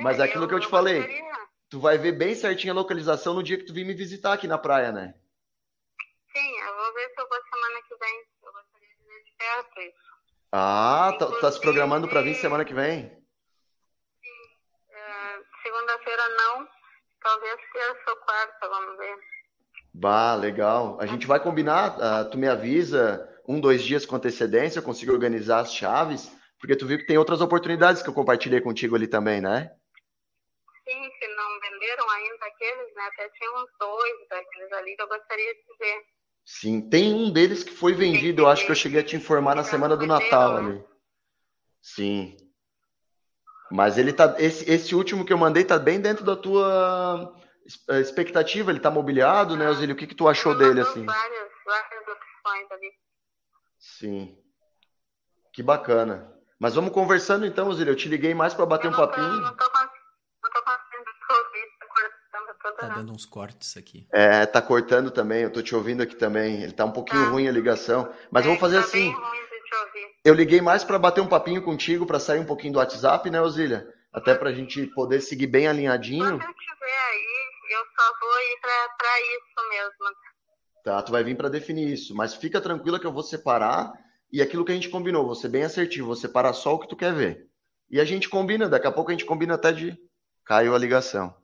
Mas 0.00 0.18
é 0.18 0.22
aquilo 0.22 0.48
que 0.48 0.54
eu 0.54 0.60
te 0.60 0.66
falei, 0.66 1.22
tu 1.68 1.78
vai 1.80 1.98
ver 1.98 2.12
bem 2.12 2.34
certinho 2.34 2.72
a 2.72 2.76
localização 2.76 3.34
no 3.34 3.42
dia 3.42 3.58
que 3.58 3.66
tu 3.66 3.74
vir 3.74 3.84
me 3.84 3.92
visitar 3.92 4.32
aqui 4.32 4.48
na 4.48 4.56
praia, 4.56 4.90
né? 4.90 5.12
Sim, 6.34 6.60
eu 6.60 6.76
vou 6.76 6.94
ver 6.94 7.10
se 7.10 7.20
eu 7.20 7.28
vou 7.28 7.38
semana 7.42 7.82
que 7.82 7.94
vem. 7.94 8.24
Eu 8.42 8.52
gostaria 8.54 8.88
de 8.88 9.04
ver 9.04 9.22
de 9.22 9.32
perto 9.36 9.80
isso. 9.82 10.08
Ah, 10.50 11.14
tá, 11.18 11.26
tá 11.40 11.52
se 11.52 11.60
programando 11.60 12.08
para 12.08 12.22
vir 12.22 12.34
semana 12.36 12.64
que 12.64 12.72
vem? 12.72 13.17
Segunda-feira 16.08 16.28
não, 16.36 16.68
talvez 17.20 17.60
terça 17.72 18.10
ou 18.10 18.16
quarta, 18.16 18.68
vamos 18.68 18.98
ver. 18.98 19.16
Bah, 19.92 20.34
legal. 20.34 20.98
A 21.00 21.06
gente 21.06 21.26
vai 21.26 21.40
combinar, 21.40 21.98
uh, 21.98 22.30
tu 22.30 22.38
me 22.38 22.48
avisa 22.48 23.28
um, 23.46 23.60
dois 23.60 23.82
dias 23.82 24.06
com 24.06 24.16
antecedência, 24.16 24.78
eu 24.78 24.82
consigo 24.82 25.12
organizar 25.12 25.60
as 25.60 25.74
chaves, 25.74 26.30
porque 26.58 26.76
tu 26.76 26.86
viu 26.86 26.98
que 26.98 27.06
tem 27.06 27.18
outras 27.18 27.40
oportunidades 27.40 28.02
que 28.02 28.08
eu 28.08 28.14
compartilhei 28.14 28.60
contigo 28.60 28.96
ali 28.96 29.06
também, 29.06 29.40
né? 29.40 29.70
Sim, 30.84 31.10
se 31.18 31.28
não 31.28 31.60
venderam 31.60 32.10
ainda 32.10 32.46
aqueles, 32.46 32.94
né? 32.94 33.02
Até 33.12 33.28
tinha 33.30 33.50
uns 33.52 33.70
dois 33.78 34.28
daqueles 34.28 34.72
ali 34.72 34.96
que 34.96 35.02
eu 35.02 35.08
gostaria 35.08 35.54
de 35.54 35.78
ver. 35.78 36.04
Sim, 36.44 36.88
tem 36.88 37.12
um 37.12 37.30
deles 37.30 37.62
que 37.62 37.72
foi 37.72 37.92
vendido, 37.92 38.42
eu 38.42 38.48
acho 38.48 38.64
que 38.64 38.72
eu 38.72 38.76
cheguei 38.76 39.00
a 39.00 39.04
te 39.04 39.16
informar 39.16 39.54
na 39.54 39.64
semana 39.64 39.96
do 39.96 40.06
Natal 40.06 40.56
ali. 40.56 40.82
Sim. 41.82 42.47
Mas 43.70 43.98
ele 43.98 44.12
tá. 44.12 44.34
Esse, 44.38 44.70
esse 44.70 44.94
último 44.94 45.24
que 45.24 45.32
eu 45.32 45.38
mandei 45.38 45.64
tá 45.64 45.78
bem 45.78 46.00
dentro 46.00 46.24
da 46.24 46.34
tua 46.34 47.34
eh, 47.90 48.00
expectativa. 48.00 48.70
Ele 48.70 48.80
tá 48.80 48.90
mobiliado, 48.90 49.56
né, 49.56 49.68
Osílio? 49.68 49.94
O 49.94 49.98
que, 49.98 50.06
que 50.06 50.14
tu 50.14 50.28
achou 50.28 50.56
dele 50.56 50.80
assim? 50.80 51.04
Várias, 51.04 51.48
várias 51.64 52.02
opções 52.02 52.70
ali. 52.72 52.92
Sim. 53.78 54.38
Que 55.52 55.62
bacana. 55.62 56.32
Mas 56.58 56.74
vamos 56.74 56.92
conversando 56.92 57.46
então, 57.46 57.68
Osílio. 57.68 57.92
Eu 57.92 57.96
te 57.96 58.08
liguei 58.08 58.34
mais 58.34 58.54
para 58.54 58.66
bater 58.66 58.86
eu 58.86 58.92
um 58.92 58.96
papinho. 58.96 59.28
Tô, 59.28 59.40
não 59.40 59.56
tô, 59.56 59.64
não 59.64 60.50
tô 60.50 60.62
conseguindo 60.62 61.10
ouvir, 61.30 61.68
tá 61.78 61.86
cortando 61.86 62.58
toda 62.62 62.76
Tá 62.76 62.88
dando 62.88 63.12
uns 63.12 63.26
cortes 63.26 63.76
aqui. 63.76 64.08
É, 64.12 64.46
tá 64.46 64.62
cortando 64.62 65.10
também. 65.10 65.42
Eu 65.42 65.52
tô 65.52 65.62
te 65.62 65.74
ouvindo 65.74 66.02
aqui 66.02 66.16
também. 66.16 66.62
Ele 66.62 66.72
tá 66.72 66.84
um 66.84 66.92
pouquinho 66.92 67.24
tá. 67.24 67.30
ruim 67.30 67.46
a 67.46 67.52
ligação. 67.52 68.12
Mas 68.30 68.44
é, 68.44 68.46
vamos 68.46 68.60
fazer 68.60 68.76
tá 68.76 68.84
assim. 68.84 69.12
Bem 69.12 69.14
ruim 69.14 69.37
eu 70.24 70.34
liguei 70.34 70.60
mais 70.60 70.84
para 70.84 70.98
bater 70.98 71.20
um 71.20 71.28
papinho 71.28 71.62
contigo, 71.62 72.06
para 72.06 72.20
sair 72.20 72.40
um 72.40 72.46
pouquinho 72.46 72.74
do 72.74 72.78
WhatsApp, 72.78 73.30
né, 73.30 73.40
Osília? 73.40 73.86
Até 74.12 74.34
para 74.34 74.50
a 74.50 74.52
gente 74.52 74.86
poder 74.88 75.20
seguir 75.20 75.46
bem 75.46 75.66
alinhadinho. 75.66 76.24
Quando 76.24 76.42
eu 76.42 76.50
estiver 76.50 76.98
aí, 77.10 77.48
eu 77.70 77.84
só 77.96 78.12
vou 78.20 78.38
ir 78.40 78.60
para 78.60 79.20
isso 79.20 79.68
mesmo. 79.70 80.16
Tá, 80.84 81.02
tu 81.02 81.12
vai 81.12 81.22
vir 81.22 81.36
para 81.36 81.48
definir 81.48 81.92
isso. 81.92 82.14
Mas 82.14 82.34
fica 82.34 82.60
tranquila 82.60 82.98
que 82.98 83.06
eu 83.06 83.12
vou 83.12 83.22
separar. 83.22 83.92
E 84.32 84.42
aquilo 84.42 84.64
que 84.64 84.72
a 84.72 84.74
gente 84.74 84.88
combinou, 84.90 85.24
vou 85.24 85.34
ser 85.34 85.48
bem 85.48 85.62
assertivo, 85.62 86.08
vou 86.08 86.16
separar 86.16 86.52
só 86.52 86.74
o 86.74 86.78
que 86.78 86.88
tu 86.88 86.96
quer 86.96 87.14
ver. 87.14 87.46
E 87.90 87.98
a 87.98 88.04
gente 88.04 88.28
combina, 88.28 88.68
daqui 88.68 88.86
a 88.86 88.92
pouco 88.92 89.10
a 89.10 89.14
gente 89.14 89.24
combina 89.24 89.54
até 89.54 89.72
de. 89.72 89.98
Caiu 90.44 90.74
a 90.74 90.78
ligação. 90.78 91.34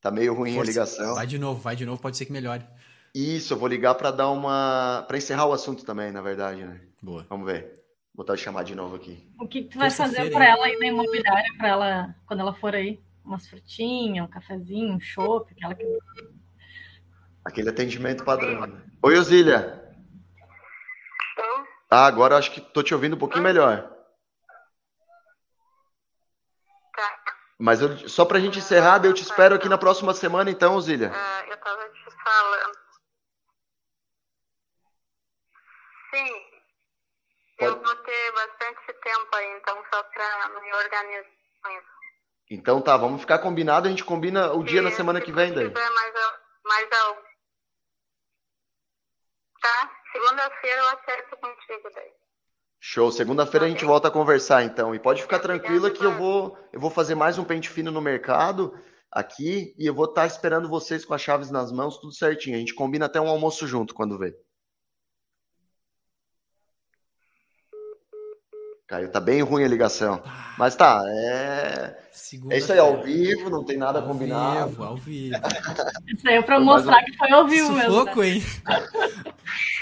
Tá 0.00 0.10
meio 0.10 0.34
ruim 0.34 0.54
Força. 0.54 0.70
a 0.70 0.72
ligação. 0.72 1.14
Vai 1.14 1.26
de 1.26 1.38
novo, 1.38 1.60
vai 1.60 1.76
de 1.76 1.84
novo, 1.84 2.00
pode 2.00 2.16
ser 2.16 2.26
que 2.26 2.32
melhore. 2.32 2.66
Isso, 3.14 3.52
eu 3.54 3.58
vou 3.58 3.68
ligar 3.68 3.94
para 3.94 4.10
dar 4.10 4.30
uma. 4.30 5.04
para 5.06 5.16
encerrar 5.16 5.46
o 5.46 5.52
assunto 5.52 5.84
também, 5.84 6.10
na 6.10 6.20
verdade, 6.20 6.64
né? 6.64 6.80
Boa. 7.02 7.26
Vamos 7.28 7.46
ver. 7.46 7.83
Vou 8.14 8.24
botar 8.24 8.36
chamar 8.36 8.62
de 8.62 8.76
novo 8.76 8.94
aqui. 8.94 9.28
O 9.40 9.48
que, 9.48 9.62
que 9.62 9.70
tu 9.70 9.78
vai 9.78 9.90
fazer 9.90 10.30
para 10.30 10.44
ela 10.44 10.66
aí 10.66 10.78
na 10.78 10.86
imobiliária, 10.86 11.52
para 11.58 11.68
ela, 11.68 12.14
quando 12.26 12.40
ela 12.40 12.54
for 12.54 12.72
aí? 12.72 13.02
Umas 13.24 13.48
frutinhas, 13.48 14.24
um 14.24 14.30
cafezinho, 14.30 14.94
um 14.94 15.00
chopp, 15.00 15.52
aquela 15.52 15.74
que. 15.74 15.84
Aquele 17.44 17.70
atendimento 17.70 18.24
padrão. 18.24 18.68
Né? 18.68 18.82
Oi, 19.02 19.18
Osília. 19.18 19.82
Ah, 21.90 22.06
agora 22.06 22.36
acho 22.36 22.52
que 22.52 22.60
tô 22.60 22.84
te 22.84 22.94
ouvindo 22.94 23.16
um 23.16 23.18
pouquinho 23.18 23.42
melhor. 23.42 23.90
Tá. 26.94 27.36
Mas 27.58 27.80
eu, 27.80 28.08
só 28.08 28.24
pra 28.24 28.38
gente 28.38 28.58
encerrar, 28.58 29.04
eu 29.04 29.12
te 29.12 29.22
espero 29.22 29.56
aqui 29.56 29.68
na 29.68 29.78
próxima 29.78 30.14
semana, 30.14 30.50
então, 30.50 30.76
Osília. 30.76 31.10
Uh, 31.10 31.50
eu 31.50 31.56
tava 31.56 31.88
te 31.88 32.10
falando. 32.22 32.78
Sim, 36.14 36.54
eu 37.58 37.80
vou 37.80 37.96
ter 37.96 38.32
bastante 38.32 38.93
tempo 39.04 39.36
aí, 39.36 39.58
então, 39.58 39.76
só 39.92 40.02
para 40.02 40.48
me 40.60 40.74
organizar 40.74 41.30
Então 42.50 42.80
tá, 42.80 42.96
vamos 42.96 43.20
ficar 43.20 43.38
combinado, 43.38 43.86
a 43.86 43.90
gente 43.90 44.04
combina 44.04 44.52
o 44.52 44.64
dia 44.64 44.82
na 44.82 44.90
semana 44.90 45.20
que 45.20 45.30
vem 45.30 45.52
daí. 45.52 45.70
Mais, 45.70 46.14
mais 46.64 46.92
algo. 47.02 47.22
Tá? 49.60 49.90
Segunda-feira 50.12 50.80
eu 50.80 50.88
acerto 50.88 51.36
contigo 51.36 51.90
daí. 51.94 52.12
Show, 52.80 53.10
segunda-feira 53.10 53.66
a 53.66 53.68
gente 53.68 53.84
volta 53.84 54.08
a 54.08 54.10
conversar 54.10 54.62
então. 54.62 54.94
E 54.94 54.98
pode 54.98 55.22
ficar 55.22 55.38
tranquila 55.38 55.90
que 55.90 56.04
eu 56.04 56.12
vou, 56.12 56.58
eu 56.72 56.80
vou 56.80 56.90
fazer 56.90 57.14
mais 57.14 57.38
um 57.38 57.44
pente 57.44 57.70
fino 57.70 57.90
no 57.90 58.00
mercado 58.00 58.78
aqui 59.10 59.74
e 59.78 59.86
eu 59.86 59.94
vou 59.94 60.04
estar 60.04 60.26
esperando 60.26 60.68
vocês 60.68 61.04
com 61.04 61.14
as 61.14 61.22
chaves 61.22 61.50
nas 61.50 61.72
mãos, 61.72 61.98
tudo 61.98 62.12
certinho. 62.12 62.56
A 62.56 62.58
gente 62.58 62.74
combina 62.74 63.06
até 63.06 63.18
um 63.20 63.28
almoço 63.28 63.66
junto 63.66 63.94
quando 63.94 64.18
vê. 64.18 64.34
Caiu, 68.86 69.10
tá 69.10 69.18
bem 69.18 69.40
ruim 69.40 69.64
a 69.64 69.68
ligação. 69.68 70.20
Ah. 70.24 70.54
Mas 70.58 70.76
tá, 70.76 71.02
é. 71.06 71.96
É 72.50 72.58
isso 72.58 72.72
aí, 72.72 72.78
ao 72.78 73.02
vivo, 73.02 73.50
não 73.50 73.64
tem 73.64 73.76
nada 73.76 74.00
ao 74.00 74.06
combinado. 74.06 74.70
Vivo, 74.70 74.84
ao 74.84 74.96
vivo. 74.96 75.36
Isso 76.06 76.28
aí 76.28 76.36
é 76.36 76.42
pra 76.42 76.58
mostrar 76.58 76.98
um... 76.98 77.04
que 77.04 77.16
foi 77.16 77.30
ao 77.30 77.46
vivo 77.46 77.66
Sufoco, 77.66 78.20
mesmo. 78.20 78.22
hein? 78.22 78.42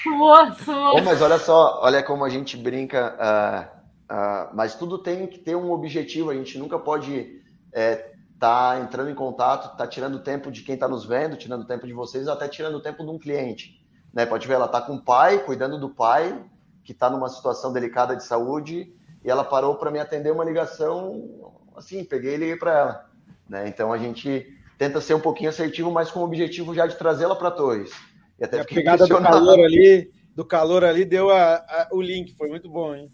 Suou, 0.02 0.52
suou. 0.54 0.98
Oh, 0.98 1.02
mas 1.02 1.22
olha 1.22 1.38
só, 1.38 1.80
olha 1.82 2.02
como 2.02 2.24
a 2.24 2.28
gente 2.28 2.56
brinca. 2.56 3.16
Uh, 3.18 4.12
uh, 4.12 4.50
mas 4.54 4.74
tudo 4.74 4.98
tem 4.98 5.26
que 5.26 5.38
ter 5.38 5.56
um 5.56 5.70
objetivo. 5.70 6.30
A 6.30 6.34
gente 6.34 6.58
nunca 6.58 6.78
pode 6.78 7.12
estar 7.12 7.80
é, 7.80 8.12
tá 8.38 8.80
entrando 8.80 9.10
em 9.10 9.14
contato, 9.14 9.76
tá 9.76 9.86
tirando 9.86 10.18
tempo 10.18 10.50
de 10.50 10.62
quem 10.62 10.74
está 10.74 10.88
nos 10.88 11.04
vendo, 11.04 11.36
tirando 11.36 11.66
tempo 11.66 11.86
de 11.86 11.92
vocês, 11.92 12.28
até 12.28 12.48
tirando 12.48 12.82
tempo 12.82 13.04
de 13.04 13.10
um 13.10 13.18
cliente. 13.18 13.80
Né? 14.12 14.26
Pode 14.26 14.46
ver, 14.46 14.54
ela 14.54 14.66
está 14.66 14.80
com 14.80 14.94
o 14.94 15.02
pai, 15.02 15.38
cuidando 15.38 15.78
do 15.78 15.88
pai, 15.88 16.38
que 16.84 16.92
está 16.92 17.08
numa 17.08 17.28
situação 17.28 17.72
delicada 17.72 18.16
de 18.16 18.24
saúde, 18.24 18.92
e 19.24 19.30
ela 19.30 19.44
parou 19.44 19.76
para 19.76 19.90
me 19.90 19.98
atender 19.98 20.32
uma 20.32 20.44
ligação, 20.44 21.52
assim, 21.76 22.04
peguei 22.04 22.34
e 22.34 22.36
liguei 22.36 22.56
para 22.56 22.78
ela. 22.78 23.10
Né? 23.48 23.68
Então 23.68 23.92
a 23.92 23.98
gente 23.98 24.46
tenta 24.78 25.00
ser 25.00 25.14
um 25.14 25.20
pouquinho 25.20 25.50
assertivo, 25.50 25.90
mas 25.90 26.10
com 26.10 26.20
o 26.20 26.24
objetivo 26.24 26.74
já 26.74 26.86
de 26.86 26.96
trazê-la 26.96 27.36
para 27.36 27.50
Torres. 27.50 27.90
E 28.38 28.44
até 28.44 28.60
a 28.60 28.64
pegada 28.64 29.06
do 29.06 29.20
calor 29.20 29.60
ali, 29.60 30.10
do 30.34 30.44
calor 30.44 30.84
ali 30.84 31.04
deu 31.04 31.30
a, 31.30 31.54
a, 31.54 31.88
o 31.92 32.00
link, 32.00 32.34
foi 32.34 32.48
muito 32.48 32.68
bom, 32.68 32.94
hein? 32.94 33.10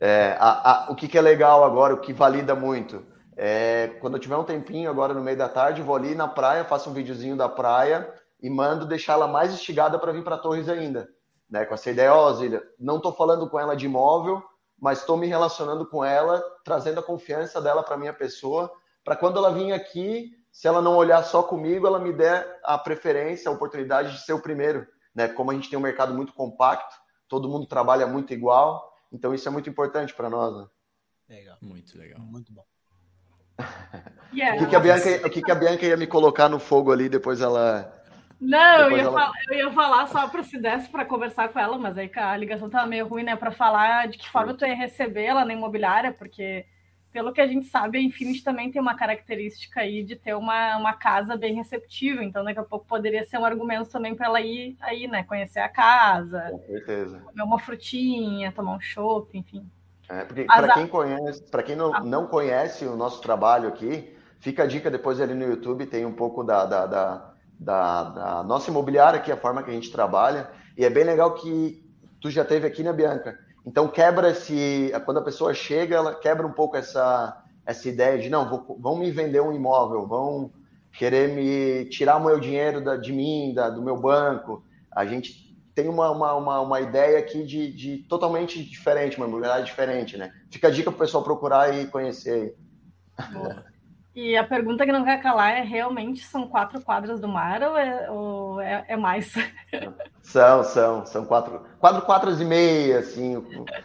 É, 0.00 0.36
a, 0.38 0.86
o 0.90 0.94
que, 0.94 1.08
que, 1.08 1.18
é 1.18 1.20
legal 1.20 1.64
agora, 1.64 1.94
o 1.94 2.00
que 2.00 2.12
valida 2.12 2.54
muito, 2.54 3.04
é 3.36 3.96
quando 4.00 4.14
eu 4.14 4.20
tiver 4.20 4.36
um 4.36 4.44
tempinho 4.44 4.88
agora 4.88 5.12
no 5.12 5.20
meio 5.20 5.36
da 5.36 5.48
tarde, 5.48 5.82
vou 5.82 5.96
ali 5.96 6.14
na 6.14 6.28
praia, 6.28 6.64
faço 6.64 6.88
um 6.90 6.92
videozinho 6.92 7.36
da 7.36 7.48
praia 7.48 8.08
e 8.40 8.48
mando 8.48 8.86
deixá-la 8.86 9.26
mais 9.26 9.52
instigada 9.52 9.98
para 9.98 10.12
vir 10.12 10.22
para 10.22 10.38
Torres 10.38 10.68
ainda. 10.68 11.08
Né? 11.48 11.64
Com 11.64 11.74
essa 11.74 11.90
ideia, 11.90 12.14
ó, 12.14 12.32
Zília, 12.32 12.62
não 12.78 12.96
estou 12.96 13.12
falando 13.12 13.48
com 13.48 13.58
ela 13.58 13.74
de 13.74 13.86
imóvel, 13.86 14.42
mas 14.78 15.00
estou 15.00 15.16
me 15.16 15.26
relacionando 15.26 15.86
com 15.86 16.04
ela, 16.04 16.42
trazendo 16.64 17.00
a 17.00 17.02
confiança 17.02 17.60
dela 17.60 17.82
para 17.82 17.96
minha 17.96 18.12
pessoa, 18.12 18.72
para 19.04 19.16
quando 19.16 19.38
ela 19.38 19.52
vir 19.52 19.72
aqui, 19.72 20.36
se 20.52 20.68
ela 20.68 20.82
não 20.82 20.96
olhar 20.96 21.22
só 21.22 21.42
comigo, 21.42 21.86
ela 21.86 21.98
me 21.98 22.12
der 22.12 22.60
a 22.64 22.76
preferência, 22.76 23.48
a 23.48 23.52
oportunidade 23.54 24.12
de 24.12 24.20
ser 24.20 24.32
o 24.32 24.42
primeiro. 24.42 24.86
Né? 25.14 25.28
Como 25.28 25.50
a 25.50 25.54
gente 25.54 25.70
tem 25.70 25.78
um 25.78 25.82
mercado 25.82 26.14
muito 26.14 26.32
compacto, 26.32 26.94
todo 27.28 27.48
mundo 27.48 27.66
trabalha 27.66 28.06
muito 28.06 28.32
igual, 28.32 28.94
então 29.12 29.34
isso 29.34 29.48
é 29.48 29.50
muito 29.50 29.68
importante 29.68 30.14
para 30.14 30.30
nós. 30.30 30.56
Né? 30.56 30.66
Legal, 31.28 31.56
muito 31.60 31.98
legal. 31.98 32.20
Muito 32.20 32.52
bom. 32.52 32.64
Yeah. 34.32 34.56
O, 34.60 34.64
que, 34.64 34.66
que, 34.66 34.76
a 34.76 34.80
Bianca, 34.80 35.26
o 35.26 35.30
que, 35.30 35.42
que 35.42 35.50
a 35.50 35.54
Bianca 35.54 35.86
ia 35.86 35.96
me 35.96 36.06
colocar 36.06 36.48
no 36.48 36.60
fogo 36.60 36.92
ali, 36.92 37.08
depois 37.08 37.40
ela 37.40 37.97
não, 38.40 38.90
eu 38.90 38.96
ia, 38.96 39.02
ela... 39.02 39.12
falar, 39.12 39.32
eu 39.48 39.58
ia, 39.58 39.72
falar, 39.72 40.06
só 40.06 40.28
para 40.28 40.42
se 40.42 40.58
desse 40.58 40.88
para 40.88 41.04
conversar 41.04 41.48
com 41.48 41.58
ela, 41.58 41.76
mas 41.76 41.98
aí 41.98 42.10
a 42.14 42.36
ligação 42.36 42.70
tava 42.70 42.86
meio 42.86 43.06
ruim, 43.06 43.24
né? 43.24 43.34
Para 43.34 43.50
falar 43.50 44.08
de 44.08 44.18
que 44.18 44.28
forma 44.28 44.54
tu 44.54 44.64
ia 44.64 44.74
receber 44.74 45.24
ela 45.24 45.44
na 45.44 45.52
imobiliária, 45.52 46.12
porque 46.12 46.64
pelo 47.12 47.32
que 47.32 47.40
a 47.40 47.46
gente 47.46 47.66
sabe, 47.66 47.98
a 47.98 48.00
Infinity 48.00 48.44
também 48.44 48.70
tem 48.70 48.80
uma 48.80 48.94
característica 48.94 49.80
aí 49.80 50.04
de 50.04 50.14
ter 50.14 50.34
uma, 50.34 50.76
uma 50.76 50.92
casa 50.92 51.36
bem 51.36 51.54
receptiva, 51.54 52.22
então 52.22 52.44
daqui 52.44 52.60
a 52.60 52.64
pouco 52.64 52.86
poderia 52.86 53.24
ser 53.24 53.38
um 53.38 53.44
argumento 53.44 53.90
também 53.90 54.14
para 54.14 54.26
ela 54.26 54.40
ir 54.40 54.76
aí, 54.80 55.08
né? 55.08 55.24
Conhecer 55.24 55.60
a 55.60 55.68
casa, 55.68 56.48
com 56.50 56.58
certeza. 56.60 57.18
comer 57.20 57.42
uma 57.42 57.58
frutinha, 57.58 58.52
tomar 58.52 58.76
um 58.76 58.80
chopp, 58.80 59.36
enfim. 59.36 59.68
É, 60.08 60.24
porque 60.24 60.44
para 60.44 60.74
quem 60.74 60.86
conhece, 60.86 61.42
para 61.50 61.62
quem 61.62 61.76
não, 61.76 61.90
não 62.04 62.26
conhece 62.26 62.84
o 62.86 62.96
nosso 62.96 63.20
trabalho 63.20 63.68
aqui, 63.68 64.16
fica 64.38 64.62
a 64.62 64.66
dica 64.66 64.90
depois 64.90 65.20
ali 65.20 65.34
no 65.34 65.44
YouTube, 65.44 65.86
tem 65.86 66.06
um 66.06 66.14
pouco 66.14 66.44
da, 66.44 66.64
da, 66.64 66.86
da 66.86 67.27
da, 67.58 68.04
da, 68.04 68.42
nossa 68.42 68.70
imobiliária, 68.70 69.20
que 69.20 69.30
é 69.30 69.34
a 69.34 69.40
forma 69.40 69.62
que 69.62 69.70
a 69.70 69.74
gente 69.74 69.90
trabalha. 69.90 70.50
E 70.76 70.84
é 70.84 70.90
bem 70.90 71.04
legal 71.04 71.34
que 71.34 71.82
tu 72.20 72.30
já 72.30 72.44
teve 72.44 72.66
aqui, 72.66 72.82
né, 72.82 72.92
Bianca? 72.92 73.38
Então 73.66 73.88
quebra 73.88 74.30
esse. 74.30 74.92
Quando 75.04 75.18
a 75.18 75.24
pessoa 75.24 75.52
chega, 75.52 75.96
ela 75.96 76.14
quebra 76.14 76.46
um 76.46 76.52
pouco 76.52 76.76
essa, 76.76 77.42
essa 77.66 77.88
ideia 77.88 78.18
de 78.18 78.30
não, 78.30 78.48
vou, 78.48 78.78
vão 78.80 78.96
me 78.96 79.10
vender 79.10 79.40
um 79.40 79.52
imóvel, 79.52 80.06
vão 80.06 80.50
querer 80.92 81.28
me 81.28 81.84
tirar 81.90 82.16
o 82.16 82.24
meu 82.24 82.40
dinheiro 82.40 82.82
da, 82.82 82.96
de 82.96 83.12
mim, 83.12 83.52
da, 83.54 83.68
do 83.68 83.82
meu 83.82 83.96
banco. 83.96 84.64
A 84.90 85.04
gente 85.04 85.48
tem 85.74 85.88
uma, 85.88 86.10
uma, 86.10 86.34
uma, 86.34 86.60
uma 86.60 86.80
ideia 86.80 87.18
aqui 87.18 87.44
de, 87.44 87.70
de, 87.72 87.98
totalmente 88.08 88.62
diferente, 88.64 89.16
uma 89.16 89.26
imobiliária 89.26 89.64
diferente, 89.64 90.16
né? 90.16 90.32
Fica 90.50 90.68
a 90.68 90.70
dica 90.70 90.90
para 90.90 90.96
o 90.96 91.00
pessoal 91.00 91.22
procurar 91.22 91.72
e 91.72 91.86
conhecer. 91.86 92.56
E 94.20 94.36
a 94.36 94.42
pergunta 94.42 94.84
que 94.84 94.90
não 94.90 95.04
quer 95.04 95.22
calar 95.22 95.52
é: 95.52 95.62
realmente 95.62 96.24
são 96.24 96.48
quatro 96.48 96.80
quadras 96.80 97.20
do 97.20 97.28
mar 97.28 97.62
ou 97.62 97.78
é, 97.78 98.10
ou 98.10 98.60
é, 98.60 98.84
é 98.88 98.96
mais? 98.96 99.32
São, 100.20 100.62
são, 100.62 101.06
são 101.06 101.24
quatro, 101.24 101.62
quatro 101.78 102.02
quadras 102.02 102.38
e 102.38 102.44
meia, 102.44 102.98
assim. 102.98 103.42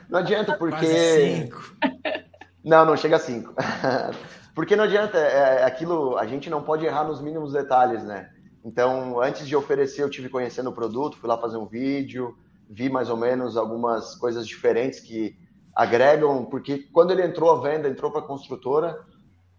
Não 0.10 0.20
adianta 0.20 0.58
porque. 0.58 0.86
Quase 0.86 1.36
cinco. 1.36 1.76
Não, 2.66 2.86
não 2.86 2.98
chega 2.98 3.18
a 3.18 3.20
cinco. 3.20 3.54
porque 4.56 4.74
não 4.74 4.86
adianta, 4.86 5.18
é, 5.18 5.62
é, 5.62 5.64
aquilo, 5.66 6.18
a 6.18 6.26
gente 6.26 6.50
não 6.50 6.64
pode 6.64 6.86
errar 6.86 7.04
nos 7.04 7.22
mínimos 7.22 7.52
detalhes, 7.52 8.06
né? 8.06 8.30
Então, 8.64 9.22
antes 9.22 9.46
de 9.46 9.54
oferecer, 9.54 10.02
eu 10.02 10.10
tive 10.10 10.30
conhecendo 10.30 10.70
o 10.70 10.74
produto, 10.74 11.18
fui 11.18 11.28
lá 11.28 11.38
fazer 11.38 11.58
um 11.58 11.66
vídeo, 11.66 12.38
vi 12.70 12.90
mais 12.90 13.10
ou 13.10 13.18
menos 13.18 13.58
algumas 13.58 14.16
coisas 14.16 14.48
diferentes 14.48 15.02
que 15.02 15.36
agregam, 15.76 16.46
porque 16.46 16.88
quando 16.94 17.12
ele 17.12 17.26
entrou 17.26 17.52
à 17.52 17.62
venda, 17.62 17.90
entrou 17.90 18.12
para 18.12 18.22
a 18.22 18.28
construtora 18.28 18.98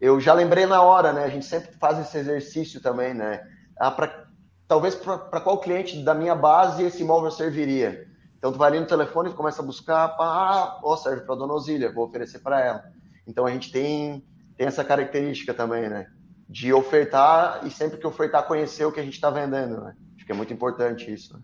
eu 0.00 0.20
já 0.20 0.32
lembrei 0.32 0.66
na 0.66 0.82
hora, 0.82 1.12
né? 1.12 1.24
A 1.24 1.28
gente 1.28 1.46
sempre 1.46 1.72
faz 1.76 1.98
esse 1.98 2.18
exercício 2.18 2.80
também, 2.80 3.14
né? 3.14 3.40
Ah, 3.78 3.90
pra, 3.90 4.26
talvez 4.66 4.94
para 4.94 5.40
qual 5.40 5.58
cliente 5.58 6.02
da 6.02 6.14
minha 6.14 6.34
base 6.34 6.82
esse 6.82 7.02
imóvel 7.02 7.30
serviria. 7.30 8.06
Então, 8.38 8.52
tu 8.52 8.58
vai 8.58 8.68
ali 8.68 8.80
no 8.80 8.86
telefone 8.86 9.30
e 9.30 9.34
começa 9.34 9.62
a 9.62 9.64
buscar, 9.64 10.08
pá, 10.08 10.26
ah, 10.26 10.80
oh, 10.82 10.96
serve 10.96 11.22
para 11.22 11.34
dona 11.34 11.54
Osília, 11.54 11.92
vou 11.92 12.06
oferecer 12.06 12.40
para 12.40 12.60
ela. 12.60 12.84
Então, 13.26 13.46
a 13.46 13.50
gente 13.50 13.72
tem, 13.72 14.22
tem 14.56 14.66
essa 14.66 14.84
característica 14.84 15.54
também, 15.54 15.88
né? 15.88 16.08
De 16.46 16.72
ofertar 16.72 17.66
e 17.66 17.70
sempre 17.70 17.96
que 17.96 18.06
ofertar, 18.06 18.46
conhecer 18.46 18.84
o 18.84 18.92
que 18.92 19.00
a 19.00 19.02
gente 19.02 19.14
está 19.14 19.30
vendendo, 19.30 19.80
né? 19.80 19.96
Acho 20.16 20.26
que 20.26 20.32
é 20.32 20.34
muito 20.34 20.52
importante 20.52 21.10
isso. 21.10 21.32
Né? 21.32 21.40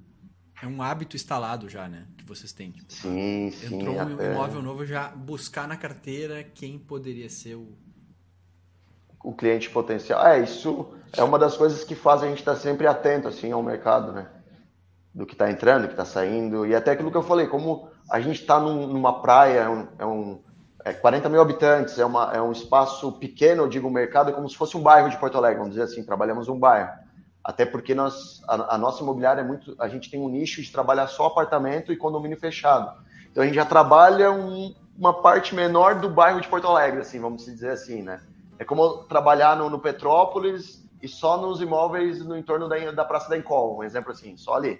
É 0.62 0.66
um 0.66 0.82
hábito 0.82 1.16
instalado 1.16 1.70
já, 1.70 1.88
né? 1.88 2.06
Que 2.18 2.24
vocês 2.24 2.52
têm. 2.52 2.70
Tipo, 2.70 2.92
sim, 2.92 3.50
sim. 3.50 3.76
Entrou 3.76 3.94
um 3.94 4.00
até... 4.00 4.32
imóvel 4.32 4.60
novo, 4.60 4.84
já 4.84 5.08
buscar 5.08 5.66
na 5.66 5.78
carteira 5.78 6.44
quem 6.44 6.78
poderia 6.78 7.30
ser 7.30 7.54
o 7.54 7.78
o 9.22 9.32
cliente 9.32 9.70
potencial. 9.70 10.24
É, 10.26 10.40
isso 10.40 10.88
é 11.16 11.22
uma 11.22 11.38
das 11.38 11.56
coisas 11.56 11.84
que 11.84 11.94
faz 11.94 12.22
a 12.22 12.26
gente 12.26 12.38
estar 12.38 12.56
sempre 12.56 12.86
atento 12.86 13.28
assim 13.28 13.52
ao 13.52 13.62
mercado, 13.62 14.12
né? 14.12 14.28
Do 15.14 15.26
que 15.26 15.34
está 15.34 15.50
entrando, 15.50 15.82
do 15.82 15.88
que 15.88 15.94
está 15.94 16.04
saindo. 16.04 16.66
E 16.66 16.74
até 16.74 16.92
aquilo 16.92 17.10
que 17.10 17.16
eu 17.16 17.22
falei, 17.22 17.46
como 17.46 17.88
a 18.10 18.20
gente 18.20 18.40
está 18.40 18.58
num, 18.58 18.86
numa 18.86 19.20
praia, 19.20 19.60
é 19.60 19.68
um, 19.68 19.88
é, 19.98 20.06
um, 20.06 20.42
é 20.84 20.92
40 20.92 21.28
mil 21.28 21.40
habitantes, 21.40 21.98
é, 21.98 22.04
uma, 22.04 22.32
é 22.32 22.40
um 22.40 22.52
espaço 22.52 23.12
pequeno, 23.12 23.64
eu 23.64 23.68
digo, 23.68 23.88
o 23.88 23.92
mercado 23.92 24.30
é 24.30 24.32
como 24.32 24.48
se 24.48 24.56
fosse 24.56 24.76
um 24.76 24.82
bairro 24.82 25.10
de 25.10 25.18
Porto 25.18 25.36
Alegre, 25.36 25.58
vamos 25.58 25.74
dizer 25.74 25.84
assim, 25.84 26.04
trabalhamos 26.04 26.48
um 26.48 26.58
bairro. 26.58 26.90
Até 27.42 27.64
porque 27.64 27.94
nós, 27.94 28.40
a, 28.46 28.74
a 28.74 28.78
nossa 28.78 29.02
imobiliária 29.02 29.40
é 29.40 29.44
muito. 29.44 29.74
A 29.78 29.88
gente 29.88 30.10
tem 30.10 30.20
um 30.20 30.28
nicho 30.28 30.62
de 30.62 30.70
trabalhar 30.70 31.06
só 31.06 31.26
apartamento 31.26 31.92
e 31.92 31.96
condomínio 31.96 32.38
fechado. 32.38 32.92
Então 33.30 33.42
a 33.42 33.46
gente 33.46 33.54
já 33.54 33.64
trabalha 33.64 34.30
um, 34.30 34.74
uma 34.96 35.22
parte 35.22 35.54
menor 35.54 35.96
do 35.96 36.08
bairro 36.08 36.40
de 36.40 36.48
Porto 36.48 36.66
Alegre, 36.66 37.00
assim, 37.00 37.18
vamos 37.18 37.44
dizer 37.44 37.70
assim, 37.70 38.02
né? 38.02 38.20
É 38.60 38.64
como 38.64 39.04
trabalhar 39.04 39.56
no, 39.56 39.70
no 39.70 39.80
Petrópolis 39.80 40.86
e 41.00 41.08
só 41.08 41.40
nos 41.40 41.62
imóveis 41.62 42.22
no 42.22 42.36
entorno 42.36 42.68
da, 42.68 42.92
da 42.92 43.06
Praça 43.06 43.30
da 43.30 43.38
Encol, 43.38 43.78
um 43.78 43.82
exemplo 43.82 44.12
assim, 44.12 44.36
só 44.36 44.52
ali. 44.52 44.78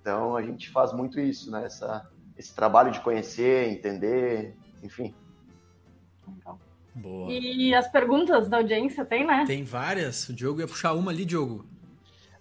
Então 0.00 0.34
a 0.36 0.42
gente 0.42 0.68
faz 0.68 0.92
muito 0.92 1.20
isso, 1.20 1.48
né? 1.48 1.64
Essa, 1.64 2.10
esse 2.36 2.52
trabalho 2.52 2.90
de 2.90 2.98
conhecer, 2.98 3.68
entender, 3.68 4.56
enfim. 4.82 5.14
Boa. 6.96 7.30
E 7.30 7.72
as 7.72 7.86
perguntas 7.86 8.48
da 8.48 8.56
audiência 8.56 9.04
tem, 9.04 9.24
né? 9.24 9.44
Tem 9.46 9.62
várias. 9.62 10.28
O 10.28 10.34
Diogo 10.34 10.60
ia 10.60 10.66
puxar 10.66 10.92
uma 10.92 11.12
ali, 11.12 11.24
Diogo. 11.24 11.64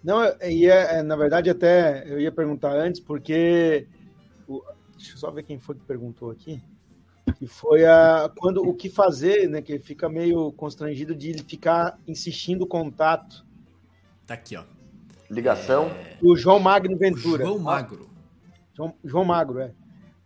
Não, 0.03 0.23
ia, 0.41 0.73
é, 0.73 1.03
na 1.03 1.15
verdade, 1.15 1.51
até 1.51 2.11
eu 2.11 2.19
ia 2.19 2.31
perguntar 2.31 2.73
antes, 2.73 2.99
porque. 2.99 3.87
Deixa 4.97 5.13
eu 5.13 5.17
só 5.17 5.29
ver 5.29 5.43
quem 5.43 5.59
foi 5.59 5.75
que 5.75 5.85
perguntou 5.85 6.31
aqui 6.31 6.59
que 7.37 7.47
foi 7.47 7.85
a 7.85 8.31
quando 8.35 8.61
o 8.67 8.73
que 8.73 8.89
fazer, 8.89 9.47
né? 9.49 9.61
Que 9.61 9.79
fica 9.79 10.09
meio 10.09 10.51
constrangido 10.53 11.15
de 11.15 11.33
ficar 11.43 11.97
insistindo 12.07 12.65
contato. 12.65 13.45
Tá 14.25 14.33
aqui, 14.33 14.55
ó. 14.55 14.63
Ligação. 15.29 15.85
É... 15.87 16.17
O 16.21 16.35
João 16.35 16.59
Magno 16.59 16.97
Ventura. 16.97 17.45
João 17.45 17.59
Magro. 17.59 18.09
João, 18.73 18.95
João 19.03 19.25
Magro, 19.25 19.59
é. 19.59 19.71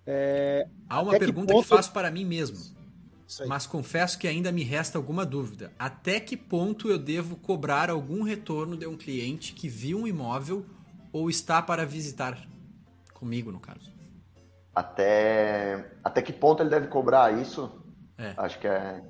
é... 0.05 0.67
Há 0.89 1.01
uma 1.01 1.17
pergunta 1.17 1.47
que, 1.47 1.53
ponto... 1.53 1.63
que 1.63 1.69
faço 1.69 1.91
para 1.91 2.11
mim 2.11 2.25
mesmo. 2.25 2.75
Mas 3.47 3.65
confesso 3.65 4.19
que 4.19 4.27
ainda 4.27 4.51
me 4.51 4.63
resta 4.63 4.99
alguma 4.99 5.25
dúvida. 5.25 5.73
Até 5.79 6.19
que 6.19 6.37
ponto 6.37 6.89
eu 6.89 6.99
devo 6.99 7.35
cobrar 7.35 7.89
algum 7.89 8.21
retorno 8.21 8.77
de 8.77 8.85
um 8.85 8.95
cliente 8.95 9.53
que 9.53 9.67
viu 9.67 9.99
um 9.99 10.07
imóvel 10.07 10.63
ou 11.11 11.27
está 11.27 11.59
para 11.59 11.85
visitar? 11.85 12.47
Comigo, 13.13 13.51
no 13.51 13.59
caso 13.59 13.94
até, 14.75 15.85
até 16.03 16.21
que 16.21 16.33
ponto 16.33 16.61
ele 16.61 16.69
deve 16.69 16.87
cobrar 16.87 17.33
isso? 17.33 17.71
É. 18.17 18.33
Acho 18.35 18.59
que 18.59 18.67
é. 18.67 19.01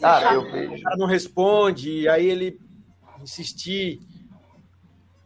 Cara, 0.00 0.34
eu 0.34 0.50
vejo... 0.50 0.74
O 0.74 0.82
cara 0.82 0.96
não 0.96 1.06
responde, 1.06 2.08
aí 2.08 2.26
ele 2.26 2.58
insistir. 3.22 4.00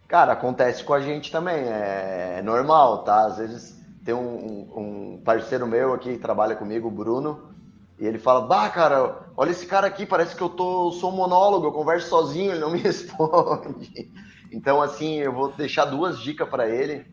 Cara, 0.09 0.33
acontece 0.33 0.85
com 0.85 0.93
a 0.93 1.01
gente 1.01 1.31
também, 1.31 1.55
é, 1.55 2.37
é 2.39 2.43
normal, 2.43 3.05
tá? 3.05 3.27
Às 3.27 3.39
vezes 3.39 3.85
tem 4.05 4.15
um, 4.15 4.69
um, 4.77 5.23
parceiro 5.25 5.67
meu 5.67 5.95
aqui 5.95 6.13
que 6.13 6.19
trabalha 6.19 6.55
comigo, 6.55 6.89
o 6.89 6.91
Bruno, 6.91 7.49
e 7.99 8.07
ele 8.07 8.19
fala: 8.19 8.43
Bah, 8.43 8.69
cara, 8.69 9.29
olha 9.37 9.51
esse 9.51 9.67
cara 9.67 9.87
aqui, 9.87 10.05
parece 10.05 10.37
que 10.37 10.43
eu 10.43 10.51
tô, 10.51 10.93
sou 10.93 11.11
um 11.11 11.17
monólogo, 11.17 11.67
eu 11.67 11.73
converso 11.73 12.09
sozinho, 12.09 12.51
ele 12.51 12.61
não 12.61 12.71
me 12.71 12.79
responde. 12.83 14.13
Então, 14.53 14.83
assim, 14.83 15.17
eu 15.17 15.33
vou 15.33 15.51
deixar 15.53 15.87
duas 15.87 16.21
dicas 16.21 16.49
para 16.49 16.69
ele 16.69 17.07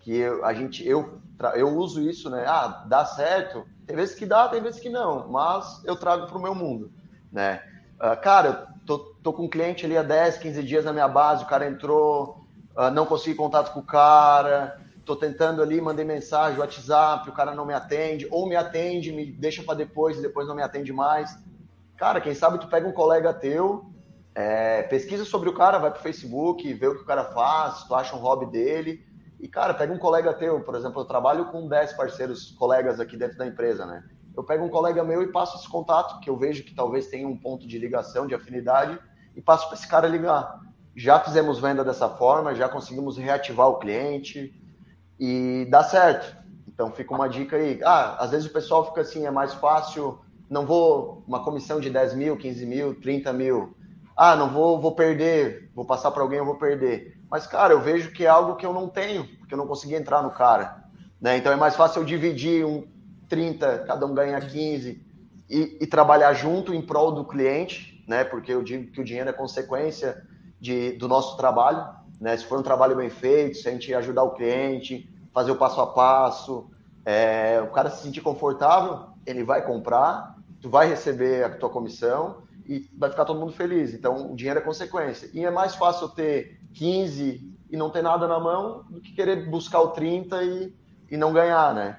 que 0.00 0.16
eu, 0.16 0.44
a 0.44 0.54
gente, 0.54 0.86
eu, 0.86 1.20
eu 1.48 1.68
uso 1.76 2.02
isso, 2.02 2.28
né? 2.28 2.44
Ah, 2.46 2.84
dá 2.86 3.04
certo. 3.04 3.64
Tem 3.86 3.96
vezes 3.96 4.14
que 4.14 4.26
dá, 4.26 4.48
tem 4.48 4.62
vezes 4.62 4.80
que 4.80 4.88
não, 4.88 5.28
mas 5.28 5.82
eu 5.84 5.96
trago 5.96 6.26
para 6.26 6.38
o 6.38 6.42
meu 6.42 6.54
mundo, 6.54 6.92
né? 7.32 7.62
Uh, 7.96 8.20
cara, 8.20 8.48
eu 8.48 8.86
tô, 8.86 8.98
tô 9.22 9.32
com 9.32 9.44
um 9.44 9.48
cliente 9.48 9.84
ali 9.84 9.96
há 9.96 10.02
10, 10.02 10.38
15 10.38 10.62
dias 10.62 10.84
na 10.84 10.92
minha 10.92 11.08
base, 11.08 11.44
o 11.44 11.46
cara 11.46 11.66
entrou, 11.66 12.44
uh, 12.76 12.90
não 12.92 13.06
consegui 13.06 13.34
contato 13.34 13.72
com 13.72 13.80
o 13.80 13.84
cara, 13.84 14.80
tô 15.04 15.16
tentando 15.16 15.62
ali, 15.62 15.80
mandei 15.80 16.04
mensagem, 16.04 16.58
WhatsApp, 16.58 17.28
o 17.28 17.32
cara 17.32 17.54
não 17.54 17.66
me 17.66 17.74
atende, 17.74 18.28
ou 18.30 18.48
me 18.48 18.54
atende, 18.54 19.12
me 19.12 19.26
deixa 19.26 19.62
para 19.62 19.74
depois 19.74 20.18
e 20.18 20.22
depois 20.22 20.46
não 20.46 20.54
me 20.54 20.62
atende 20.62 20.92
mais. 20.92 21.36
Cara, 21.96 22.20
quem 22.20 22.34
sabe 22.34 22.58
tu 22.58 22.68
pega 22.68 22.86
um 22.86 22.92
colega 22.92 23.34
teu, 23.34 23.84
é, 24.34 24.82
pesquisa 24.84 25.24
sobre 25.24 25.48
o 25.48 25.54
cara, 25.54 25.78
vai 25.78 25.90
pro 25.90 26.00
Facebook, 26.00 26.72
vê 26.74 26.86
o 26.86 26.94
que 26.94 27.02
o 27.02 27.06
cara 27.06 27.24
faz, 27.24 27.84
tu 27.84 27.94
acha 27.94 28.14
um 28.14 28.20
hobby 28.20 28.46
dele, 28.46 29.04
e, 29.40 29.48
cara, 29.48 29.72
pega 29.72 29.92
um 29.92 29.98
colega 29.98 30.34
teu, 30.34 30.60
por 30.60 30.74
exemplo, 30.74 31.00
eu 31.00 31.06
trabalho 31.06 31.46
com 31.46 31.66
10 31.66 31.94
parceiros, 31.94 32.50
colegas 32.52 33.00
aqui 33.00 33.16
dentro 33.16 33.38
da 33.38 33.46
empresa, 33.46 33.86
né? 33.86 34.04
Eu 34.36 34.44
pego 34.44 34.64
um 34.64 34.68
colega 34.68 35.02
meu 35.02 35.22
e 35.22 35.32
passo 35.32 35.56
esse 35.56 35.68
contato, 35.68 36.20
que 36.20 36.28
eu 36.28 36.36
vejo 36.36 36.62
que 36.62 36.74
talvez 36.74 37.06
tenha 37.06 37.26
um 37.26 37.36
ponto 37.36 37.66
de 37.66 37.78
ligação, 37.78 38.26
de 38.26 38.34
afinidade, 38.34 38.98
e 39.34 39.40
passo 39.40 39.66
para 39.66 39.76
esse 39.76 39.88
cara 39.88 40.06
ligar. 40.06 40.60
Já 40.94 41.18
fizemos 41.20 41.58
venda 41.58 41.84
dessa 41.84 42.08
forma, 42.08 42.54
já 42.54 42.68
conseguimos 42.68 43.16
reativar 43.16 43.68
o 43.68 43.78
cliente 43.78 44.54
e 45.18 45.66
dá 45.70 45.82
certo. 45.82 46.36
Então 46.68 46.90
fica 46.90 47.14
uma 47.14 47.28
dica 47.28 47.56
aí. 47.56 47.80
Ah, 47.82 48.16
às 48.18 48.30
vezes 48.30 48.46
o 48.46 48.52
pessoal 48.52 48.86
fica 48.86 49.00
assim, 49.00 49.26
é 49.26 49.30
mais 49.30 49.54
fácil, 49.54 50.18
não 50.48 50.66
vou, 50.66 51.22
uma 51.26 51.44
comissão 51.44 51.80
de 51.80 51.88
10 51.88 52.14
mil, 52.14 52.36
15 52.36 52.66
mil, 52.66 53.00
30 53.00 53.32
mil. 53.32 53.76
Ah, 54.16 54.36
não 54.36 54.50
vou, 54.50 54.80
vou 54.80 54.94
perder, 54.94 55.70
vou 55.74 55.84
passar 55.84 56.10
para 56.10 56.22
alguém, 56.22 56.38
eu 56.38 56.44
vou 56.44 56.56
perder. 56.56 57.19
Mas, 57.30 57.46
cara, 57.46 57.72
eu 57.72 57.80
vejo 57.80 58.10
que 58.10 58.24
é 58.24 58.28
algo 58.28 58.56
que 58.56 58.66
eu 58.66 58.72
não 58.72 58.88
tenho, 58.88 59.24
porque 59.38 59.54
eu 59.54 59.58
não 59.58 59.66
consegui 59.66 59.94
entrar 59.94 60.22
no 60.22 60.30
cara. 60.30 60.84
Né? 61.20 61.36
Então 61.36 61.52
é 61.52 61.56
mais 61.56 61.76
fácil 61.76 62.00
eu 62.00 62.04
dividir 62.04 62.64
um 62.64 62.86
30, 63.28 63.84
cada 63.86 64.04
um 64.04 64.12
ganha 64.12 64.40
15 64.40 65.00
e, 65.48 65.78
e 65.80 65.86
trabalhar 65.86 66.32
junto 66.32 66.74
em 66.74 66.82
prol 66.82 67.12
do 67.12 67.24
cliente, 67.24 68.04
né? 68.08 68.24
Porque 68.24 68.52
eu 68.52 68.62
digo 68.62 68.90
que 68.90 69.00
o 69.00 69.04
dinheiro 69.04 69.30
é 69.30 69.32
consequência 69.32 70.20
de, 70.60 70.92
do 70.92 71.06
nosso 71.06 71.36
trabalho, 71.36 71.86
né? 72.20 72.36
Se 72.36 72.44
for 72.44 72.58
um 72.58 72.62
trabalho 72.62 72.96
bem 72.96 73.10
feito, 73.10 73.58
se 73.58 73.68
a 73.68 73.70
gente 73.70 73.94
ajudar 73.94 74.24
o 74.24 74.32
cliente, 74.32 75.08
fazer 75.32 75.52
o 75.52 75.56
passo 75.56 75.80
a 75.80 75.86
passo, 75.86 76.68
é, 77.04 77.60
o 77.62 77.68
cara 77.68 77.90
se 77.90 78.02
sentir 78.02 78.20
confortável, 78.20 79.10
ele 79.24 79.44
vai 79.44 79.64
comprar, 79.64 80.36
tu 80.60 80.68
vai 80.68 80.88
receber 80.88 81.44
a 81.44 81.50
tua 81.50 81.70
comissão 81.70 82.42
e 82.70 82.88
vai 82.96 83.10
ficar 83.10 83.24
todo 83.24 83.40
mundo 83.40 83.50
feliz. 83.50 83.92
Então, 83.92 84.30
o 84.30 84.36
dinheiro 84.36 84.60
é 84.60 84.62
consequência. 84.62 85.28
E 85.34 85.44
é 85.44 85.50
mais 85.50 85.74
fácil 85.74 86.08
ter 86.08 86.60
15 86.74 87.52
e 87.68 87.76
não 87.76 87.90
ter 87.90 88.00
nada 88.00 88.28
na 88.28 88.38
mão 88.38 88.84
do 88.88 89.00
que 89.00 89.12
querer 89.12 89.50
buscar 89.50 89.80
o 89.80 89.88
30 89.88 90.40
e, 90.44 90.72
e 91.10 91.16
não 91.16 91.32
ganhar, 91.32 91.74
né? 91.74 91.98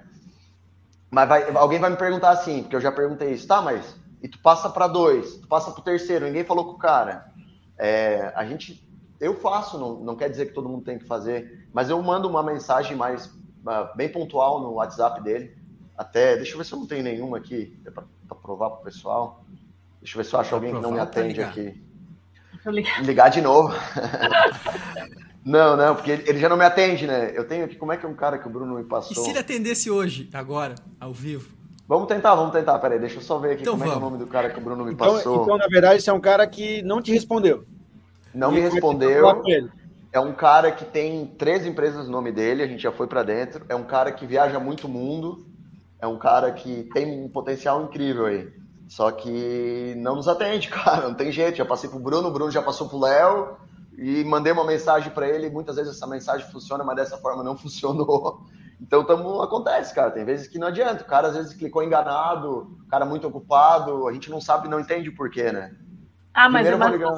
Mas 1.09 1.27
vai, 1.27 1.55
alguém 1.57 1.77
vai 1.77 1.89
me 1.89 1.97
perguntar 1.97 2.29
assim, 2.29 2.61
porque 2.61 2.77
eu 2.77 2.79
já 2.79 2.89
perguntei 2.89 3.33
isso, 3.33 3.45
tá, 3.45 3.61
mas 3.61 3.99
e 4.23 4.29
tu 4.29 4.39
passa 4.39 4.69
para 4.69 4.87
dois, 4.87 5.35
tu 5.35 5.47
passa 5.49 5.71
para 5.71 5.81
o 5.81 5.83
terceiro, 5.83 6.25
ninguém 6.25 6.45
falou 6.45 6.63
com 6.63 6.71
o 6.71 6.77
cara. 6.77 7.29
É, 7.77 8.31
a 8.33 8.45
gente, 8.45 8.81
eu 9.19 9.35
faço, 9.41 9.77
não, 9.77 9.95
não 9.95 10.15
quer 10.15 10.29
dizer 10.29 10.45
que 10.45 10.53
todo 10.53 10.69
mundo 10.69 10.85
tem 10.85 10.97
que 10.97 11.05
fazer, 11.05 11.67
mas 11.73 11.89
eu 11.89 12.01
mando 12.01 12.29
uma 12.29 12.41
mensagem 12.41 12.95
mais 12.95 13.25
uh, 13.25 13.93
bem 13.97 14.07
pontual 14.07 14.61
no 14.61 14.75
WhatsApp 14.75 15.21
dele. 15.21 15.53
Até, 15.97 16.37
deixa 16.37 16.53
eu 16.53 16.59
ver 16.59 16.63
se 16.63 16.71
eu 16.71 16.79
não 16.79 16.87
tenho 16.87 17.03
nenhuma 17.03 17.39
aqui 17.39 17.77
para 17.83 18.35
provar 18.37 18.69
para 18.69 18.79
o 18.79 18.83
pessoal. 18.83 19.43
Deixa 20.01 20.17
eu 20.17 20.23
ver 20.23 20.29
se 20.29 20.35
eu 20.35 20.39
acho 20.39 20.55
alguém 20.55 20.73
que 20.73 20.81
não 20.81 20.91
me 20.91 20.99
atende 20.99 21.41
aqui. 21.41 21.81
Ligar. 22.65 23.03
ligar 23.03 23.29
de 23.29 23.41
novo. 23.41 23.73
não, 25.43 25.75
não, 25.75 25.95
porque 25.95 26.11
ele, 26.11 26.37
já 26.37 26.47
não 26.47 26.57
me 26.57 26.63
atende, 26.63 27.07
né? 27.07 27.31
Eu 27.35 27.47
tenho 27.47 27.65
aqui, 27.65 27.75
como 27.75 27.91
é 27.91 27.97
que 27.97 28.05
é 28.05 28.09
um 28.09 28.13
cara 28.13 28.37
que 28.37 28.47
o 28.47 28.51
Bruno 28.51 28.75
me 28.75 28.83
passou? 28.83 29.11
E 29.11 29.15
se 29.15 29.31
ele 29.31 29.39
atendesse 29.39 29.89
hoje, 29.89 30.29
agora, 30.33 30.75
ao 30.99 31.11
vivo? 31.11 31.49
Vamos 31.87 32.07
tentar, 32.07 32.35
vamos 32.35 32.51
tentar. 32.51 32.77
Peraí, 32.79 32.99
deixa 32.99 33.17
eu 33.17 33.21
só 33.21 33.37
ver 33.37 33.53
aqui 33.53 33.61
então 33.63 33.73
como 33.73 33.85
vamos. 33.85 33.93
é, 33.93 33.95
é 33.95 33.97
o 33.97 34.09
nome 34.09 34.17
do 34.23 34.27
cara 34.27 34.49
que 34.49 34.59
o 34.59 34.61
Bruno 34.61 34.85
me 34.85 34.93
então, 34.93 35.15
passou. 35.15 35.43
Então, 35.43 35.57
na 35.57 35.67
verdade, 35.67 35.97
esse 35.97 36.09
é 36.09 36.13
um 36.13 36.21
cara 36.21 36.45
que 36.45 36.81
não 36.83 37.01
te 37.01 37.11
respondeu. 37.11 37.65
Não 38.33 38.51
me 38.51 38.59
respondeu. 38.59 39.25
É 40.13 40.19
um 40.19 40.33
cara 40.33 40.71
que 40.71 40.85
tem 40.85 41.25
três 41.25 41.65
empresas 41.65 42.05
no 42.05 42.11
nome 42.11 42.31
dele, 42.31 42.63
a 42.63 42.67
gente 42.67 42.83
já 42.83 42.91
foi 42.91 43.07
para 43.07 43.23
dentro. 43.23 43.65
É 43.67 43.75
um 43.75 43.83
cara 43.83 44.11
que 44.11 44.25
viaja 44.25 44.59
muito 44.59 44.87
mundo. 44.87 45.45
É 45.99 46.07
um 46.07 46.17
cara 46.17 46.51
que 46.51 46.89
tem 46.93 47.23
um 47.23 47.29
potencial 47.29 47.83
incrível 47.83 48.25
aí. 48.25 48.51
Só 48.91 49.09
que 49.09 49.95
não 49.99 50.17
nos 50.17 50.27
atende, 50.27 50.67
cara, 50.67 51.07
não 51.07 51.13
tem 51.13 51.31
jeito. 51.31 51.55
Já 51.55 51.63
passei 51.63 51.89
pro 51.89 51.97
Bruno, 51.97 52.27
o 52.27 52.31
Bruno 52.31 52.51
já 52.51 52.61
passou 52.61 52.89
pro 52.89 52.99
Léo 52.99 53.55
e 53.97 54.21
mandei 54.25 54.51
uma 54.51 54.65
mensagem 54.65 55.09
para 55.13 55.29
ele. 55.29 55.49
Muitas 55.49 55.77
vezes 55.77 55.95
essa 55.95 56.05
mensagem 56.05 56.45
funciona, 56.51 56.83
mas 56.83 56.97
dessa 56.97 57.17
forma 57.17 57.41
não 57.41 57.55
funcionou. 57.57 58.41
Então 58.81 59.05
tamo, 59.05 59.41
acontece, 59.41 59.95
cara. 59.95 60.11
Tem 60.11 60.25
vezes 60.25 60.45
que 60.45 60.59
não 60.59 60.67
adianta. 60.67 61.03
O 61.03 61.07
cara 61.07 61.29
às 61.29 61.37
vezes 61.37 61.53
clicou 61.53 61.81
enganado, 61.81 62.77
o 62.83 62.87
cara 62.89 63.05
muito 63.05 63.25
ocupado, 63.25 64.09
a 64.09 64.11
gente 64.11 64.29
não 64.29 64.41
sabe, 64.41 64.67
não 64.67 64.81
entende 64.81 65.07
o 65.07 65.15
porquê, 65.15 65.53
né? 65.53 65.73
Ah, 66.33 66.49
mas, 66.49 66.67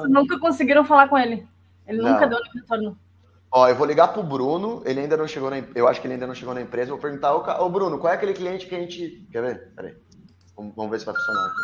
nunca 0.08 0.38
conseguiram 0.38 0.84
falar 0.84 1.08
com 1.08 1.18
ele. 1.18 1.44
Ele 1.88 1.98
não. 1.98 2.12
nunca 2.12 2.28
deu 2.28 2.38
nenhum 2.38 2.54
retorno. 2.54 2.98
Ó, 3.50 3.68
eu 3.68 3.74
vou 3.74 3.86
ligar 3.86 4.12
pro 4.12 4.22
Bruno, 4.22 4.80
ele 4.84 5.00
ainda 5.00 5.16
não 5.16 5.26
chegou 5.26 5.50
na 5.50 5.58
Eu 5.74 5.88
acho 5.88 6.00
que 6.00 6.06
ele 6.06 6.14
ainda 6.14 6.26
não 6.26 6.34
chegou 6.36 6.54
na 6.54 6.60
empresa. 6.60 6.92
Vou 6.92 7.00
perguntar, 7.00 7.34
ô, 7.34 7.66
ô 7.66 7.68
Bruno, 7.68 7.98
qual 7.98 8.12
é 8.12 8.16
aquele 8.16 8.32
cliente 8.32 8.66
que 8.66 8.76
a 8.76 8.78
gente. 8.78 9.26
Quer 9.32 9.42
ver? 9.42 9.72
Peraí. 9.74 10.03
Vamos, 10.56 10.90
ver 10.90 11.00
se 11.00 11.06
vai 11.06 11.14
funcionar 11.14 11.46
aqui. 11.46 11.62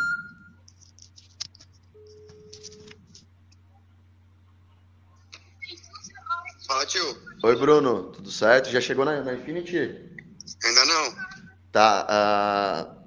Fala, 6.66 6.86
tio. 6.86 7.22
Oi, 7.42 7.56
Bruno. 7.56 8.12
Tudo 8.12 8.30
certo? 8.30 8.70
Já 8.70 8.80
chegou 8.80 9.04
na, 9.04 9.22
na 9.22 9.34
Infinity? 9.34 9.78
Ainda 10.64 10.84
não. 10.84 11.16
Tá. 11.72 12.06
Uh, 12.96 13.00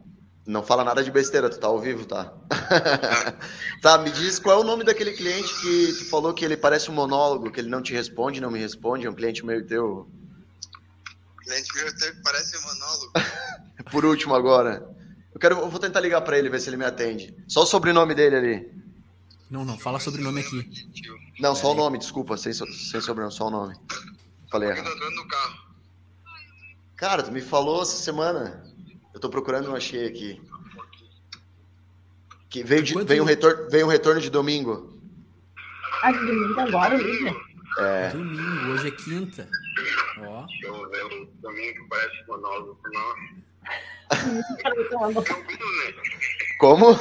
não 0.46 0.64
fala 0.64 0.84
nada 0.84 1.04
de 1.04 1.12
besteira, 1.12 1.50
tu 1.50 1.60
tá 1.60 1.68
ao 1.68 1.80
vivo, 1.80 2.06
tá? 2.06 2.34
tá, 3.82 3.98
me 3.98 4.12
diz 4.12 4.40
qual 4.40 4.60
é 4.60 4.62
o 4.62 4.66
nome 4.66 4.84
daquele 4.84 5.14
cliente 5.14 5.54
que 5.62 5.94
tu 5.94 6.10
falou 6.10 6.34
que 6.34 6.44
ele 6.44 6.58
parece 6.58 6.92
um 6.92 6.94
monólogo, 6.94 7.52
que 7.52 7.62
ele 7.62 7.70
não 7.70 7.82
te 7.82 7.94
responde, 7.94 8.42
não 8.42 8.52
me 8.52 8.60
responde, 8.60 9.06
é 9.06 9.10
um 9.10 9.16
cliente 9.16 9.46
meio 9.46 9.66
teu. 9.66 10.10
Cliente 11.38 11.74
meio 11.76 11.98
teu 11.98 12.14
que 12.14 12.22
parece 12.22 12.58
um 12.58 12.62
monólogo. 12.62 13.14
Por 13.92 14.06
último 14.06 14.36
agora. 14.36 14.93
Eu 15.44 15.50
quero, 15.50 15.60
eu 15.60 15.70
vou 15.70 15.80
tentar 15.80 16.00
ligar 16.00 16.22
para 16.22 16.39
ele 16.39 16.48
ver 16.48 16.62
se 16.62 16.70
ele 16.70 16.78
me 16.78 16.86
atende. 16.86 17.36
Só 17.50 17.64
o 17.64 17.66
sobrenome 17.66 18.16
dele 18.16 18.36
ali. 18.38 18.72
Não, 19.52 19.66
não, 19.66 19.78
fala 19.78 20.00
sobrenome 20.00 20.39
aqui. 20.39 20.70
Não, 21.38 21.54
só 21.54 21.74
o 21.74 21.76
nome, 21.76 21.98
desculpa, 21.98 22.38
sem, 22.38 22.54
sem 22.54 23.02
sobrenome, 23.02 23.34
só 23.34 23.48
o 23.48 23.50
nome. 23.50 23.76
Falei 24.50 24.70
errado. 24.70 24.89
Cara, 26.96 27.24
tu 27.24 27.32
me 27.34 27.41
falou 27.41 27.82
essa 27.82 27.98
semana. 27.98 28.64
Eu 29.14 29.20
tô 29.20 29.30
procurando, 29.30 29.68
não 29.68 29.76
achei 29.76 30.08
aqui. 30.08 30.41
Que 32.50 32.64
veio, 32.64 32.82
de, 32.82 33.04
veio, 33.04 33.24
um 33.24 33.26
retorno, 33.26 33.70
veio 33.70 33.86
um 33.86 33.89
retorno 33.89 34.22
de 34.22 34.30
domingo. 34.30 34.98
Ah, 36.04 36.12
de 36.14 36.20
domingo 36.20 36.60
agora, 36.62 36.96
Lívia? 36.96 37.36
É. 37.80 38.10
Domingo, 38.12 38.72
hoje 38.72 38.88
é 38.88 38.91
quinta. 38.91 39.50
Ó. 40.20 40.46
Deixa 40.46 40.68
eu 40.68 40.89
ver 40.89 41.04
um 41.06 41.26
domingo 41.41 41.84
que 41.84 41.89
parece 41.89 42.28
monólogo, 42.30 42.80
não. 42.94 43.43
Como? 46.59 46.95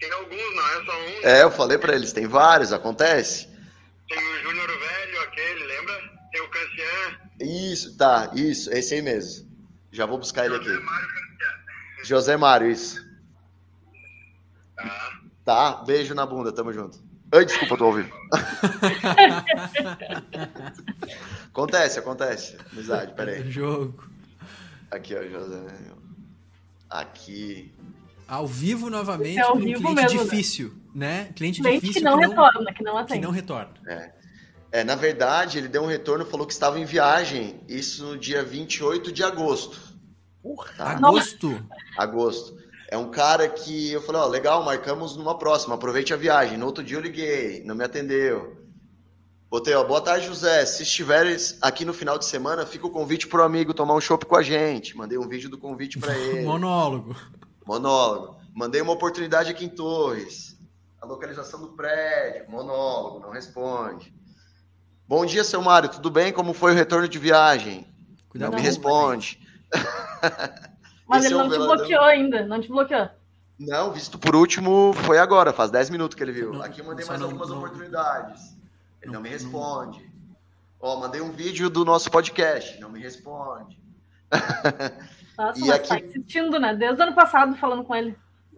Tem 0.00 0.10
alguns, 0.12 0.56
não 0.56 0.68
é 0.68 0.84
só 0.84 0.92
um. 0.92 1.22
É, 1.22 1.42
eu 1.42 1.50
falei 1.50 1.78
pra 1.78 1.94
eles, 1.94 2.12
tem 2.12 2.26
vários, 2.26 2.72
acontece. 2.72 3.48
Tem 4.08 4.18
o 4.18 4.42
Júnior 4.42 4.66
Velho, 4.66 5.20
aquele, 5.22 5.64
lembra? 5.64 5.94
Tem 6.32 6.40
o 6.40 6.48
Cancian. 6.48 7.20
Isso, 7.40 7.96
tá, 7.96 8.30
isso, 8.34 8.72
esse 8.72 8.94
aí 8.94 9.02
mesmo. 9.02 9.48
Já 9.90 10.06
vou 10.06 10.18
buscar 10.18 10.46
José 10.46 10.56
ele 10.56 10.74
aqui. 10.74 10.84
Mário 10.84 11.08
José 12.04 12.36
Mário, 12.36 12.70
isso. 12.70 13.04
Tá. 14.76 15.12
Tá, 15.44 15.72
beijo 15.84 16.14
na 16.14 16.24
bunda, 16.26 16.52
tamo 16.52 16.72
junto. 16.72 16.98
Ai, 17.32 17.44
desculpa, 17.44 17.76
tô 17.76 17.86
ouvindo. 17.86 18.12
acontece, 21.48 21.98
acontece. 21.98 22.56
Amizade, 22.72 23.12
peraí. 23.14 23.50
Jogo. 23.50 24.11
Aqui, 24.92 25.14
ó, 25.14 25.22
José. 25.22 25.62
Aqui. 26.90 27.72
Ao 28.28 28.46
vivo 28.46 28.90
novamente, 28.90 29.38
é 29.38 29.46
um 29.48 29.58
cliente 29.58 29.82
mesmo, 29.82 29.94
né? 29.94 30.06
difícil, 30.06 30.68
né? 30.94 31.24
né? 31.24 31.32
Cliente, 31.34 31.62
cliente 31.62 31.80
difícil 31.80 32.02
que 32.02 32.04
não, 32.04 32.18
que 32.18 32.26
não 32.26 32.28
retorna, 32.28 32.74
que 32.74 32.84
não 32.84 32.98
atende. 32.98 33.20
Que 33.20 33.26
não 33.26 33.32
retorna. 33.32 33.72
É. 33.86 34.12
é, 34.70 34.84
na 34.84 34.94
verdade, 34.94 35.56
ele 35.56 35.68
deu 35.68 35.82
um 35.82 35.86
retorno, 35.86 36.26
falou 36.26 36.46
que 36.46 36.52
estava 36.52 36.78
em 36.78 36.84
viagem, 36.84 37.58
isso 37.66 38.04
no 38.04 38.18
dia 38.18 38.44
28 38.44 39.10
de 39.10 39.24
agosto. 39.24 39.80
Porra, 40.42 40.72
tá? 40.76 40.90
Agosto? 40.90 41.66
Agosto. 41.96 42.58
É 42.90 42.98
um 42.98 43.10
cara 43.10 43.48
que 43.48 43.92
eu 43.92 44.02
falei, 44.02 44.20
ó, 44.20 44.26
legal, 44.26 44.62
marcamos 44.62 45.16
numa 45.16 45.38
próxima, 45.38 45.74
aproveite 45.74 46.12
a 46.12 46.18
viagem. 46.18 46.58
No 46.58 46.66
outro 46.66 46.84
dia 46.84 46.98
eu 46.98 47.02
liguei, 47.02 47.64
não 47.64 47.74
me 47.74 47.84
atendeu. 47.84 48.61
Botei, 49.52 49.74
ó, 49.74 49.84
boa 49.84 50.00
tarde, 50.00 50.24
José. 50.24 50.64
Se 50.64 50.82
estiveres 50.82 51.58
aqui 51.60 51.84
no 51.84 51.92
final 51.92 52.16
de 52.16 52.24
semana, 52.24 52.64
fica 52.64 52.86
o 52.86 52.90
convite 52.90 53.28
pro 53.28 53.42
amigo 53.42 53.74
tomar 53.74 53.92
um 53.94 54.00
chopp 54.00 54.24
com 54.24 54.34
a 54.34 54.42
gente. 54.42 54.96
Mandei 54.96 55.18
um 55.18 55.28
vídeo 55.28 55.50
do 55.50 55.58
convite 55.58 55.98
para 55.98 56.16
ele. 56.16 56.46
Monólogo. 56.46 57.14
Monólogo. 57.66 58.38
Mandei 58.54 58.80
uma 58.80 58.94
oportunidade 58.94 59.50
aqui 59.50 59.66
em 59.66 59.68
Torres. 59.68 60.58
A 61.02 61.04
localização 61.04 61.60
do 61.60 61.68
prédio. 61.76 62.50
Monólogo, 62.50 63.20
não 63.20 63.30
responde. 63.30 64.14
Bom 65.06 65.26
dia, 65.26 65.44
seu 65.44 65.60
Mário. 65.60 65.90
Tudo 65.90 66.10
bem? 66.10 66.32
Como 66.32 66.54
foi 66.54 66.72
o 66.72 66.74
retorno 66.74 67.06
de 67.06 67.18
viagem? 67.18 67.86
Cuidado 68.30 68.52
não 68.52 68.58
me 68.58 68.64
responde. 68.64 69.38
Mas 71.06 71.26
ele 71.26 71.34
é 71.34 71.36
não 71.36 71.50
te 71.50 71.58
bloqueou 71.58 72.04
ainda, 72.04 72.46
não 72.46 72.58
te 72.58 72.68
bloqueou. 72.68 73.10
Não, 73.58 73.92
visto 73.92 74.18
por 74.18 74.34
último 74.34 74.94
foi 75.04 75.18
agora, 75.18 75.52
faz 75.52 75.70
10 75.70 75.90
minutos 75.90 76.14
que 76.14 76.22
ele 76.22 76.32
viu. 76.32 76.54
Não, 76.54 76.62
Aqui 76.62 76.80
eu 76.80 76.86
mandei 76.86 77.04
mais 77.04 77.20
não, 77.20 77.26
algumas 77.26 77.50
não, 77.50 77.58
oportunidades. 77.58 78.61
Ele 79.02 79.12
não, 79.12 79.20
me 79.20 79.28
responde. 79.28 80.10
Ó, 80.80 81.00
mandei 81.00 81.20
um 81.20 81.32
vídeo 81.32 81.68
do 81.68 81.84
nosso 81.84 82.10
podcast, 82.10 82.80
não 82.80 82.88
me 82.88 83.00
responde. 83.00 83.80
Nossa, 85.36 85.58
e 85.58 85.62
mas 85.62 85.70
aqui... 85.70 85.88
tá 85.88 85.98
insistindo, 85.98 86.58
né? 86.58 86.74
Desde 86.74 87.00
o 87.00 87.04
ano 87.04 87.14
passado 87.14 87.56
falando 87.56 87.84
com 87.84 87.94
ele. 87.94 88.16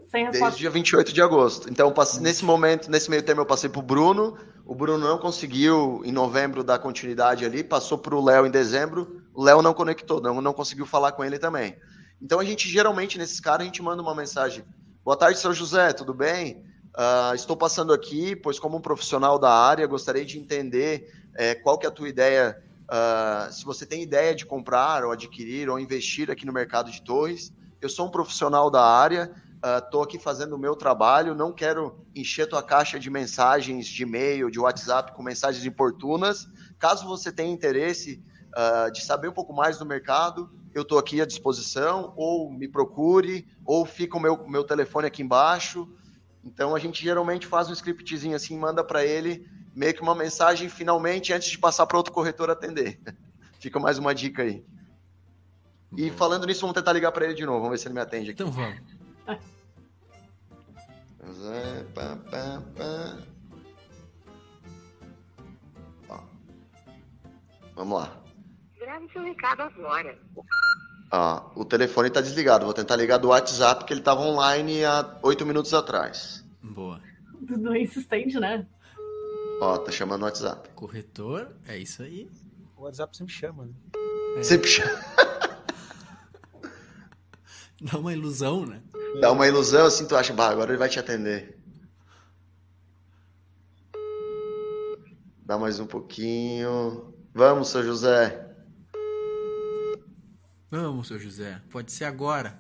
Sem 0.08 0.24
resposta. 0.24 0.44
Desde 0.46 0.60
dia 0.60 0.70
28 0.70 1.12
de 1.12 1.22
agosto. 1.22 1.70
Então, 1.70 1.92
nesse 2.20 2.44
momento, 2.44 2.90
nesse 2.90 3.10
meio 3.10 3.22
termo, 3.22 3.40
eu 3.40 3.46
passei 3.46 3.68
pro 3.70 3.82
Bruno. 3.82 4.36
O 4.64 4.74
Bruno 4.74 5.06
não 5.06 5.18
conseguiu, 5.18 6.02
em 6.04 6.12
novembro, 6.12 6.62
dar 6.62 6.78
continuidade 6.78 7.44
ali. 7.44 7.64
Passou 7.64 7.98
pro 7.98 8.22
Léo 8.22 8.46
em 8.46 8.50
dezembro. 8.50 9.22
O 9.32 9.42
Léo 9.42 9.62
não 9.62 9.74
conectou, 9.74 10.20
não, 10.20 10.40
não 10.40 10.52
conseguiu 10.52 10.86
falar 10.86 11.12
com 11.12 11.24
ele 11.24 11.38
também. 11.38 11.76
Então, 12.20 12.38
a 12.38 12.44
gente, 12.44 12.68
geralmente, 12.68 13.18
nesses 13.18 13.40
caras, 13.40 13.62
a 13.62 13.64
gente 13.64 13.82
manda 13.82 14.02
uma 14.02 14.14
mensagem. 14.14 14.64
Boa 15.04 15.16
tarde, 15.16 15.38
seu 15.38 15.52
José, 15.52 15.92
tudo 15.92 16.14
bem? 16.14 16.64
Uh, 16.96 17.34
estou 17.34 17.56
passando 17.56 17.92
aqui, 17.92 18.36
pois 18.36 18.56
como 18.60 18.76
um 18.76 18.80
profissional 18.80 19.36
da 19.36 19.50
área, 19.50 19.84
gostaria 19.84 20.24
de 20.24 20.38
entender 20.38 21.12
é, 21.34 21.52
qual 21.52 21.76
que 21.76 21.86
é 21.86 21.88
a 21.88 21.92
tua 21.92 22.08
ideia, 22.08 22.62
uh, 22.84 23.52
se 23.52 23.64
você 23.64 23.84
tem 23.84 24.00
ideia 24.00 24.32
de 24.32 24.46
comprar 24.46 25.04
ou 25.04 25.10
adquirir 25.10 25.68
ou 25.68 25.80
investir 25.80 26.30
aqui 26.30 26.46
no 26.46 26.52
mercado 26.52 26.92
de 26.92 27.02
torres. 27.02 27.52
Eu 27.80 27.88
sou 27.88 28.06
um 28.06 28.10
profissional 28.10 28.70
da 28.70 28.80
área, 28.80 29.34
estou 29.82 30.02
uh, 30.02 30.04
aqui 30.04 30.20
fazendo 30.20 30.54
o 30.54 30.58
meu 30.58 30.76
trabalho, 30.76 31.34
não 31.34 31.52
quero 31.52 31.98
encher 32.14 32.48
tua 32.48 32.62
caixa 32.62 32.96
de 32.96 33.10
mensagens 33.10 33.88
de 33.88 34.04
e-mail, 34.04 34.48
de 34.48 34.60
WhatsApp 34.60 35.14
com 35.14 35.22
mensagens 35.22 35.66
importunas. 35.66 36.46
Caso 36.78 37.08
você 37.08 37.32
tenha 37.32 37.52
interesse 37.52 38.22
de 38.92 39.02
saber 39.02 39.26
um 39.26 39.32
pouco 39.32 39.52
mais 39.52 39.78
do 39.78 39.84
mercado, 39.84 40.48
eu 40.72 40.82
estou 40.82 40.96
aqui 40.96 41.20
à 41.20 41.26
disposição, 41.26 42.14
ou 42.16 42.48
me 42.52 42.68
procure, 42.68 43.48
ou 43.64 43.84
fica 43.84 44.16
o 44.16 44.20
meu, 44.20 44.46
meu 44.46 44.62
telefone 44.62 45.08
aqui 45.08 45.22
embaixo. 45.22 45.88
Então 46.44 46.74
a 46.74 46.78
gente 46.78 47.02
geralmente 47.02 47.46
faz 47.46 47.68
um 47.68 47.72
scriptzinho 47.72 48.36
assim, 48.36 48.58
manda 48.58 48.84
para 48.84 49.04
ele 49.04 49.48
meio 49.74 49.94
que 49.94 50.02
uma 50.02 50.14
mensagem 50.14 50.68
finalmente 50.68 51.32
antes 51.32 51.50
de 51.50 51.58
passar 51.58 51.86
para 51.86 51.96
outro 51.96 52.12
corretor 52.12 52.50
atender. 52.50 53.00
fica 53.58 53.80
mais 53.80 53.98
uma 53.98 54.14
dica 54.14 54.42
aí. 54.42 54.64
E 55.96 56.10
falando 56.10 56.46
nisso, 56.46 56.60
vamos 56.60 56.74
tentar 56.74 56.92
ligar 56.92 57.12
para 57.12 57.24
ele 57.24 57.34
de 57.34 57.46
novo, 57.46 57.60
vamos 57.60 57.70
ver 57.70 57.78
se 57.78 57.88
ele 57.88 57.94
me 57.94 58.00
atende 58.00 58.30
aqui. 58.30 58.42
Então 58.42 58.52
vamos. 58.52 58.80
Pá, 61.94 62.16
pá, 62.30 62.62
pá. 62.76 63.34
Vamos 67.74 68.00
lá. 68.00 68.16
Grave 68.78 69.08
seu 69.12 69.22
recado 69.22 69.62
agora. 69.62 70.18
Ah, 71.10 71.44
o 71.54 71.64
telefone 71.64 72.08
está 72.08 72.20
desligado. 72.20 72.64
Vou 72.64 72.74
tentar 72.74 72.96
ligar 72.96 73.18
do 73.18 73.28
WhatsApp, 73.28 73.84
que 73.84 73.92
ele 73.92 74.00
estava 74.00 74.20
online 74.20 74.84
há 74.84 75.18
oito 75.22 75.46
minutos 75.46 75.72
atrás. 75.72 76.44
Boa. 76.62 77.00
Tudo 77.46 77.72
é 77.74 77.82
insistente, 77.82 78.38
né? 78.40 78.66
Ó, 79.60 79.78
tá 79.78 79.92
chamando 79.92 80.22
o 80.22 80.24
WhatsApp. 80.24 80.68
Corretor, 80.74 81.52
é 81.68 81.78
isso 81.78 82.02
aí. 82.02 82.28
O 82.76 82.82
WhatsApp 82.82 83.16
sempre 83.16 83.32
chama, 83.32 83.66
né? 83.66 83.72
É. 84.36 84.42
Sempre 84.42 84.68
chama. 84.68 84.98
Dá 87.80 87.98
uma 87.98 88.12
ilusão, 88.12 88.64
né? 88.64 88.80
Dá 89.20 89.30
uma 89.30 89.46
ilusão, 89.46 89.86
assim, 89.86 90.06
tu 90.06 90.16
acha, 90.16 90.32
bah, 90.32 90.48
agora 90.48 90.70
ele 90.70 90.78
vai 90.78 90.88
te 90.88 90.98
atender. 90.98 91.58
Dá 95.44 95.58
mais 95.58 95.78
um 95.78 95.86
pouquinho. 95.86 97.14
Vamos, 97.34 97.68
seu 97.68 97.82
José. 97.82 98.43
Vamos, 100.70 101.08
seu 101.08 101.18
José. 101.18 101.60
Pode 101.70 101.92
ser 101.92 102.04
agora. 102.04 102.58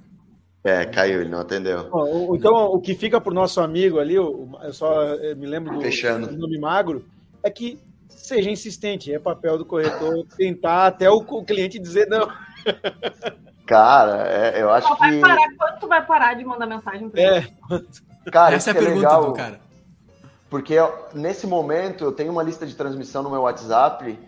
É, 0.62 0.86
caiu, 0.86 1.20
ele 1.20 1.28
não 1.28 1.40
atendeu. 1.40 1.90
então, 2.34 2.66
o 2.66 2.80
que 2.80 2.94
fica 2.94 3.20
para 3.20 3.30
o 3.30 3.34
nosso 3.34 3.60
amigo 3.60 3.98
ali, 3.98 4.14
eu 4.14 4.48
só 4.72 5.14
me 5.36 5.46
lembro 5.46 5.74
do, 5.74 5.82
Fechando. 5.82 6.26
do 6.26 6.38
nome 6.38 6.58
magro, 6.58 7.04
é 7.42 7.50
que 7.50 7.78
seja 8.08 8.50
insistente. 8.50 9.12
É 9.12 9.18
papel 9.18 9.58
do 9.58 9.66
corretor 9.66 10.24
tentar 10.36 10.86
até 10.86 11.10
o, 11.10 11.16
o 11.16 11.44
cliente 11.44 11.78
dizer 11.78 12.06
não. 12.08 12.26
Cara, 13.66 14.28
é, 14.28 14.60
eu 14.60 14.70
acho 14.70 14.94
vai 14.96 15.10
que. 15.10 15.20
Parar, 15.20 15.48
quando 15.56 15.78
tu 15.80 15.88
vai 15.88 16.06
parar 16.06 16.34
de 16.34 16.44
mandar 16.44 16.66
mensagem 16.66 17.08
pra 17.08 17.20
é. 17.20 17.36
ele? 17.38 17.52
Cara, 18.30 18.54
Essa 18.54 18.70
é 18.70 18.74
a 18.74 18.76
é 18.76 18.78
pergunta 18.78 19.08
legal, 19.08 19.26
do 19.26 19.32
cara. 19.32 19.60
Porque 20.50 20.76
nesse 21.14 21.46
momento 21.46 22.04
eu 22.04 22.12
tenho 22.12 22.30
uma 22.30 22.42
lista 22.42 22.66
de 22.66 22.74
transmissão 22.74 23.22
no 23.22 23.30
meu 23.30 23.42
WhatsApp 23.42 24.18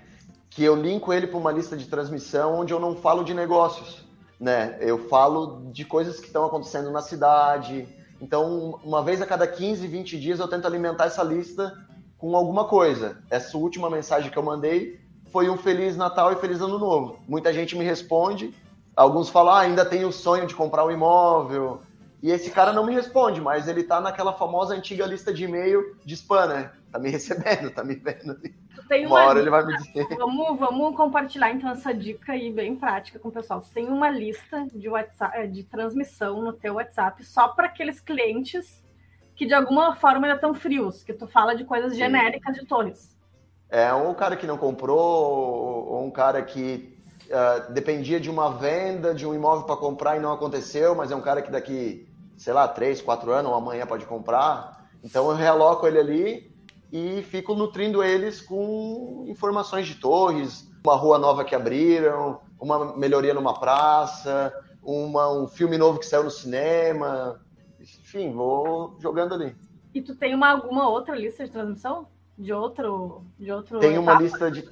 que 0.56 0.64
eu 0.64 0.74
linko 0.74 1.12
ele 1.12 1.26
para 1.26 1.36
uma 1.36 1.52
lista 1.52 1.76
de 1.76 1.84
transmissão 1.84 2.54
onde 2.54 2.72
eu 2.72 2.80
não 2.80 2.96
falo 2.96 3.22
de 3.22 3.34
negócios, 3.34 4.02
né? 4.40 4.78
Eu 4.80 5.06
falo 5.06 5.70
de 5.70 5.84
coisas 5.84 6.18
que 6.18 6.28
estão 6.28 6.46
acontecendo 6.46 6.90
na 6.90 7.02
cidade. 7.02 7.86
Então, 8.22 8.80
uma 8.82 9.02
vez 9.02 9.20
a 9.20 9.26
cada 9.26 9.46
15, 9.46 9.86
20 9.86 10.18
dias 10.18 10.40
eu 10.40 10.48
tento 10.48 10.66
alimentar 10.66 11.04
essa 11.04 11.22
lista 11.22 11.76
com 12.16 12.34
alguma 12.34 12.64
coisa. 12.64 13.18
Essa 13.28 13.58
última 13.58 13.90
mensagem 13.90 14.30
que 14.30 14.36
eu 14.38 14.42
mandei 14.42 14.98
foi 15.30 15.50
um 15.50 15.58
Feliz 15.58 15.94
Natal 15.94 16.32
e 16.32 16.36
Feliz 16.36 16.62
Ano 16.62 16.78
Novo. 16.78 17.18
Muita 17.28 17.52
gente 17.52 17.76
me 17.76 17.84
responde, 17.84 18.54
alguns 18.96 19.28
falam, 19.28 19.52
ah, 19.52 19.60
ainda 19.60 19.84
tenho 19.84 20.08
o 20.08 20.12
sonho 20.12 20.46
de 20.46 20.54
comprar 20.54 20.86
um 20.86 20.90
imóvel. 20.90 21.82
E 22.22 22.30
esse 22.30 22.50
cara 22.50 22.72
não 22.72 22.86
me 22.86 22.94
responde, 22.94 23.42
mas 23.42 23.68
ele 23.68 23.82
tá 23.82 24.00
naquela 24.00 24.32
famosa 24.32 24.74
antiga 24.74 25.04
lista 25.04 25.34
de 25.34 25.44
e-mail 25.44 25.98
de 26.02 26.14
spam, 26.14 26.46
né? 26.46 26.70
Tá 26.90 26.98
me 26.98 27.10
recebendo, 27.12 27.70
tá 27.70 27.84
me 27.84 27.94
vendo. 27.94 28.40
Tem 28.88 29.06
uma, 29.06 29.20
uma 29.20 29.28
hora 29.28 29.38
ele 29.40 29.50
vai 29.50 29.64
me 29.64 29.76
dizer. 29.76 30.06
Vamos, 30.16 30.58
vamos 30.58 30.96
compartilhar 30.96 31.50
então 31.52 31.70
essa 31.70 31.92
dica 31.92 32.32
aí 32.32 32.52
bem 32.52 32.76
prática 32.76 33.18
com 33.18 33.28
o 33.28 33.32
pessoal. 33.32 33.62
Você 33.62 33.72
tem 33.74 33.88
uma 33.88 34.10
lista 34.10 34.66
de 34.72 34.88
WhatsApp, 34.88 35.38
eh, 35.38 35.46
de 35.46 35.64
transmissão 35.64 36.42
no 36.42 36.52
teu 36.52 36.74
WhatsApp 36.74 37.24
só 37.24 37.48
para 37.48 37.66
aqueles 37.66 38.00
clientes 38.00 38.82
que 39.34 39.46
de 39.46 39.54
alguma 39.54 39.94
forma 39.94 40.26
ainda 40.26 40.36
estão 40.36 40.54
frios, 40.54 41.02
que 41.02 41.12
tu 41.12 41.26
fala 41.26 41.54
de 41.54 41.64
coisas 41.64 41.92
Sim. 41.92 41.98
genéricas 41.98 42.54
de 42.54 42.64
torres. 42.64 43.14
É 43.68 43.92
um 43.92 44.14
cara 44.14 44.36
que 44.36 44.46
não 44.46 44.56
comprou, 44.56 44.98
ou 44.98 46.04
um 46.04 46.10
cara 46.10 46.40
que 46.42 46.96
uh, 47.26 47.72
dependia 47.72 48.18
de 48.18 48.30
uma 48.30 48.56
venda 48.56 49.14
de 49.14 49.26
um 49.26 49.34
imóvel 49.34 49.64
para 49.64 49.76
comprar 49.76 50.16
e 50.16 50.20
não 50.20 50.32
aconteceu, 50.32 50.94
mas 50.94 51.10
é 51.10 51.16
um 51.16 51.20
cara 51.20 51.42
que 51.42 51.50
daqui, 51.50 52.08
sei 52.36 52.52
lá, 52.52 52.66
três, 52.66 53.02
quatro 53.02 53.30
anos 53.32 53.50
ou 53.50 53.56
amanhã 53.56 53.86
pode 53.86 54.06
comprar. 54.06 54.88
Então 55.04 55.28
eu 55.28 55.36
realoco 55.36 55.86
ele 55.86 55.98
ali 55.98 56.55
e 56.96 57.22
fico 57.22 57.54
nutrindo 57.54 58.02
eles 58.02 58.40
com 58.40 59.26
informações 59.28 59.86
de 59.86 59.96
torres, 59.96 60.66
uma 60.82 60.96
rua 60.96 61.18
nova 61.18 61.44
que 61.44 61.54
abriram, 61.54 62.40
uma 62.58 62.96
melhoria 62.96 63.34
numa 63.34 63.58
praça, 63.58 64.50
uma, 64.82 65.30
um 65.30 65.46
filme 65.46 65.76
novo 65.76 65.98
que 65.98 66.06
saiu 66.06 66.24
no 66.24 66.30
cinema. 66.30 67.38
Enfim, 67.78 68.32
vou 68.32 68.96
jogando 68.98 69.34
ali. 69.34 69.54
E 69.92 70.00
tu 70.00 70.14
tem 70.14 70.34
uma, 70.34 70.50
alguma 70.50 70.88
outra 70.88 71.14
lista 71.14 71.44
de 71.44 71.50
transmissão? 71.50 72.08
De 72.38 72.52
outro. 72.52 73.24
De 73.38 73.52
outro 73.52 73.78
tem 73.78 73.98
uma 73.98 74.14
lista 74.14 74.50
de 74.50 74.66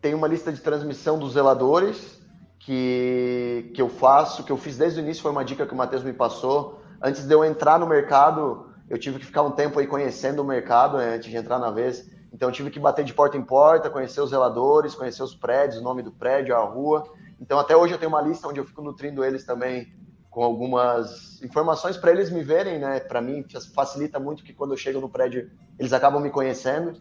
Tem 0.00 0.12
uma 0.12 0.26
lista 0.26 0.52
de 0.52 0.60
transmissão 0.60 1.20
dos 1.20 1.34
zeladores 1.34 2.20
que, 2.58 3.70
que 3.74 3.80
eu 3.80 3.88
faço, 3.88 4.42
que 4.42 4.50
eu 4.50 4.56
fiz 4.56 4.76
desde 4.76 5.00
o 5.00 5.02
início, 5.02 5.22
foi 5.22 5.30
uma 5.30 5.44
dica 5.44 5.66
que 5.66 5.72
o 5.72 5.76
Matheus 5.76 6.02
me 6.02 6.12
passou. 6.12 6.80
Antes 7.00 7.26
de 7.26 7.32
eu 7.32 7.44
entrar 7.44 7.78
no 7.78 7.86
mercado, 7.86 8.69
eu 8.90 8.98
tive 8.98 9.20
que 9.20 9.26
ficar 9.26 9.42
um 9.42 9.52
tempo 9.52 9.78
aí 9.78 9.86
conhecendo 9.86 10.42
o 10.42 10.44
mercado 10.44 10.98
né, 10.98 11.14
antes 11.14 11.30
de 11.30 11.36
entrar 11.36 11.60
na 11.60 11.70
vez. 11.70 12.10
Então 12.32 12.50
tive 12.50 12.70
que 12.70 12.80
bater 12.80 13.04
de 13.04 13.14
porta 13.14 13.36
em 13.36 13.42
porta, 13.42 13.88
conhecer 13.88 14.20
os 14.20 14.30
zeladores, 14.30 14.96
conhecer 14.96 15.22
os 15.22 15.34
prédios, 15.34 15.80
o 15.80 15.84
nome 15.84 16.02
do 16.02 16.10
prédio, 16.10 16.56
a 16.56 16.64
rua. 16.64 17.04
Então 17.40 17.58
até 17.58 17.76
hoje 17.76 17.94
eu 17.94 17.98
tenho 17.98 18.10
uma 18.10 18.20
lista 18.20 18.48
onde 18.48 18.58
eu 18.58 18.64
fico 18.64 18.82
nutrindo 18.82 19.24
eles 19.24 19.44
também 19.44 19.86
com 20.28 20.42
algumas 20.42 21.40
informações 21.40 21.96
para 21.96 22.10
eles 22.10 22.30
me 22.30 22.42
verem, 22.42 22.80
né? 22.80 22.98
Para 22.98 23.20
mim 23.20 23.44
facilita 23.72 24.18
muito 24.18 24.42
que 24.42 24.52
quando 24.52 24.72
eu 24.72 24.76
chego 24.76 25.00
no 25.00 25.08
prédio 25.08 25.48
eles 25.78 25.92
acabam 25.92 26.20
me 26.20 26.30
conhecendo. 26.30 26.98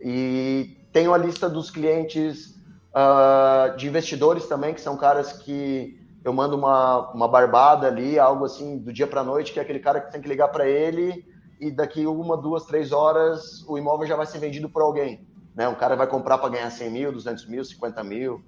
E 0.00 0.86
tenho 0.92 1.12
a 1.12 1.18
lista 1.18 1.48
dos 1.48 1.70
clientes 1.70 2.56
uh, 2.94 3.76
de 3.76 3.88
investidores 3.88 4.46
também, 4.46 4.74
que 4.74 4.80
são 4.80 4.96
caras 4.96 5.32
que 5.32 6.00
eu 6.24 6.32
mando 6.32 6.56
uma, 6.56 7.10
uma 7.12 7.26
barbada 7.26 7.88
ali, 7.88 8.16
algo 8.16 8.44
assim 8.44 8.78
do 8.78 8.92
dia 8.92 9.08
para 9.08 9.24
noite, 9.24 9.52
que 9.52 9.58
é 9.58 9.62
aquele 9.62 9.80
cara 9.80 10.00
que 10.00 10.12
tem 10.12 10.20
que 10.20 10.28
ligar 10.28 10.48
para 10.48 10.68
ele 10.68 11.31
e 11.62 11.70
daqui 11.70 12.04
uma, 12.04 12.36
duas, 12.36 12.64
três 12.64 12.90
horas 12.90 13.64
o 13.68 13.78
imóvel 13.78 14.06
já 14.06 14.16
vai 14.16 14.26
ser 14.26 14.40
vendido 14.40 14.68
por 14.68 14.82
alguém. 14.82 15.24
Né? 15.54 15.68
Um 15.68 15.76
cara 15.76 15.94
vai 15.94 16.08
comprar 16.08 16.38
para 16.38 16.48
ganhar 16.48 16.68
100 16.68 16.90
mil, 16.90 17.12
200 17.12 17.46
mil, 17.46 17.64
50 17.64 18.02
mil. 18.02 18.42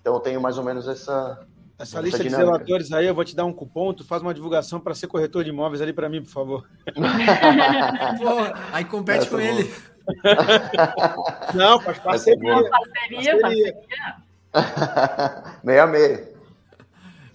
Então 0.00 0.12
eu 0.12 0.20
tenho 0.20 0.40
mais 0.40 0.58
ou 0.58 0.64
menos 0.64 0.86
essa. 0.86 1.46
Essa, 1.78 1.96
essa 1.96 2.00
lista 2.02 2.22
dinâmica. 2.22 2.44
de 2.44 2.52
relatores 2.52 2.92
aí, 2.92 3.06
eu 3.06 3.14
vou 3.14 3.24
te 3.24 3.34
dar 3.34 3.46
um 3.46 3.54
cupom, 3.54 3.94
tu 3.94 4.04
faz 4.04 4.20
uma 4.20 4.34
divulgação 4.34 4.78
para 4.78 4.94
ser 4.94 5.06
corretor 5.06 5.42
de 5.42 5.48
imóveis 5.48 5.80
ali 5.80 5.94
para 5.94 6.10
mim, 6.10 6.22
por 6.22 6.30
favor. 6.30 6.68
Pô, 6.84 7.00
aí 8.70 8.84
compete 8.84 9.20
essa 9.20 9.30
com 9.30 9.38
é 9.40 9.48
ele. 9.48 9.74
Não, 11.54 11.80
faz 11.80 11.98
parceria. 12.00 12.52
É 12.52 12.68
parceria, 12.68 13.40
parceria. 13.40 13.76
meia 15.64 15.86
meia. 15.86 16.30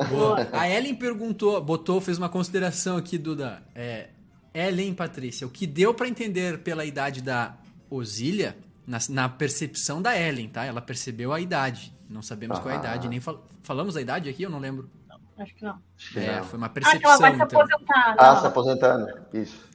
Boa. 0.10 0.48
A 0.52 0.70
Ellen 0.70 0.94
perguntou, 0.94 1.60
botou, 1.60 2.00
fez 2.00 2.20
uma 2.20 2.30
consideração 2.30 2.98
aqui, 2.98 3.18
Duda. 3.18 3.64
É, 3.74 4.10
Ellen 4.56 4.94
Patrícia, 4.94 5.46
o 5.46 5.50
que 5.50 5.68
deu 5.68 5.94
para 5.94 6.08
entender 6.08 6.60
pela 6.60 6.86
idade 6.86 7.22
da 7.22 7.58
Osília 7.90 8.58
Na, 8.88 9.00
na, 9.10 9.28
percepção 9.28 10.02
da 10.02 10.18
Ellen, 10.18 10.48
tá? 10.48 10.64
Ela 10.64 10.82
percebeu 10.82 11.34
a 11.34 11.42
idade. 11.42 11.94
Não 12.10 12.22
sabemos 12.22 12.58
ah. 12.58 12.62
qual 12.62 12.74
é 12.74 12.78
a 12.78 12.80
idade. 12.80 13.10
Nem 13.10 13.20
fal 13.20 13.46
falamos 13.64 13.98
a 13.98 14.02
idade 14.02 14.30
aqui, 14.30 14.44
eu 14.44 14.50
não 14.50 14.60
lembro. 14.60 14.90
Acho 15.38 15.54
que 15.56 15.66
não. 15.66 15.78
É, 16.16 16.42
foi 16.44 16.58
uma 16.58 16.70
percepção. 16.70 16.98
Ah, 16.98 17.00
que 17.00 17.06
ela 17.06 17.18
vai 17.18 17.32
se 17.32 17.44
então. 17.44 17.62
aposentar. 17.62 18.14
Então. 18.14 18.26
Ah, 18.26 18.40
se 18.40 18.48
aposentando. 18.48 19.08
Isso. 19.34 19.70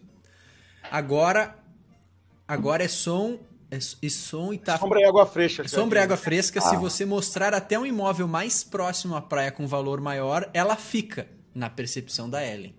Agora, 0.90 1.56
agora 2.48 2.84
é 2.84 2.88
som 2.88 3.38
é, 3.70 3.78
e 4.02 4.10
som 4.10 4.52
e 4.52 4.58
tá. 4.58 4.78
Sombra 4.78 5.00
e 5.00 5.04
água 5.04 5.26
fresca. 5.26 5.68
Sombra 5.68 6.00
e 6.00 6.02
água 6.02 6.16
fresca. 6.16 6.60
Ah. 6.60 6.62
Se 6.62 6.76
você 6.76 7.04
mostrar 7.04 7.52
até 7.52 7.78
um 7.78 7.84
imóvel 7.84 8.26
mais 8.26 8.64
próximo 8.64 9.14
à 9.14 9.20
praia 9.20 9.52
com 9.52 9.66
valor 9.66 10.00
maior, 10.00 10.48
ela 10.54 10.76
fica 10.76 11.28
na 11.54 11.68
percepção 11.68 12.30
da 12.30 12.44
Ellen. 12.44 12.74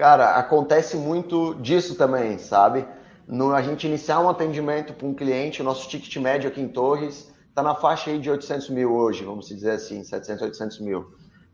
Cara, 0.00 0.30
acontece 0.36 0.96
muito 0.96 1.52
disso 1.56 1.94
também, 1.94 2.38
sabe? 2.38 2.88
No, 3.28 3.52
a 3.52 3.60
gente 3.60 3.86
iniciar 3.86 4.18
um 4.20 4.30
atendimento 4.30 4.94
para 4.94 5.06
um 5.06 5.12
cliente, 5.12 5.60
o 5.60 5.64
nosso 5.64 5.86
ticket 5.90 6.16
médio 6.16 6.48
aqui 6.48 6.58
em 6.58 6.68
Torres 6.68 7.30
está 7.50 7.62
na 7.62 7.74
faixa 7.74 8.10
aí 8.10 8.18
de 8.18 8.30
800 8.30 8.70
mil 8.70 8.94
hoje, 8.94 9.22
vamos 9.22 9.46
dizer 9.46 9.72
assim, 9.72 10.02
700, 10.02 10.40
800 10.40 10.80
mil. 10.80 11.12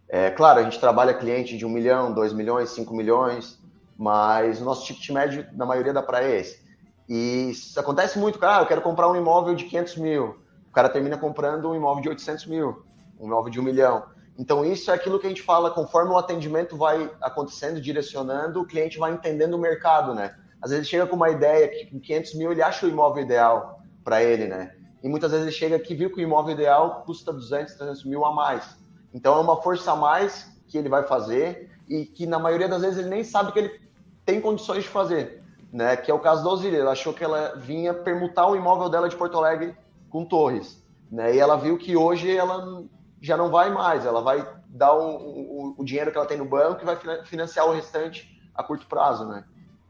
É, 0.08 0.30
claro, 0.30 0.60
a 0.60 0.62
gente 0.62 0.78
trabalha 0.78 1.12
cliente 1.12 1.58
de 1.58 1.66
1 1.66 1.68
milhão, 1.68 2.14
2 2.14 2.32
milhões, 2.32 2.70
5 2.70 2.94
milhões, 2.94 3.58
mas 3.98 4.60
o 4.60 4.64
nosso 4.64 4.86
ticket 4.86 5.10
médio, 5.10 5.44
na 5.52 5.66
maioria 5.66 5.92
da 5.92 6.00
praia, 6.00 6.26
é 6.26 6.38
esse. 6.38 6.64
E 7.08 7.50
isso 7.50 7.80
acontece 7.80 8.16
muito, 8.16 8.38
cara, 8.38 8.58
ah, 8.58 8.62
eu 8.62 8.66
quero 8.66 8.80
comprar 8.80 9.10
um 9.10 9.16
imóvel 9.16 9.56
de 9.56 9.64
500 9.64 9.96
mil, 9.96 10.36
o 10.68 10.72
cara 10.72 10.88
termina 10.88 11.18
comprando 11.18 11.68
um 11.68 11.74
imóvel 11.74 12.00
de 12.00 12.10
800 12.10 12.46
mil, 12.46 12.84
um 13.18 13.26
imóvel 13.26 13.50
de 13.50 13.58
1 13.58 13.62
milhão. 13.64 14.04
Então, 14.38 14.64
isso 14.64 14.90
é 14.90 14.94
aquilo 14.94 15.18
que 15.18 15.26
a 15.26 15.30
gente 15.30 15.42
fala, 15.42 15.70
conforme 15.70 16.12
o 16.12 16.18
atendimento 16.18 16.76
vai 16.76 17.10
acontecendo, 17.20 17.80
direcionando, 17.80 18.60
o 18.60 18.66
cliente 18.66 18.98
vai 18.98 19.12
entendendo 19.12 19.54
o 19.54 19.58
mercado, 19.58 20.14
né? 20.14 20.34
Às 20.60 20.70
vezes 20.70 20.84
ele 20.84 20.90
chega 20.90 21.06
com 21.06 21.16
uma 21.16 21.30
ideia 21.30 21.68
que 21.68 21.86
com 21.86 22.00
500 22.00 22.34
mil 22.34 22.52
ele 22.52 22.62
acha 22.62 22.86
o 22.86 22.88
imóvel 22.88 23.22
ideal 23.22 23.80
para 24.04 24.22
ele, 24.22 24.46
né? 24.46 24.74
E 25.02 25.08
muitas 25.08 25.30
vezes 25.30 25.46
ele 25.46 25.54
chega 25.54 25.76
aqui 25.76 25.94
viu 25.94 26.10
que 26.10 26.20
o 26.20 26.22
imóvel 26.22 26.54
ideal 26.54 27.02
custa 27.04 27.32
200, 27.32 27.74
300 27.74 28.04
mil 28.04 28.24
a 28.24 28.34
mais. 28.34 28.76
Então 29.12 29.36
é 29.36 29.40
uma 29.40 29.62
força 29.62 29.92
a 29.92 29.96
mais 29.96 30.50
que 30.68 30.76
ele 30.76 30.88
vai 30.88 31.04
fazer 31.04 31.70
e 31.88 32.04
que 32.04 32.26
na 32.26 32.38
maioria 32.38 32.68
das 32.68 32.82
vezes 32.82 32.98
ele 32.98 33.08
nem 33.08 33.22
sabe 33.22 33.52
que 33.52 33.58
ele 33.58 33.80
tem 34.24 34.40
condições 34.40 34.82
de 34.82 34.88
fazer, 34.88 35.42
né? 35.72 35.96
Que 35.96 36.10
é 36.10 36.14
o 36.14 36.18
caso 36.18 36.42
da 36.42 36.50
Osília. 36.50 36.80
Ela 36.80 36.92
achou 36.92 37.12
que 37.12 37.22
ela 37.22 37.54
vinha 37.56 37.94
permutar 37.94 38.48
o 38.48 38.56
imóvel 38.56 38.88
dela 38.88 39.08
de 39.08 39.16
Porto 39.16 39.38
Alegre 39.38 39.76
com 40.10 40.24
Torres, 40.24 40.82
né? 41.10 41.34
E 41.34 41.38
ela 41.38 41.56
viu 41.56 41.78
que 41.78 41.96
hoje 41.96 42.34
ela 42.36 42.82
já 43.20 43.36
não 43.36 43.50
vai 43.50 43.70
mais, 43.70 44.04
ela 44.04 44.20
vai 44.20 44.46
dar 44.68 44.92
o, 44.92 45.16
o, 45.16 45.74
o 45.78 45.84
dinheiro 45.84 46.10
que 46.10 46.18
ela 46.18 46.26
tem 46.26 46.38
no 46.38 46.44
banco 46.44 46.82
e 46.82 46.84
vai 46.84 46.96
financiar 47.24 47.66
o 47.66 47.72
restante 47.72 48.36
a 48.54 48.62
curto 48.62 48.86
prazo, 48.86 49.26
né? 49.26 49.44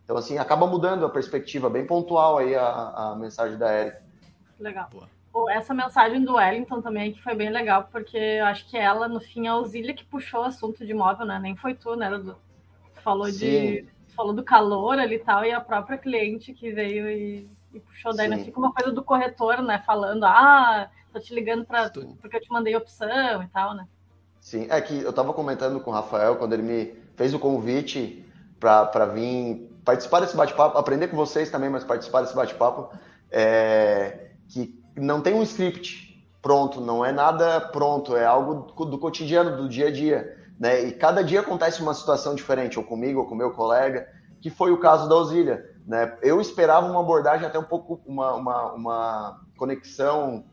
Então, 0.05 0.17
assim, 0.17 0.39
acaba 0.39 0.67
mudando 0.67 1.05
a 1.05 1.11
perspectiva, 1.11 1.69
bem 1.69 1.85
pontual 1.85 2.39
aí 2.39 2.55
a, 2.55 2.69
a 2.69 3.17
mensagem 3.17 3.59
da 3.59 3.73
Erika. 3.75 4.03
Legal. 4.59 4.89
Pô, 5.33 5.51
essa 5.51 5.75
mensagem 5.75 6.25
do 6.25 6.37
Wellington 6.37 6.81
também 6.81 7.13
que 7.13 7.23
foi 7.23 7.35
bem 7.35 7.51
legal, 7.51 7.89
porque 7.91 8.17
eu 8.17 8.47
acho 8.47 8.67
que 8.71 8.79
ela, 8.79 9.09
no 9.09 9.21
fim, 9.21 9.47
a 9.47 9.53
Auxília 9.53 9.93
que 9.93 10.05
puxou 10.05 10.41
o 10.41 10.45
assunto 10.45 10.85
de 10.85 10.93
imóvel, 10.93 11.27
né? 11.27 11.39
Nem 11.39 11.57
foi 11.57 11.75
tu, 11.75 11.95
né? 11.95 12.09
Tu 12.19 12.37
falou 13.03 13.27
Sim. 13.27 13.39
de. 13.39 13.89
Falou 14.15 14.33
do 14.33 14.43
calor 14.43 14.99
ali 14.99 15.17
e 15.17 15.19
tal, 15.19 15.45
e 15.45 15.53
a 15.53 15.61
própria 15.61 15.99
cliente 15.99 16.55
que 16.55 16.73
veio 16.73 17.11
e, 17.11 17.51
e 17.75 17.81
puxou. 17.81 18.17
Daí 18.17 18.29
não 18.29 18.39
fica 18.39 18.59
uma 18.59 18.73
coisa 18.73 18.91
do 18.91 19.05
corretor, 19.05 19.61
né? 19.61 19.83
Falando, 19.85 20.25
ah, 20.25 20.89
tô 21.17 21.21
te 21.21 21.35
ligando 21.35 21.65
pra, 21.65 21.91
porque 22.21 22.37
eu 22.37 22.41
te 22.41 22.53
mandei 22.53 22.77
opção 22.77 23.43
e 23.43 23.49
tal, 23.49 23.75
né? 23.75 23.87
Sim, 24.41 24.67
é 24.71 24.81
que 24.81 25.01
eu 25.01 25.13
tava 25.13 25.33
comentando 25.33 25.81
com 25.81 25.91
o 25.91 25.95
Rafael 25.95 26.37
quando 26.37 26.53
ele 26.53 26.63
me 26.63 26.95
fez 27.17 27.33
o 27.33 27.39
convite 27.39 28.25
para 28.61 29.07
vir 29.07 29.73
participar 29.85 30.21
desse 30.21 30.37
bate-papo, 30.37 30.77
aprender 30.77 31.09
com 31.09 31.17
vocês 31.17 31.51
também, 31.51 31.71
mas 31.71 31.85
participar 31.85 32.21
desse 32.21 32.35
bate-papo, 32.35 32.95
é, 33.31 34.31
que 34.49 34.79
não 34.95 35.21
tem 35.21 35.35
um 35.35 35.43
script 35.43 36.07
pronto, 36.43 36.81
não 36.81 37.05
é 37.05 37.13
nada 37.13 37.61
pronto, 37.61 38.15
é 38.15 38.25
algo 38.25 38.73
do 38.85 38.99
cotidiano, 38.99 39.57
do 39.57 39.69
dia 39.69 39.89
a 39.89 39.91
dia. 39.91 40.37
Né? 40.61 40.85
E 40.85 40.93
cada 40.93 41.23
dia 41.23 41.41
acontece 41.41 41.81
uma 41.81 41.95
situação 41.95 42.35
diferente, 42.35 42.79
ou 42.79 42.85
comigo, 42.85 43.21
ou 43.21 43.27
com 43.27 43.35
meu 43.35 43.53
colega, 43.53 44.07
que 44.41 44.51
foi 44.51 44.71
o 44.71 44.79
caso 44.79 45.09
da 45.09 45.17
Osília. 45.17 45.75
Né? 45.87 46.17
Eu 46.23 46.41
esperava 46.41 46.87
uma 46.87 47.01
abordagem 47.01 47.47
até 47.47 47.59
um 47.59 47.65
pouco, 47.65 48.01
uma, 48.07 48.35
uma, 48.35 48.73
uma 48.73 49.41
conexão, 49.57 50.45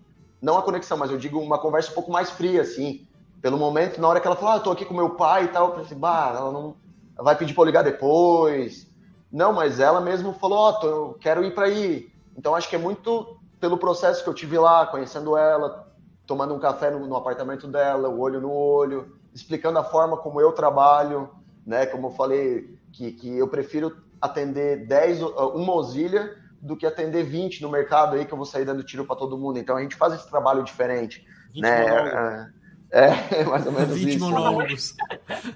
não 0.43 0.57
a 0.57 0.61
conexão, 0.61 0.97
mas 0.97 1.09
eu 1.09 1.17
digo 1.17 1.39
uma 1.39 1.57
conversa 1.57 1.89
um 1.91 1.93
pouco 1.93 2.11
mais 2.11 2.29
fria, 2.29 2.61
assim. 2.61 3.07
Pelo 3.41 3.57
momento, 3.57 3.99
na 4.01 4.09
hora 4.09 4.19
que 4.19 4.27
ela 4.27 4.35
falou, 4.35 4.51
ah, 4.51 4.57
eu 4.57 4.63
tô 4.63 4.71
aqui 4.71 4.83
com 4.83 4.93
meu 4.93 5.11
pai 5.11 5.45
e 5.45 5.47
tal, 5.47 5.69
eu 5.69 5.75
pensei, 5.75 5.97
bah, 5.97 6.33
ela 6.35 6.51
não 6.51 6.75
vai 7.15 7.37
pedir 7.37 7.53
para 7.53 7.61
eu 7.61 7.65
ligar 7.65 7.81
depois, 7.81 8.85
não, 9.31 9.53
mas 9.53 9.79
ela 9.79 10.01
mesmo 10.01 10.33
falou, 10.33 10.57
ó, 10.57 10.79
oh, 10.81 10.85
eu 10.85 11.17
quero 11.19 11.45
ir 11.45 11.55
para 11.55 11.67
aí. 11.67 12.11
Então 12.37 12.53
acho 12.53 12.69
que 12.69 12.75
é 12.75 12.79
muito 12.79 13.37
pelo 13.57 13.77
processo 13.77 14.21
que 14.21 14.29
eu 14.29 14.33
tive 14.33 14.57
lá, 14.59 14.85
conhecendo 14.85 15.37
ela, 15.37 15.87
tomando 16.27 16.53
um 16.53 16.59
café 16.59 16.91
no, 16.91 17.07
no, 17.07 17.15
apartamento 17.15 17.65
dela, 17.65 18.09
o 18.09 18.19
olho 18.19 18.41
no 18.41 18.51
olho, 18.51 19.17
explicando 19.33 19.79
a 19.79 19.83
forma 19.83 20.17
como 20.17 20.41
eu 20.41 20.51
trabalho, 20.51 21.29
né? 21.65 21.85
Como 21.85 22.07
eu 22.07 22.11
falei, 22.11 22.77
que, 22.91 23.13
que 23.13 23.37
eu 23.37 23.47
prefiro 23.47 23.95
atender 24.21 24.85
10, 24.87 25.21
uma 25.21 25.71
auxília 25.71 26.42
do 26.63 26.77
que 26.77 26.85
atender 26.85 27.23
20 27.23 27.61
no 27.61 27.69
mercado 27.69 28.15
aí 28.15 28.25
que 28.25 28.33
eu 28.33 28.37
vou 28.37 28.45
sair 28.45 28.63
dando 28.63 28.83
tiro 28.83 29.05
para 29.05 29.17
todo 29.17 29.37
mundo. 29.37 29.59
Então 29.59 29.75
a 29.75 29.81
gente 29.81 29.97
faz 29.97 30.13
esse 30.13 30.29
trabalho 30.29 30.63
diferente, 30.63 31.25
né? 31.53 32.49
É, 32.89 33.43
mais 33.43 33.65
ou 33.65 33.73
menos 33.73 33.97
20 33.97 34.09
isso. 34.09 34.19
monólogos. 34.19 34.95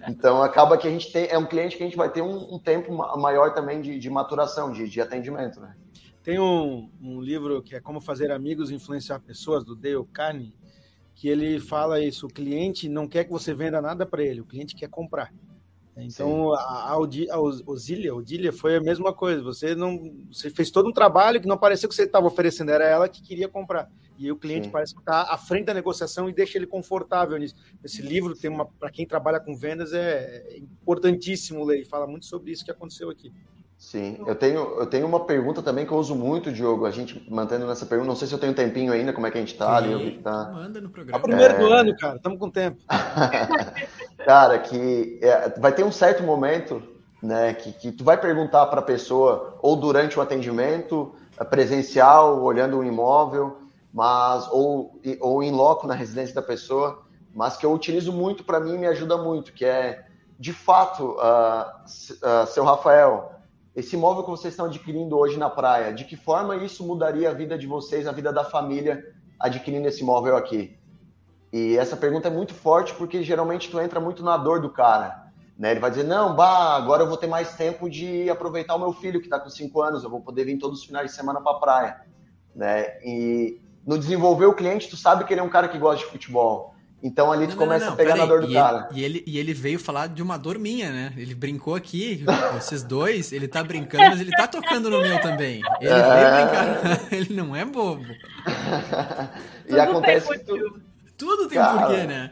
Então 0.10 0.44
acaba 0.44 0.78
que 0.78 0.86
a 0.86 0.92
gente 0.92 1.12
tem. 1.12 1.28
É 1.30 1.38
um 1.38 1.46
cliente 1.46 1.78
que 1.78 1.84
a 1.84 1.86
gente 1.86 1.96
vai 1.96 2.12
ter 2.12 2.22
um, 2.22 2.56
um 2.56 2.60
tempo 2.60 2.92
maior 3.18 3.54
também 3.54 3.80
de, 3.80 3.98
de 3.98 4.10
maturação, 4.10 4.72
de, 4.72 4.90
de, 4.90 5.00
atendimento, 5.00 5.62
né? 5.62 5.76
Tem 6.22 6.40
um, 6.40 6.92
um, 7.02 7.22
livro 7.22 7.64
que 7.64 7.74
é 7.74 7.80
Como 7.80 8.02
Fazer 8.02 8.30
Amigos 8.32 8.70
e 8.70 8.76
Influenciar 8.76 9.20
Pessoas, 9.22 9.64
do 9.64 9.78
Dale 9.78 10.04
Carney, 10.12 10.54
que 11.16 11.30
ele 11.30 11.58
fala 11.58 12.02
isso: 12.02 12.26
o 12.26 12.30
cliente 12.30 12.90
não 12.90 13.08
quer 13.08 13.24
que 13.24 13.32
você 13.32 13.54
venda 13.54 13.82
nada 13.82 14.06
para 14.06 14.24
ele, 14.24 14.42
o 14.42 14.46
cliente 14.46 14.76
quer 14.76 14.90
comprar. 14.90 15.32
Então, 16.00 16.54
a, 16.54 16.92
a, 16.92 16.98
Osília, 17.00 18.14
Odília 18.14 18.54
foi 18.54 18.76
a 18.76 18.82
mesma 18.82 19.12
coisa. 19.12 19.42
Você 19.42 19.74
não, 19.74 20.14
você 20.32 20.50
fez 20.50 20.70
todo 20.70 20.88
um 20.88 20.94
trabalho 20.94 21.42
que 21.42 21.48
não 21.48 21.58
parecia 21.58 21.90
que 21.90 21.96
você 21.96 22.04
estava 22.04 22.28
oferecendo, 22.28 22.72
era 22.72 22.86
ela 22.86 23.10
que 23.10 23.22
queria 23.22 23.48
comprar. 23.48 23.90
E 24.18 24.32
o 24.32 24.36
cliente 24.36 24.66
Sim. 24.66 24.72
parece 24.72 24.94
que 24.94 25.00
está 25.00 25.24
à 25.24 25.38
frente 25.38 25.66
da 25.66 25.74
negociação 25.74 26.30
e 26.30 26.34
deixa 26.34 26.58
ele 26.58 26.68
confortável 26.68 27.38
nisso. 27.38 27.56
Esse 27.84 28.02
livro 28.02 28.36
tem 28.36 28.50
uma, 28.50 28.66
para 28.66 28.92
quem 28.92 29.06
trabalha 29.06 29.40
com 29.40 29.56
vendas 29.56 29.94
é, 29.94 30.44
é 30.48 30.58
importantíssimo 30.60 31.64
ler. 31.64 31.86
Fala 31.86 32.08
muito 32.08 32.26
sobre 32.26 32.52
isso 32.52 32.66
que 32.66 32.72
aconteceu 32.72 33.10
aqui. 33.10 33.32
Sim, 33.78 34.18
eu 34.26 34.34
tenho, 34.34 34.80
eu 34.80 34.88
tenho 34.88 35.06
uma 35.06 35.20
pergunta 35.20 35.62
também 35.62 35.86
que 35.86 35.92
eu 35.92 35.98
uso 35.98 36.16
muito, 36.16 36.52
Diogo. 36.52 36.86
A 36.86 36.92
gente 36.92 37.24
mantendo 37.32 37.68
nessa 37.68 37.86
pergunta, 37.86 38.10
não 38.10 38.16
sei 38.16 38.28
se 38.28 38.34
eu 38.34 38.40
tenho 38.40 38.54
tempinho 38.54 38.92
ainda, 38.92 39.14
como 39.14 39.28
é 39.28 39.32
que 39.32 39.38
a 39.38 39.40
gente 39.40 39.56
tá 39.56 39.78
ali. 39.78 39.92
Eu 39.92 40.00
vi 40.00 40.12
que 40.12 40.24
tá... 40.24 40.50
Manda 40.52 40.82
no 40.82 40.90
programa. 40.90 41.18
É 41.18 41.20
o 41.20 41.24
primeiro 41.24 41.54
é... 41.54 41.58
do 41.58 41.68
ano, 41.68 41.96
cara, 41.96 42.16
estamos 42.16 42.40
com 42.40 42.50
tempo. 42.50 42.82
cara, 44.26 44.58
que 44.58 45.20
é, 45.22 45.60
vai 45.60 45.72
ter 45.72 45.84
um 45.84 45.92
certo 45.92 46.24
momento, 46.24 46.82
né, 47.22 47.54
que, 47.54 47.72
que 47.72 47.92
tu 47.92 48.04
vai 48.04 48.20
perguntar 48.20 48.66
para 48.66 48.80
a 48.80 48.84
pessoa, 48.84 49.60
ou 49.62 49.76
durante 49.76 50.18
o 50.18 50.22
atendimento 50.24 51.14
é, 51.40 51.44
presencial, 51.44 52.42
olhando 52.42 52.78
o 52.78 52.80
um 52.80 52.84
imóvel, 52.84 53.60
mas 53.94 54.48
ou, 54.52 55.00
ou 55.22 55.44
em 55.44 55.52
loco 55.52 55.86
na 55.86 55.94
residência 55.94 56.34
da 56.34 56.42
pessoa, 56.42 57.04
mas 57.34 57.56
que 57.56 57.66
eu 57.66 57.72
utilizo 57.72 58.12
muito 58.12 58.44
para 58.44 58.60
mim 58.60 58.76
me 58.76 58.88
ajuda 58.88 59.18
muito, 59.18 59.54
que 59.54 59.64
é, 59.64 60.04
de 60.40 60.52
fato, 60.52 61.12
uh, 61.12 61.84
uh, 61.86 62.48
seu 62.48 62.64
Rafael 62.64 63.37
esse 63.78 63.96
imóvel 63.96 64.24
que 64.24 64.32
vocês 64.32 64.56
estão 64.56 64.66
adquirindo 64.66 65.16
hoje 65.16 65.38
na 65.38 65.52
praia, 65.52 65.94
de 65.94 66.04
que 66.04 66.16
forma 66.16 66.56
isso 66.56 66.84
mudaria 66.84 67.30
a 67.30 67.34
vida 67.34 67.56
de 67.56 67.68
vocês, 67.68 68.08
a 68.08 68.12
vida 68.12 68.34
da 68.34 68.44
família, 68.44 69.14
adquirindo 69.40 69.88
esse 69.88 70.02
imóvel 70.02 70.36
aqui? 70.36 70.76
E 71.54 71.78
essa 71.78 71.96
pergunta 71.96 72.28
é 72.28 72.32
muito 72.32 72.56
forte 72.56 72.96
porque 72.96 73.22
geralmente 73.22 73.70
tu 73.70 73.80
entra 73.80 74.00
muito 74.00 74.24
na 74.24 74.36
dor 74.36 74.60
do 74.60 74.72
cara. 74.72 75.28
Né? 75.56 75.70
Ele 75.70 75.80
vai 75.80 75.92
dizer, 75.92 76.06
não, 76.06 76.36
bah, 76.36 76.76
agora 76.76 77.04
eu 77.04 77.08
vou 77.08 77.18
ter 77.18 77.28
mais 77.28 77.56
tempo 77.56 77.88
de 77.88 78.28
aproveitar 78.32 78.74
o 78.74 78.80
meu 78.80 78.94
filho 78.94 79.20
que 79.20 79.28
está 79.28 79.40
com 79.40 79.48
5 79.48 79.80
anos, 79.80 80.04
eu 80.04 80.10
vou 80.10 80.22
poder 80.22 80.46
vir 80.46 80.58
todos 80.58 80.80
os 80.80 80.86
finais 80.86 81.12
de 81.12 81.16
semana 81.16 81.40
para 81.40 81.52
a 81.52 81.60
praia. 81.60 82.02
Né? 82.56 82.98
E 83.06 83.62
no 83.86 84.00
desenvolver 84.00 84.48
o 84.48 84.56
cliente, 84.56 84.90
tu 84.90 84.98
sabe 84.98 85.24
que 85.24 85.32
ele 85.32 85.42
é 85.42 85.44
um 85.44 85.50
cara 85.50 85.68
que 85.68 85.78
gosta 85.78 86.04
de 86.04 86.12
futebol. 86.12 86.74
Então 87.02 87.32
ali 87.32 87.46
tu 87.46 87.52
não, 87.52 87.58
começa 87.58 87.86
não, 87.86 87.92
não, 87.92 87.94
a 87.94 87.98
pegar 87.98 88.16
na 88.16 88.26
dor 88.26 88.42
do 88.42 88.50
e 88.50 88.54
cara. 88.54 88.90
Ele, 88.92 89.00
e, 89.00 89.06
ele, 89.06 89.24
e 89.28 89.38
ele 89.38 89.54
veio 89.54 89.80
falar 89.80 90.08
de 90.08 90.22
uma 90.22 90.36
dor 90.38 90.58
minha, 90.58 90.92
né? 90.92 91.14
Ele 91.16 91.36
brincou 91.36 91.76
aqui, 91.76 92.26
vocês 92.56 92.82
dois, 92.84 93.32
ele 93.32 93.48
tá 93.48 93.64
brincando, 93.64 94.06
mas 94.10 94.20
ele 94.20 94.32
tá 94.32 94.48
tocando 94.48 94.90
no 94.90 95.00
meu 95.02 95.22
também. 95.22 95.62
Ele 95.80 95.92
é... 95.92 95.94
veio 95.94 96.32
brincar, 96.36 97.14
ele 97.14 97.36
não 97.36 97.56
é 97.56 97.64
bobo. 97.66 98.04
e 99.66 99.70
tudo 99.70 99.82
acontece 99.82 100.28
tem 100.30 100.40
tudo. 100.40 100.82
Tudo 101.16 101.48
tem 101.48 101.58
cara, 101.58 101.80
porquê, 101.80 102.04
né? 102.04 102.32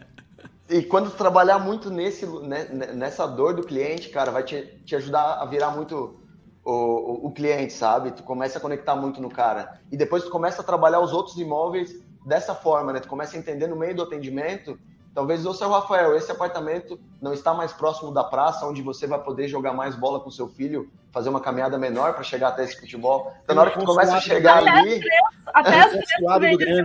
E 0.67 0.81
quando 0.81 1.11
tu 1.11 1.15
trabalhar 1.15 1.59
muito 1.59 1.91
nesse, 1.91 2.25
né, 2.25 2.67
nessa 2.93 3.27
dor 3.27 3.53
do 3.53 3.63
cliente, 3.63 4.09
cara, 4.09 4.31
vai 4.31 4.43
te, 4.43 4.61
te 4.83 4.95
ajudar 4.95 5.41
a 5.41 5.45
virar 5.45 5.69
muito 5.69 6.19
o, 6.63 6.71
o, 6.71 7.27
o 7.27 7.31
cliente, 7.31 7.71
sabe? 7.71 8.11
Tu 8.11 8.23
começa 8.23 8.57
a 8.57 8.61
conectar 8.61 8.95
muito 8.95 9.21
no 9.21 9.29
cara. 9.29 9.79
E 9.91 9.97
depois 9.97 10.23
tu 10.23 10.31
começa 10.31 10.61
a 10.61 10.65
trabalhar 10.65 10.99
os 11.01 11.13
outros 11.13 11.37
imóveis 11.37 12.03
dessa 12.25 12.55
forma, 12.55 12.91
né? 12.91 12.99
Tu 12.99 13.07
começa 13.07 13.37
a 13.37 13.39
entender 13.39 13.67
no 13.67 13.75
meio 13.75 13.95
do 13.95 14.03
atendimento 14.03 14.77
Talvez, 15.15 15.45
ô 15.45 15.53
seu 15.53 15.69
Rafael, 15.69 16.13
esse 16.17 16.29
apartamento 16.29 16.99
não 17.21 17.31
está 17.31 17.53
mais 17.53 17.71
próximo 17.71 18.11
da 18.11 18.21
praça, 18.21 18.65
onde 18.65 18.81
você 18.81 19.07
vai 19.07 19.17
poder 19.17 19.47
jogar 19.47 19.71
mais 19.71 19.95
bola 19.95 20.19
com 20.19 20.29
seu 20.29 20.49
filho, 20.49 20.91
fazer 21.09 21.29
uma 21.29 21.39
caminhada 21.39 21.77
menor 21.77 22.13
para 22.13 22.23
chegar 22.23 22.49
até 22.49 22.65
esse 22.65 22.77
futebol. 22.77 23.33
Então, 23.41 23.55
na 23.55 23.61
hora 23.61 23.71
que 23.71 23.79
tu 23.79 23.85
começa 23.85 24.17
a 24.17 24.19
chegar 24.19 24.57
até 24.59 24.71
ali. 24.71 24.95
As 24.95 24.99
três, 24.99 25.21
até 25.53 25.79
as 25.79 25.91
três 25.91 26.05
tu 26.17 26.39
vende 26.41 26.63
esse. 26.65 26.83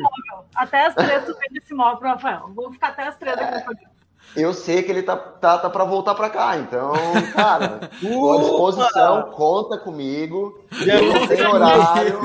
Até 0.55 0.86
as 0.86 0.95
três 0.95 1.24
tu 1.24 1.34
vende 1.41 1.59
esse 1.59 1.74
móvel 1.74 1.99
pro 1.99 2.09
Rafael. 2.09 2.53
Vou 2.55 2.70
ficar 2.70 2.91
até 2.91 3.09
as 3.09 3.16
três 3.16 3.36
aqui 3.36 3.53
no 3.53 3.64
programa. 3.64 3.99
Eu 4.37 4.55
sei 4.55 4.83
que 4.83 4.93
ele 4.93 5.03
tá, 5.03 5.16
tá, 5.16 5.59
tá 5.59 5.68
para 5.68 5.85
voltar 5.85 6.14
para 6.14 6.31
cá, 6.31 6.57
então, 6.57 6.93
cara, 7.35 7.91
tô 8.01 8.33
à 8.33 8.39
disposição, 8.39 9.22
conta 9.33 9.76
comigo. 9.76 10.64
Bianca, 10.70 11.26
tem 11.26 11.47
horário. 11.47 12.20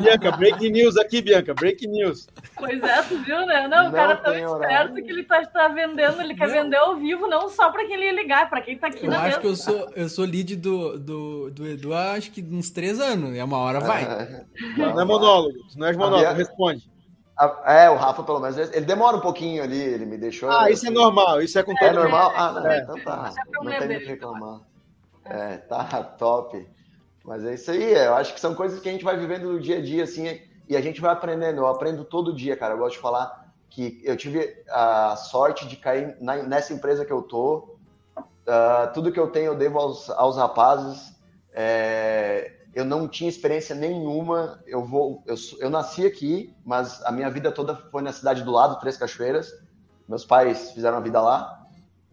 Bianca, 0.00 0.30
breaking 0.32 0.70
news 0.70 0.96
aqui, 0.96 1.20
Bianca, 1.20 1.52
breaking 1.52 1.88
news. 1.88 2.28
Pois 2.56 2.80
é, 2.80 3.02
tu 3.02 3.18
viu, 3.18 3.44
né? 3.46 3.66
Não, 3.66 3.88
o 3.88 3.92
cara 3.92 4.16
tão 4.16 4.32
esperto 4.32 4.54
horário. 4.54 4.94
que 4.94 5.10
ele 5.10 5.24
tá, 5.24 5.44
tá 5.44 5.68
vendendo, 5.68 6.20
ele 6.20 6.36
quer 6.36 6.46
não. 6.46 6.54
vender 6.54 6.76
ao 6.76 6.96
vivo, 6.96 7.26
não 7.26 7.48
só 7.48 7.70
para 7.70 7.84
quem 7.84 7.94
ele 7.94 8.04
ia 8.06 8.12
ligar, 8.12 8.48
para 8.48 8.60
quem 8.60 8.78
tá 8.78 8.86
aqui 8.86 9.06
eu 9.06 9.10
na 9.10 9.22
acho 9.22 9.40
que 9.40 9.46
eu 9.46 9.56
sou, 9.56 9.90
eu 9.96 10.08
sou 10.08 10.24
lead 10.24 10.54
do, 10.54 10.98
do, 10.98 11.50
do 11.50 11.66
Edu 11.66 11.92
há 11.92 12.12
acho 12.12 12.30
que 12.30 12.42
uns 12.42 12.70
três 12.70 13.00
anos, 13.00 13.36
e 13.36 13.42
uma 13.42 13.58
hora 13.58 13.80
vai. 13.80 14.04
É, 14.04 14.44
não, 14.76 14.94
não 14.94 15.00
é 15.00 15.04
monólogo, 15.04 15.58
não 15.76 15.86
é 15.88 15.92
monólogo, 15.92 16.32
responde. 16.34 16.88
É, 17.64 17.88
o 17.88 17.96
Rafa, 17.96 18.22
pelo 18.22 18.38
menos, 18.38 18.58
ele 18.58 18.84
demora 18.84 19.16
um 19.16 19.20
pouquinho 19.20 19.62
ali, 19.62 19.80
ele 19.80 20.04
me 20.04 20.18
deixou. 20.18 20.50
Ah, 20.50 20.70
isso 20.70 20.86
é 20.86 20.90
normal, 20.90 21.40
isso 21.40 21.58
é 21.58 21.62
com 21.62 21.74
todo 21.74 21.88
É 21.88 21.92
normal? 21.92 22.32
Ah, 22.36 22.52
não, 22.52 22.66
é. 22.66 22.80
então 22.80 23.00
tá. 23.02 23.32
Não 23.50 23.78
tem 23.78 23.96
o 23.96 24.00
que 24.00 24.06
reclamar. 24.06 24.60
É, 25.24 25.56
tá 25.56 26.02
top. 26.18 26.68
Mas 27.24 27.44
é 27.44 27.54
isso 27.54 27.70
aí, 27.70 27.94
eu 27.94 28.14
acho 28.14 28.34
que 28.34 28.40
são 28.40 28.54
coisas 28.54 28.80
que 28.80 28.88
a 28.88 28.92
gente 28.92 29.04
vai 29.04 29.16
vivendo 29.16 29.52
no 29.52 29.60
dia 29.60 29.78
a 29.78 29.82
dia, 29.82 30.04
assim, 30.04 30.40
e 30.68 30.76
a 30.76 30.80
gente 30.80 31.00
vai 31.00 31.12
aprendendo. 31.12 31.58
Eu 31.58 31.66
aprendo 31.66 32.04
todo 32.04 32.34
dia, 32.34 32.56
cara. 32.56 32.74
Eu 32.74 32.78
gosto 32.78 32.96
de 32.96 33.02
falar 33.02 33.50
que 33.70 34.00
eu 34.04 34.16
tive 34.16 34.62
a 34.68 35.16
sorte 35.16 35.66
de 35.66 35.76
cair 35.76 36.16
na, 36.20 36.42
nessa 36.42 36.74
empresa 36.74 37.04
que 37.04 37.12
eu 37.12 37.22
tô. 37.22 37.76
Uh, 38.16 38.92
tudo 38.92 39.12
que 39.12 39.20
eu 39.20 39.28
tenho 39.28 39.52
eu 39.52 39.54
devo 39.56 39.78
aos, 39.78 40.10
aos 40.10 40.36
rapazes. 40.36 41.14
É, 41.52 42.59
eu 42.74 42.84
não 42.84 43.08
tinha 43.08 43.28
experiência 43.28 43.74
nenhuma. 43.74 44.62
Eu 44.66 44.84
vou, 44.84 45.22
eu, 45.26 45.34
eu 45.58 45.70
nasci 45.70 46.06
aqui, 46.06 46.54
mas 46.64 47.02
a 47.04 47.10
minha 47.10 47.30
vida 47.30 47.50
toda 47.50 47.74
foi 47.74 48.02
na 48.02 48.12
cidade 48.12 48.42
do 48.42 48.50
lado, 48.50 48.78
Três 48.78 48.96
Cachoeiras. 48.96 49.52
Meus 50.08 50.24
pais 50.24 50.70
fizeram 50.72 50.98
a 50.98 51.00
vida 51.00 51.20
lá. 51.20 51.60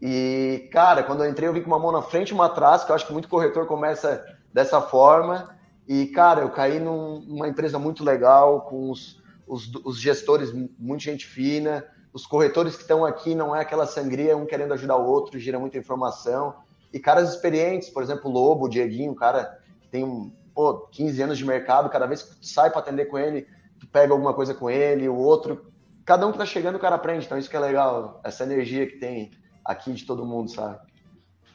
E, 0.02 0.70
cara, 0.72 1.04
quando 1.04 1.24
eu 1.24 1.30
entrei, 1.30 1.48
eu 1.48 1.54
vi 1.54 1.62
com 1.62 1.68
uma 1.68 1.80
mão 1.80 1.92
na 1.92 2.02
frente 2.02 2.30
e 2.30 2.34
uma 2.34 2.46
atrás, 2.46 2.84
que 2.84 2.92
eu 2.92 2.96
acho 2.96 3.08
que 3.08 3.14
muito 3.14 3.28
corretor 3.28 3.66
começa 3.66 4.24
dessa 4.54 4.82
forma. 4.82 5.56
E, 5.88 6.08
cara, 6.08 6.42
eu 6.42 6.50
caí 6.50 6.80
num, 6.80 7.22
numa 7.22 7.48
empresa 7.48 7.80
muito 7.80 8.04
legal, 8.04 8.62
com 8.62 8.92
os, 8.92 9.22
os, 9.48 9.74
os 9.84 10.00
gestores, 10.00 10.52
muito 10.78 11.04
gente 11.04 11.26
fina. 11.26 11.86
Os 12.14 12.26
corretores 12.26 12.76
que 12.76 12.82
estão 12.82 13.06
aqui 13.06 13.36
não 13.36 13.56
é 13.56 13.62
aquela 13.62 13.86
sangria, 13.86 14.36
um 14.36 14.46
querendo 14.46 14.74
ajudar 14.74 14.98
o 14.98 15.06
outro, 15.06 15.40
gira 15.40 15.60
muita 15.60 15.78
informação. 15.78 16.56
E 16.92 17.00
caras 17.00 17.30
experientes, 17.30 17.90
por 17.90 18.02
exemplo, 18.02 18.30
Lobo, 18.30 18.68
Dieguinho, 18.68 19.14
cara 19.16 19.60
que 19.82 19.88
tem 19.88 20.04
um, 20.04 20.32
pô, 20.58 20.88
15 20.92 21.22
anos 21.22 21.38
de 21.38 21.46
mercado, 21.46 21.88
cada 21.88 22.08
vez 22.08 22.24
que 22.24 22.36
tu 22.36 22.48
sai 22.48 22.72
para 22.72 22.80
atender 22.80 23.06
com 23.06 23.20
ele, 23.20 23.48
tu 23.80 23.86
pega 23.86 24.12
alguma 24.12 24.34
coisa 24.34 24.56
com 24.56 24.68
ele, 24.68 25.08
o 25.08 25.16
outro. 25.16 25.72
Cada 26.04 26.26
um 26.26 26.32
que 26.32 26.38
tá 26.40 26.48
chegando, 26.48 26.78
o 26.78 26.80
cara 26.80 26.96
aprende. 26.96 27.28
Então, 27.28 27.38
isso 27.38 27.48
que 27.48 27.56
é 27.56 27.60
legal, 27.60 28.20
essa 28.24 28.44
energia 28.44 28.88
que 28.88 28.98
tem 28.98 29.30
aqui 29.64 29.94
de 29.94 30.04
todo 30.04 30.26
mundo, 30.26 30.50
sabe? 30.50 30.80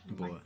Boa. 0.08 0.40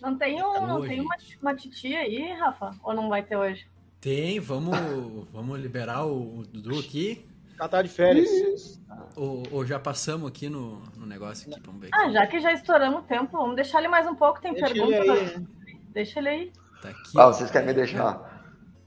Não 0.00 0.16
tem, 0.16 0.42
um, 0.42 0.66
não 0.66 0.80
tem 0.80 0.98
uma, 1.02 1.14
uma 1.42 1.54
titia 1.54 1.98
aí, 1.98 2.32
Rafa? 2.32 2.74
Ou 2.82 2.94
não 2.94 3.10
vai 3.10 3.22
ter 3.22 3.36
hoje? 3.36 3.68
Tem, 4.00 4.40
vamos, 4.40 4.74
vamos 5.30 5.60
liberar 5.60 6.06
o, 6.06 6.44
Dudu 6.50 6.78
aqui. 6.78 7.22
Ela 7.60 7.68
tá 7.68 7.82
de 7.82 7.90
férias. 7.90 8.80
Ou, 9.14 9.42
ou, 9.52 9.66
já 9.66 9.78
passamos 9.78 10.26
aqui 10.26 10.48
no, 10.48 10.80
no 10.96 11.04
negócio 11.04 11.52
aqui, 11.52 11.60
vamos 11.66 11.82
ver. 11.82 11.90
Ah, 11.92 12.08
já 12.08 12.26
que 12.26 12.40
já 12.40 12.50
estouramos 12.50 13.00
o 13.00 13.02
tempo, 13.02 13.36
vamos 13.36 13.56
deixar 13.56 13.80
ele 13.80 13.88
mais 13.88 14.06
um 14.06 14.14
pouco, 14.14 14.40
tem 14.40 14.54
Deixa 14.54 14.72
pergunta. 14.72 14.96
Ele 14.96 15.10
aí. 15.10 15.46
Deixa 15.92 16.18
ele 16.18 16.28
aí. 16.30 16.52
Tá 16.82 16.90
aqui. 16.90 17.18
Ah, 17.18 17.26
vocês 17.26 17.50
querem 17.50 17.68
me 17.68 17.74
deixar? 17.74 18.38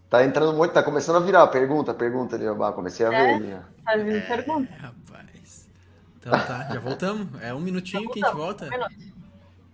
Tá 0.10 0.26
entrando 0.26 0.54
muito, 0.54 0.74
tá 0.74 0.84
começando 0.84 1.16
a 1.18 1.20
virar 1.20 1.48
pergunta, 1.48 1.94
pergunta 1.94 2.36
ali, 2.36 2.44
eu 2.44 2.56
comecei 2.74 3.06
a 3.06 3.14
é, 3.14 3.40
ver. 3.40 3.62
Tá 3.86 3.96
vindo 3.96 4.18
é, 4.18 4.22
pergunta. 4.22 4.74
Rapaz. 4.74 5.70
Então 6.18 6.32
tá, 6.34 6.68
já 6.72 6.80
voltamos. 6.80 7.42
É 7.42 7.54
um 7.54 7.60
minutinho 7.60 8.10
que 8.12 8.22
a 8.22 8.28
gente 8.28 8.36
volta. 8.36 8.70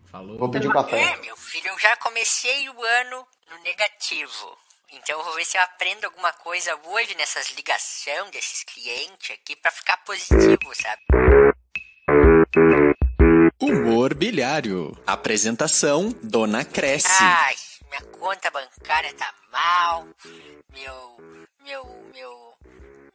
Falou. 0.06 0.38
Vou 0.38 0.50
pedir 0.50 0.68
um 0.68 0.72
café. 0.72 1.02
É, 1.02 1.22
meu 1.22 1.36
filho, 1.36 1.68
eu 1.68 1.80
já 1.80 1.96
comecei 1.98 2.70
o 2.70 2.84
ano 2.84 3.26
no 3.50 3.64
negativo. 3.64 4.58
Então 4.94 5.18
eu 5.18 5.26
vou 5.26 5.36
ver 5.36 5.44
se 5.44 5.58
eu 5.58 5.62
aprendo 5.64 6.06
alguma 6.06 6.32
coisa 6.32 6.72
hoje 6.86 7.16
nessas 7.18 7.52
ligações 7.52 8.32
desses 8.32 8.64
clientes 8.64 9.32
aqui 9.32 9.56
para 9.56 9.72
ficar 9.72 9.98
positivo, 10.06 10.72
sabe? 10.74 11.02
Humor 13.60 14.14
bilhário. 14.14 14.98
Apresentação 15.06 16.14
Dona 16.24 16.64
Cresce. 16.64 17.24
Ai, 17.24 17.56
minha 17.88 18.02
conta 18.20 18.52
bancária 18.52 19.14
tá 19.16 19.34
mal. 19.52 20.08
Meu 20.72 21.18
meu 21.62 21.86
meu 22.14 22.58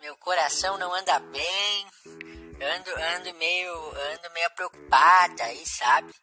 meu 0.00 0.16
coração 0.16 0.78
não 0.78 0.92
anda 0.92 1.18
bem. 1.18 1.86
Ando 2.06 2.90
ando 2.90 3.34
meio 3.38 3.74
ando 3.74 4.30
meio 4.32 4.50
preocupada 4.50 5.44
aí, 5.44 5.64
sabe? 5.66 6.14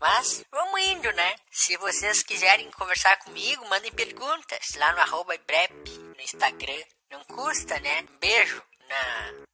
Mas 0.00 0.42
vamos 0.50 0.80
indo, 0.80 1.12
né? 1.12 1.34
Se 1.50 1.76
vocês 1.76 2.22
quiserem 2.22 2.70
conversar 2.70 3.18
comigo, 3.18 3.68
mandem 3.68 3.92
perguntas 3.92 4.74
lá 4.76 4.92
no 4.92 5.00
arroba 5.00 5.34
no 5.34 6.22
Instagram. 6.22 6.82
Não 7.10 7.22
custa, 7.24 7.78
né? 7.80 8.02
Beijo 8.18 8.62
na 8.88 9.49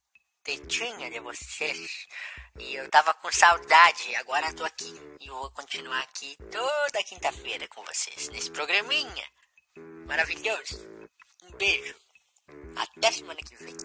tetinha 0.47 1.11
de 1.11 1.19
vocês. 1.19 2.07
E 2.57 2.75
eu 2.75 2.89
tava 2.89 3.13
com 3.15 3.29
saudade, 3.31 4.15
agora 4.15 4.53
tô 4.53 4.63
aqui. 4.63 4.93
E 5.19 5.27
vou 5.27 5.51
continuar 5.51 5.99
aqui 5.99 6.37
toda 6.49 7.03
quinta-feira 7.03 7.67
com 7.67 7.83
vocês, 7.83 8.29
nesse 8.29 8.49
programinha 8.49 9.25
maravilhoso. 10.07 10.87
Um 11.43 11.57
beijo. 11.57 11.93
Até 12.75 13.11
semana 13.11 13.39
que 13.45 13.55
vem. 13.61 13.75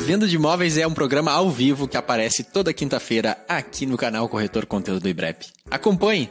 Venda 0.00 0.26
de 0.26 0.34
Imóveis 0.34 0.76
é 0.76 0.86
um 0.86 0.92
programa 0.92 1.30
ao 1.30 1.48
vivo 1.48 1.86
que 1.86 1.96
aparece 1.96 2.42
toda 2.42 2.74
quinta-feira 2.74 3.38
aqui 3.48 3.86
no 3.86 3.96
canal 3.96 4.28
Corretor 4.28 4.66
Conteúdo 4.66 5.02
do 5.02 5.08
IBREP. 5.08 5.46
Acompanhe! 5.70 6.30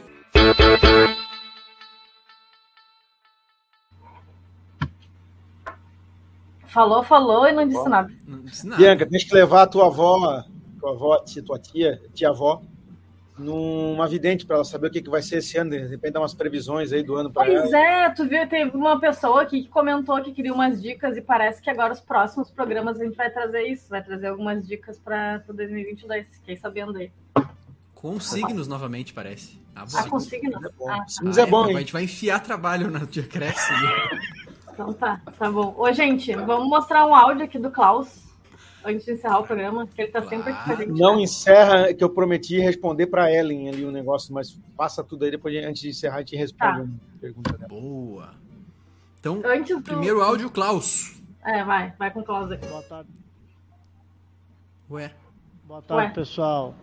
Falou, 6.74 7.04
falou 7.04 7.46
e 7.46 7.52
não 7.52 7.68
disse 7.68 7.88
nada. 7.88 8.12
Não 8.26 8.40
disse 8.40 8.66
nada. 8.66 8.82
Bianca, 8.82 9.06
tens 9.06 9.22
que 9.22 9.32
levar 9.32 9.62
a 9.62 9.66
tua 9.68 9.86
avó, 9.86 10.42
tua 10.80 10.90
avó, 10.90 11.24
tua 11.46 11.56
tia, 11.56 12.02
tia-avó, 12.12 12.60
numa 13.38 14.08
vidente 14.08 14.44
para 14.44 14.56
ela 14.56 14.64
saber 14.64 14.88
o 14.88 14.90
que, 14.90 15.00
que 15.00 15.08
vai 15.08 15.22
ser 15.22 15.36
esse 15.36 15.56
ano, 15.56 15.70
de 15.70 15.86
repente 15.86 16.14
dar 16.14 16.20
umas 16.20 16.34
previsões 16.34 16.92
aí 16.92 17.04
do 17.04 17.14
ano 17.14 17.30
para 17.30 17.48
ela. 17.48 17.60
Pois 17.60 17.72
é, 17.72 18.10
tu 18.10 18.26
viu, 18.26 18.48
teve 18.48 18.76
uma 18.76 18.98
pessoa 18.98 19.42
aqui 19.42 19.62
que 19.62 19.68
comentou 19.68 20.20
que 20.20 20.32
queria 20.32 20.52
umas 20.52 20.82
dicas 20.82 21.16
e 21.16 21.22
parece 21.22 21.62
que 21.62 21.70
agora 21.70 21.92
os 21.92 22.00
próximos 22.00 22.50
programas 22.50 23.00
a 23.00 23.04
gente 23.04 23.16
vai 23.16 23.30
trazer 23.30 23.62
isso, 23.68 23.88
vai 23.88 24.02
trazer 24.02 24.26
algumas 24.26 24.66
dicas 24.66 24.98
para 24.98 25.38
2022, 25.46 26.26
fiquei 26.26 26.56
sabendo 26.56 26.98
aí. 26.98 27.12
Com 27.94 28.18
signos 28.18 28.66
novamente, 28.66 29.14
parece. 29.14 29.62
Ah, 29.76 29.84
ah 29.94 30.08
com 30.08 30.18
signos? 30.18 30.60
É 30.60 30.70
bom. 30.76 30.90
Ah, 30.90 31.04
signos 31.06 31.38
é 31.38 31.46
bom, 31.46 31.68
hein? 31.68 31.76
A 31.76 31.78
gente 31.78 31.92
vai 31.92 32.02
enfiar 32.02 32.40
trabalho 32.40 32.90
no 32.90 33.06
dia 33.06 33.22
cresce. 33.22 33.72
Né? 34.74 34.84
Então 34.84 34.92
tá, 34.92 35.20
tá 35.38 35.50
bom. 35.50 35.74
Ô, 35.78 35.92
gente, 35.92 36.34
vamos 36.34 36.68
mostrar 36.68 37.06
um 37.06 37.14
áudio 37.14 37.44
aqui 37.44 37.58
do 37.58 37.70
Klaus 37.70 38.24
antes 38.84 39.06
de 39.06 39.12
encerrar 39.12 39.38
o 39.38 39.44
programa, 39.44 39.86
que 39.86 40.00
ele 40.00 40.08
está 40.08 40.22
sempre 40.22 40.52
aqui 40.52 40.64
com 40.64 40.72
a 40.72 40.76
gente. 40.76 41.00
Não 41.00 41.18
encerra, 41.18 41.94
que 41.94 42.04
eu 42.04 42.10
prometi 42.10 42.58
responder 42.58 43.06
para 43.06 43.32
Ellen 43.32 43.68
ali 43.68 43.84
o 43.84 43.88
um 43.88 43.92
negócio, 43.92 44.34
mas 44.34 44.60
passa 44.76 45.02
tudo 45.02 45.24
aí, 45.24 45.30
depois 45.30 45.56
antes 45.64 45.80
de 45.80 45.88
encerrar 45.88 46.16
a 46.16 46.18
gente 46.18 46.36
responde 46.36 46.76
tá. 46.76 46.82
uma 46.82 47.20
pergunta 47.20 47.56
dela. 47.56 47.68
Boa. 47.68 48.34
Então, 49.18 49.40
antes 49.44 49.74
do... 49.74 49.82
primeiro 49.82 50.20
áudio, 50.20 50.50
Klaus. 50.50 51.22
É, 51.42 51.64
vai, 51.64 51.94
vai 51.98 52.10
com 52.10 52.20
o 52.20 52.24
Klaus 52.24 52.50
aqui. 52.50 52.66
Boa 52.66 52.82
tarde. 52.82 53.08
Ué. 54.90 55.10
Boa 55.64 55.80
tarde, 55.80 56.08
Ué. 56.08 56.14
pessoal. 56.14 56.74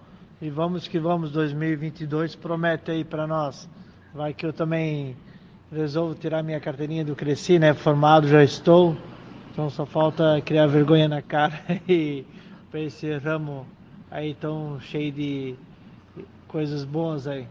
E 0.41 0.49
vamos 0.49 0.87
que 0.87 0.99
vamos, 0.99 1.31
2022 1.31 2.35
promete 2.35 2.89
aí 2.89 3.03
para 3.03 3.27
nós. 3.27 3.69
Vai 4.11 4.33
que 4.33 4.43
eu 4.43 4.51
também 4.51 5.15
resolvo 5.71 6.15
tirar 6.15 6.43
minha 6.43 6.59
carteirinha 6.59 7.05
do 7.05 7.15
Cresci, 7.15 7.57
né? 7.57 7.73
Formado 7.73 8.27
já 8.27 8.43
estou. 8.43 8.95
Então 9.51 9.69
só 9.69 9.85
falta 9.85 10.41
criar 10.45 10.67
vergonha 10.67 11.07
na 11.07 11.21
cara 11.21 11.59
e 11.87 12.25
para 12.69 12.79
esse 12.81 13.11
ramo 13.17 13.65
aí 14.09 14.33
tão 14.33 14.79
cheio 14.79 15.11
de 15.11 15.55
coisas 16.47 16.83
boas 16.83 17.27
aí. 17.27 17.47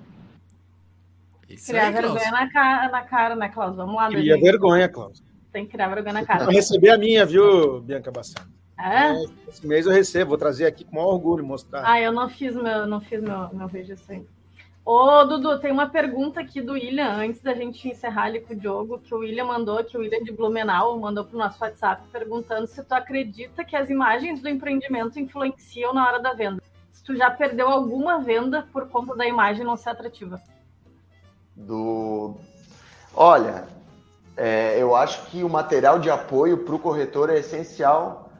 Isso 1.48 1.66
criar 1.66 1.88
aí, 1.88 1.92
vergonha 1.92 2.30
na 2.30 2.50
cara, 2.50 2.88
na 2.88 3.02
cara, 3.02 3.36
né, 3.36 3.48
Klaus? 3.48 3.76
Vamos 3.76 3.94
lá, 3.94 4.08
Cria 4.08 4.38
vergonha, 4.38 4.88
Klaus. 4.88 5.22
Tem 5.52 5.66
que 5.66 5.72
criar 5.72 5.88
vergonha 5.88 6.14
na 6.14 6.24
cara. 6.24 6.44
Vou 6.44 6.54
receber 6.54 6.90
a 6.90 6.98
minha, 6.98 7.26
viu, 7.26 7.80
Bianca 7.80 8.10
Bassano? 8.10 8.48
É? 8.78 9.12
Esse 9.48 9.66
mês 9.66 9.84
eu 9.84 9.92
recebo, 9.92 10.30
vou 10.30 10.38
trazer 10.38 10.64
aqui 10.64 10.84
com 10.84 10.96
maior 10.96 11.08
orgulho 11.08 11.44
mostrar. 11.44 11.82
Ah, 11.84 12.00
eu 12.00 12.12
não 12.12 12.28
fiz 12.30 12.54
meu, 12.54 12.86
não 12.86 13.00
fiz 13.00 13.20
meu, 13.20 13.52
meu 13.52 13.66
registro 13.66 14.14
ainda. 14.14 14.26
Ô, 14.84 15.24
Dudu, 15.24 15.58
tem 15.58 15.70
uma 15.70 15.88
pergunta 15.88 16.40
aqui 16.40 16.60
do 16.60 16.72
William, 16.72 17.16
antes 17.16 17.42
da 17.42 17.54
gente 17.54 17.88
encerrar 17.88 18.24
ali 18.24 18.40
com 18.40 18.54
o 18.54 18.56
Diogo, 18.56 18.98
que 18.98 19.14
o 19.14 19.18
William 19.18 19.44
mandou, 19.44 19.84
que 19.84 19.96
o 19.96 20.00
William 20.00 20.22
de 20.24 20.32
Blumenau 20.32 20.98
mandou 20.98 21.24
para 21.24 21.36
o 21.36 21.38
nosso 21.38 21.62
WhatsApp, 21.62 22.02
perguntando 22.10 22.66
se 22.66 22.82
tu 22.82 22.92
acredita 22.92 23.64
que 23.64 23.76
as 23.76 23.90
imagens 23.90 24.40
do 24.40 24.48
empreendimento 24.48 25.20
influenciam 25.20 25.92
na 25.92 26.06
hora 26.06 26.18
da 26.18 26.32
venda. 26.32 26.62
Se 26.90 27.04
tu 27.04 27.14
já 27.14 27.30
perdeu 27.30 27.68
alguma 27.68 28.20
venda 28.20 28.66
por 28.72 28.88
conta 28.88 29.14
da 29.14 29.26
imagem 29.26 29.64
não 29.64 29.76
ser 29.76 29.90
atrativa. 29.90 30.40
Do... 31.54 32.36
Olha, 33.14 33.66
é, 34.36 34.80
eu 34.80 34.96
acho 34.96 35.26
que 35.26 35.44
o 35.44 35.48
material 35.48 35.98
de 35.98 36.10
apoio 36.10 36.64
para 36.64 36.74
o 36.74 36.78
corretor 36.78 37.28
é 37.28 37.38
essencial 37.38 38.32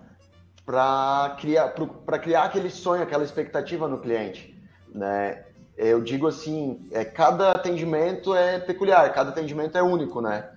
para 0.65 1.37
criar, 1.39 1.75
criar 2.23 2.45
aquele 2.45 2.71
sonho, 2.71 3.03
aquela 3.03 3.25
expectativa 3.25 3.87
no 3.87 3.99
cliente. 3.99 4.59
Né? 4.95 5.45
Eu 5.89 6.03
digo 6.03 6.27
assim, 6.27 6.87
é, 6.91 7.07
cada 7.07 7.53
atendimento 7.53 8.35
é 8.35 8.59
peculiar, 8.59 9.11
cada 9.15 9.31
atendimento 9.31 9.79
é 9.79 9.83
único, 9.83 10.21
né? 10.21 10.51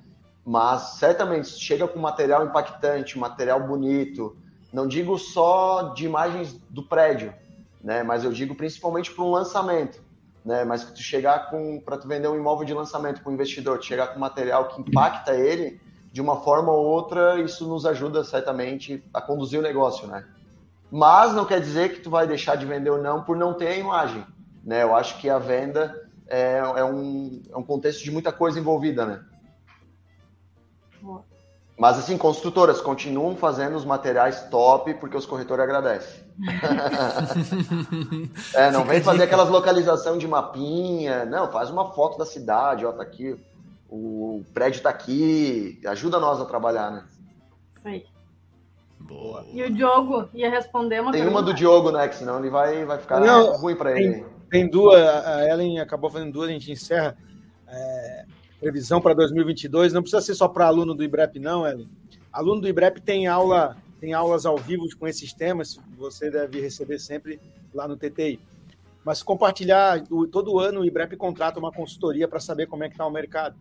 Mas 0.45 0.95
certamente 0.97 1.47
chega 1.47 1.87
com 1.87 1.97
material 1.97 2.45
impactante, 2.45 3.17
material 3.17 3.65
bonito. 3.65 4.35
Não 4.73 4.85
digo 4.85 5.17
só 5.17 5.93
de 5.95 6.05
imagens 6.05 6.53
do 6.69 6.83
prédio, 6.83 7.33
né? 7.81 8.03
Mas 8.03 8.25
eu 8.25 8.33
digo 8.33 8.53
principalmente 8.53 9.13
para 9.13 9.23
um 9.23 9.31
lançamento, 9.31 10.01
né? 10.43 10.65
Mas 10.65 10.83
que 10.83 10.91
tu 10.91 11.01
chegar 11.01 11.49
com 11.49 11.79
para 11.79 11.97
tu 11.97 12.05
vender 12.05 12.27
um 12.27 12.35
imóvel 12.35 12.65
de 12.65 12.73
lançamento 12.73 13.21
para 13.21 13.29
o 13.29 13.33
investidor, 13.33 13.79
tu 13.79 13.85
chegar 13.85 14.07
com 14.07 14.19
material 14.19 14.67
que 14.67 14.81
impacta 14.81 15.33
ele 15.33 15.79
de 16.11 16.19
uma 16.19 16.41
forma 16.41 16.73
ou 16.73 16.85
outra, 16.85 17.39
isso 17.39 17.65
nos 17.65 17.85
ajuda 17.85 18.25
certamente 18.25 19.01
a 19.13 19.21
conduzir 19.21 19.57
o 19.57 19.63
negócio, 19.63 20.05
né? 20.05 20.25
Mas 20.91 21.33
não 21.33 21.45
quer 21.45 21.61
dizer 21.61 21.93
que 21.93 22.01
tu 22.01 22.09
vai 22.09 22.27
deixar 22.27 22.57
de 22.57 22.65
vender 22.65 22.89
ou 22.89 23.01
não 23.01 23.23
por 23.23 23.37
não 23.37 23.53
ter 23.53 23.67
a 23.67 23.77
imagem. 23.77 24.25
Né? 24.63 24.83
Eu 24.83 24.95
acho 24.95 25.19
que 25.19 25.29
a 25.29 25.37
venda 25.37 26.09
é, 26.27 26.57
é, 26.57 26.83
um, 26.83 27.41
é 27.51 27.57
um 27.57 27.63
contexto 27.63 28.03
de 28.03 28.11
muita 28.11 28.31
coisa 28.31 28.59
envolvida, 28.59 29.05
né? 29.05 29.23
Mas 31.77 31.97
assim, 31.97 32.17
construtoras 32.17 32.79
continuam 32.79 33.35
fazendo 33.35 33.75
os 33.75 33.83
materiais 33.83 34.47
top 34.49 34.93
porque 34.95 35.17
os 35.17 35.25
corretores 35.25 35.63
agradecem. 35.63 36.23
é, 38.53 38.71
não 38.71 38.85
vem 38.85 39.01
fazer 39.01 39.23
aquelas 39.23 39.49
localização 39.49 40.17
de 40.17 40.27
mapinha, 40.27 41.25
não, 41.25 41.51
faz 41.51 41.69
uma 41.69 41.91
foto 41.93 42.17
da 42.17 42.25
cidade, 42.25 42.85
ó, 42.85 42.91
tá 42.91 43.03
aqui, 43.03 43.35
o 43.89 44.43
prédio 44.53 44.81
tá 44.81 44.89
aqui, 44.89 45.79
ajuda 45.85 46.19
nós 46.19 46.39
a 46.39 46.45
trabalhar, 46.45 46.89
né? 46.89 47.03
Sim. 47.83 48.03
Boa. 48.99 49.43
E 49.51 49.61
o 49.61 49.73
Diogo 49.73 50.29
ia 50.33 50.49
responder 50.49 51.01
uma 51.01 51.11
Tem 51.11 51.21
pergunta. 51.21 51.41
uma 51.41 51.45
do 51.45 51.53
Diogo, 51.53 51.91
né? 51.91 52.07
Que 52.07 52.15
senão 52.15 52.39
ele 52.39 52.49
vai, 52.49 52.85
vai 52.85 52.97
ficar 52.97 53.19
não, 53.19 53.57
ruim 53.57 53.75
para 53.75 53.99
ele. 53.99 54.25
Tem 54.53 54.69
duas, 54.69 55.01
a 55.03 55.49
Ellen 55.49 55.79
acabou 55.79 56.11
fazendo 56.11 56.31
duas, 56.31 56.47
a 56.47 56.51
gente 56.51 56.71
encerra. 56.71 57.17
É, 57.67 58.25
previsão 58.59 59.01
para 59.01 59.15
2022, 59.15 59.91
não 59.91 60.03
precisa 60.03 60.21
ser 60.21 60.35
só 60.35 60.47
para 60.47 60.67
aluno 60.67 60.93
do 60.93 61.03
IBREP, 61.03 61.39
não, 61.39 61.65
Ellen. 61.65 61.89
Aluno 62.31 62.61
do 62.61 62.67
IBREP 62.67 63.01
tem 63.01 63.25
aula, 63.25 63.75
tem 63.99 64.13
aulas 64.13 64.45
ao 64.45 64.55
vivo 64.55 64.85
com 64.99 65.07
esses 65.07 65.33
temas, 65.33 65.79
você 65.97 66.29
deve 66.29 66.61
receber 66.61 66.99
sempre 66.99 67.39
lá 67.73 67.87
no 67.87 67.97
TTI. 67.97 68.39
Mas 69.03 69.23
compartilhar, 69.23 70.03
todo 70.31 70.59
ano 70.59 70.81
o 70.81 70.85
IBREP 70.85 71.17
contrata 71.17 71.57
uma 71.57 71.71
consultoria 71.71 72.27
para 72.27 72.39
saber 72.39 72.67
como 72.67 72.83
é 72.83 72.89
que 72.89 72.93
está 72.93 73.07
o 73.07 73.11
mercado. 73.11 73.55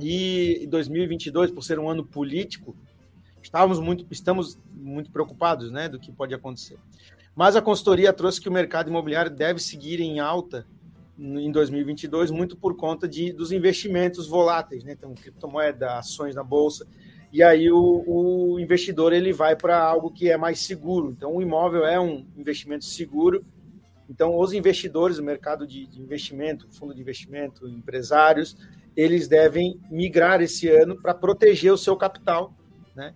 E 0.00 0.66
2022, 0.68 1.52
por 1.52 1.62
ser 1.62 1.78
um 1.78 1.88
ano 1.88 2.04
político, 2.04 2.74
estávamos 3.40 3.78
muito, 3.78 4.04
estamos 4.10 4.58
muito 4.74 5.12
preocupados 5.12 5.70
né, 5.70 5.88
do 5.88 6.00
que 6.00 6.10
pode 6.10 6.34
acontecer. 6.34 6.76
Mas 7.34 7.56
a 7.56 7.62
consultoria 7.62 8.12
trouxe 8.12 8.40
que 8.40 8.48
o 8.48 8.52
mercado 8.52 8.90
imobiliário 8.90 9.30
deve 9.30 9.58
seguir 9.60 10.00
em 10.00 10.20
alta 10.20 10.66
em 11.18 11.50
2022, 11.52 12.30
muito 12.30 12.56
por 12.56 12.76
conta 12.76 13.08
de, 13.08 13.32
dos 13.32 13.52
investimentos 13.52 14.26
voláteis, 14.26 14.82
né? 14.82 14.92
Então, 14.92 15.14
criptomoeda, 15.14 15.98
ações 15.98 16.34
na 16.34 16.42
bolsa. 16.42 16.86
E 17.32 17.42
aí 17.42 17.70
o, 17.70 18.04
o 18.06 18.60
investidor 18.60 19.12
ele 19.12 19.32
vai 19.32 19.54
para 19.54 19.80
algo 19.80 20.10
que 20.10 20.30
é 20.30 20.36
mais 20.36 20.60
seguro. 20.60 21.10
Então, 21.10 21.36
o 21.36 21.42
imóvel 21.42 21.86
é 21.86 21.98
um 22.00 22.26
investimento 22.36 22.84
seguro. 22.84 23.44
Então, 24.10 24.38
os 24.38 24.52
investidores, 24.52 25.18
o 25.18 25.22
mercado 25.22 25.66
de, 25.66 25.86
de 25.86 26.00
investimento, 26.00 26.66
fundo 26.70 26.94
de 26.94 27.00
investimento, 27.00 27.68
empresários, 27.68 28.56
eles 28.96 29.28
devem 29.28 29.80
migrar 29.90 30.42
esse 30.42 30.68
ano 30.68 31.00
para 31.00 31.14
proteger 31.14 31.72
o 31.72 31.78
seu 31.78 31.96
capital, 31.96 32.52
né? 32.94 33.14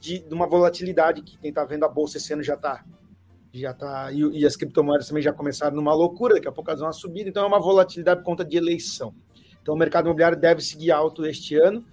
De, 0.00 0.18
de 0.18 0.34
uma 0.34 0.46
volatilidade 0.46 1.22
que 1.22 1.38
quem 1.38 1.50
está 1.50 1.64
vendo 1.64 1.84
a 1.84 1.88
bolsa 1.88 2.18
esse 2.18 2.32
ano 2.32 2.42
já 2.42 2.54
está 2.54 2.84
já 3.60 3.72
tá 3.74 4.10
e, 4.12 4.20
e, 4.40 4.46
as 4.46 4.56
criptomoedas 4.56 5.08
também 5.08 5.22
já 5.22 5.32
começaram 5.32 5.76
numa 5.76 5.94
loucura, 5.94 6.34
daqui 6.34 6.48
a 6.48 6.52
pouco 6.52 6.70
elas 6.70 6.80
vão 6.80 6.92
subir, 6.92 7.26
então 7.26 7.42
é 7.42 7.46
uma 7.46 7.60
volatilidade 7.60 8.20
por 8.20 8.26
conta 8.26 8.44
de 8.44 8.56
eleição. 8.56 9.14
Então 9.60 9.74
o 9.74 9.78
mercado 9.78 10.06
imobiliário 10.06 10.38
deve 10.38 10.60
seguir 10.60 10.92
alto 10.92 11.26
este 11.26 11.56
ano. 11.56 11.84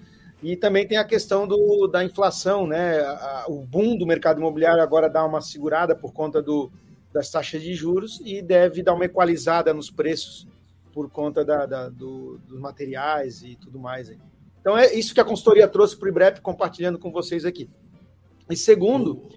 E 0.44 0.58
também 0.58 0.86
tem 0.86 0.98
a 0.98 1.06
questão 1.06 1.48
do, 1.48 1.88
da 1.88 2.04
inflação, 2.04 2.68
né? 2.68 3.00
O 3.48 3.62
boom 3.62 3.98
do 3.98 4.06
mercado 4.06 4.40
imobiliário 4.40 4.84
agora 4.84 5.10
dá 5.10 5.26
uma 5.26 5.40
segurada 5.40 5.96
por 5.96 6.12
conta 6.12 6.42
do, 6.42 6.70
das 7.14 7.32
taxas 7.32 7.62
de 7.62 7.74
juros 7.74 8.22
e 8.26 8.42
deve 8.42 8.84
dar 8.84 8.94
uma 8.94 9.06
equalizada 9.06 9.74
nos 9.74 9.90
preços 9.90 10.46
por 10.94 11.10
conta 11.10 11.46
da, 11.46 11.66
da, 11.66 11.90
do, 11.90 12.40
dos 12.46 12.60
materiais 12.60 13.42
e 13.42 13.56
tudo 13.56 13.80
mais. 13.80 14.14
Então 14.60 14.78
é 14.78 14.94
isso 14.94 15.14
que 15.14 15.22
a 15.22 15.26
consultoria 15.26 15.68
trouxe 15.68 15.98
para 15.98 16.08
o 16.08 16.10
IBREP, 16.10 16.42
compartilhando 16.42 17.00
com 17.00 17.10
vocês 17.10 17.46
aqui. 17.46 17.70
E 18.50 18.58
segundo, 18.58 19.30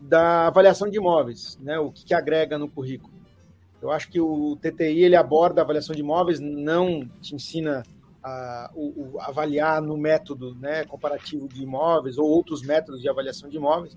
da 0.00 0.46
avaliação 0.46 0.88
de 0.88 0.96
imóveis, 0.96 1.58
né? 1.60 1.78
O 1.78 1.90
que, 1.92 2.04
que 2.04 2.14
agrega 2.14 2.58
no 2.58 2.68
currículo. 2.68 3.12
Eu 3.82 3.90
acho 3.90 4.10
que 4.10 4.20
o 4.20 4.56
TTI 4.56 5.04
ele 5.04 5.16
aborda 5.16 5.60
a 5.60 5.64
avaliação 5.64 5.94
de 5.94 6.00
imóveis, 6.00 6.38
não 6.38 7.08
te 7.20 7.34
ensina 7.34 7.82
a, 8.22 8.70
o, 8.74 9.14
o, 9.14 9.20
avaliar 9.20 9.80
no 9.80 9.96
método 9.96 10.54
né, 10.56 10.84
comparativo 10.84 11.48
de 11.48 11.62
imóveis 11.62 12.18
ou 12.18 12.28
outros 12.28 12.62
métodos 12.62 13.00
de 13.00 13.08
avaliação 13.08 13.48
de 13.48 13.56
imóveis. 13.56 13.96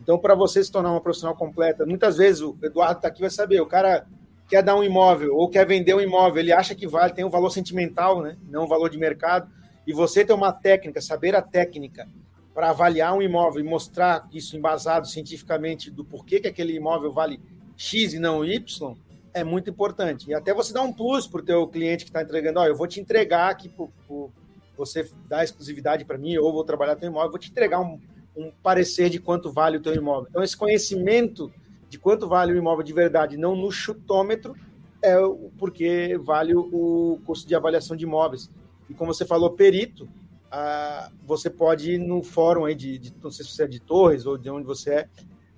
Então, 0.00 0.18
para 0.18 0.34
você 0.34 0.62
se 0.62 0.72
tornar 0.72 0.90
uma 0.90 1.00
profissional 1.00 1.36
completa, 1.36 1.86
muitas 1.86 2.16
vezes 2.16 2.42
o 2.42 2.56
Eduardo 2.60 2.96
está 2.96 3.08
aqui 3.08 3.20
vai 3.20 3.30
saber, 3.30 3.60
o 3.60 3.66
cara 3.66 4.04
quer 4.48 4.62
dar 4.62 4.74
um 4.74 4.82
imóvel 4.82 5.36
ou 5.36 5.48
quer 5.48 5.64
vender 5.64 5.94
um 5.94 6.00
imóvel, 6.00 6.40
ele 6.40 6.52
acha 6.52 6.74
que 6.74 6.88
vale, 6.88 7.12
tem 7.12 7.24
um 7.24 7.30
valor 7.30 7.50
sentimental, 7.50 8.20
né, 8.20 8.36
não 8.48 8.64
um 8.64 8.68
valor 8.68 8.90
de 8.90 8.98
mercado, 8.98 9.48
e 9.86 9.92
você 9.92 10.24
ter 10.24 10.32
uma 10.32 10.52
técnica, 10.52 11.00
saber 11.00 11.36
a 11.36 11.42
técnica 11.42 12.08
para 12.54 12.70
avaliar 12.70 13.14
um 13.14 13.22
imóvel 13.22 13.60
e 13.60 13.68
mostrar 13.68 14.28
isso 14.32 14.56
embasado 14.56 15.06
cientificamente 15.06 15.90
do 15.90 16.04
porquê 16.04 16.40
que 16.40 16.48
aquele 16.48 16.74
imóvel 16.74 17.12
vale 17.12 17.40
X 17.76 18.12
e 18.12 18.18
não 18.18 18.44
Y, 18.44 18.94
é 19.34 19.42
muito 19.42 19.70
importante. 19.70 20.28
E 20.28 20.34
até 20.34 20.52
você 20.52 20.72
dar 20.72 20.82
um 20.82 20.92
plus 20.92 21.26
para 21.26 21.40
o 21.40 21.44
teu 21.44 21.66
cliente 21.66 22.04
que 22.04 22.10
está 22.10 22.22
entregando, 22.22 22.60
ó, 22.60 22.66
eu 22.66 22.76
vou 22.76 22.86
te 22.86 23.00
entregar 23.00 23.50
aqui, 23.50 23.68
por, 23.68 23.90
por 24.06 24.30
você 24.76 25.08
dar 25.28 25.44
exclusividade 25.44 26.04
para 26.04 26.18
mim, 26.18 26.36
ou 26.36 26.52
vou 26.52 26.64
trabalhar 26.64 26.96
teu 26.96 27.08
imóvel, 27.08 27.30
vou 27.30 27.38
te 27.38 27.50
entregar 27.50 27.80
um, 27.80 27.98
um 28.36 28.52
parecer 28.62 29.08
de 29.08 29.18
quanto 29.18 29.50
vale 29.50 29.78
o 29.78 29.80
teu 29.80 29.94
imóvel. 29.94 30.26
Então, 30.28 30.42
esse 30.42 30.56
conhecimento 30.56 31.50
de 31.88 31.98
quanto 31.98 32.28
vale 32.28 32.52
o 32.52 32.56
imóvel 32.56 32.84
de 32.84 32.92
verdade, 32.92 33.36
não 33.36 33.56
no 33.56 33.70
chutômetro, 33.70 34.54
é 35.02 35.16
porque 35.58 36.18
vale 36.22 36.54
o 36.54 37.20
custo 37.24 37.48
de 37.48 37.54
avaliação 37.54 37.96
de 37.96 38.04
imóveis. 38.04 38.50
E 38.88 38.94
como 38.94 39.12
você 39.12 39.24
falou, 39.24 39.50
perito, 39.50 40.08
ah, 40.54 41.10
você 41.26 41.48
pode 41.48 41.92
ir 41.92 41.98
no 41.98 42.22
fórum 42.22 42.66
aí 42.66 42.74
de, 42.74 42.98
de, 42.98 43.14
não 43.22 43.30
sei 43.30 43.42
se 43.42 43.52
você 43.52 43.64
é 43.64 43.66
de 43.66 43.80
Torres 43.80 44.26
ou 44.26 44.36
de 44.36 44.50
onde 44.50 44.66
você 44.66 44.90
é, 44.90 45.08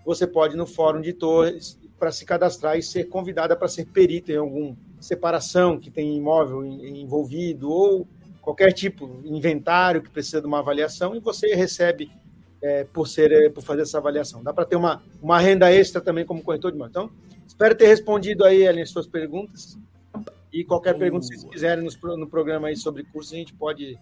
você 0.07 0.25
pode 0.25 0.55
ir 0.55 0.57
no 0.57 0.67
fórum 0.67 1.01
de 1.01 1.13
Torres 1.13 1.77
para 1.99 2.13
se 2.13 2.25
cadastrar 2.25 2.79
e 2.79 2.83
ser 2.83 3.09
convidada 3.09 3.57
para 3.57 3.67
ser 3.67 3.87
perita 3.87 4.31
em 4.31 4.37
alguma 4.37 4.77
separação 5.01 5.81
que 5.81 5.91
tem 5.91 6.17
imóvel 6.17 6.65
envolvido 6.65 7.69
ou 7.69 8.07
qualquer 8.41 8.73
tipo 8.73 9.21
inventário 9.25 10.01
que 10.01 10.11
precisa 10.11 10.41
de 10.41 10.47
uma 10.47 10.61
avaliação 10.61 11.17
e 11.17 11.19
você 11.19 11.57
recebe 11.57 12.09
é, 12.63 12.85
por 12.85 13.09
ser 13.09 13.33
é, 13.33 13.51
por 13.51 13.65
fazer 13.65 13.83
essa 13.83 13.99
avaliação. 13.99 14.45
Dá 14.45 14.53
para 14.53 14.65
ter 14.65 14.77
uma, 14.77 15.03
uma 15.21 15.41
renda 15.41 15.73
extra 15.73 16.01
também 16.01 16.25
como 16.25 16.41
corretor 16.41 16.71
de 16.71 16.77
imóvel. 16.77 16.91
Então, 16.91 17.11
espero 17.45 17.75
ter 17.75 17.89
respondido 17.89 18.45
aí 18.45 18.69
as 18.69 18.91
suas 18.91 19.09
perguntas. 19.09 19.77
E 20.53 20.63
qualquer 20.63 20.97
pergunta 20.97 21.27
que 21.27 21.35
vocês 21.35 21.51
quiserem 21.51 21.85
no, 21.85 22.17
no 22.17 22.29
programa 22.29 22.69
aí 22.69 22.77
sobre 22.77 23.03
curso, 23.03 23.35
a 23.35 23.39
gente 23.39 23.53
pode 23.53 23.99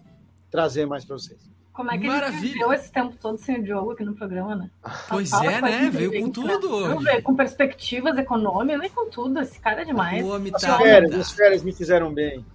trazer 0.53 0.85
mais 0.85 1.03
para 1.03 1.17
vocês. 1.17 1.39
Como 1.73 1.91
é 1.91 1.97
que 1.97 2.05
Maravilha. 2.05 2.37
ele 2.37 2.53
viveu 2.53 2.71
esse 2.71 2.91
tempo 2.91 3.15
todo 3.19 3.39
sem 3.39 3.59
o 3.59 3.63
Diogo 3.63 3.93
aqui 3.93 4.03
no 4.03 4.13
programa, 4.13 4.55
né? 4.55 4.69
Pois 5.09 5.33
é, 5.33 5.59
né? 5.59 5.89
Veio 5.89 6.21
com 6.21 6.29
tudo. 6.29 6.99
Veio 6.99 7.23
com 7.23 7.35
perspectivas 7.35 8.15
econômicas, 8.19 8.91
com 8.91 9.09
tudo. 9.09 9.39
Esse 9.39 9.59
cara 9.59 9.81
é 9.81 9.85
demais. 9.85 10.23
Tá... 10.61 10.75
As, 10.75 10.77
férias, 10.77 11.15
as 11.15 11.31
férias 11.31 11.63
me 11.63 11.73
fizeram 11.73 12.13
bem. 12.13 12.45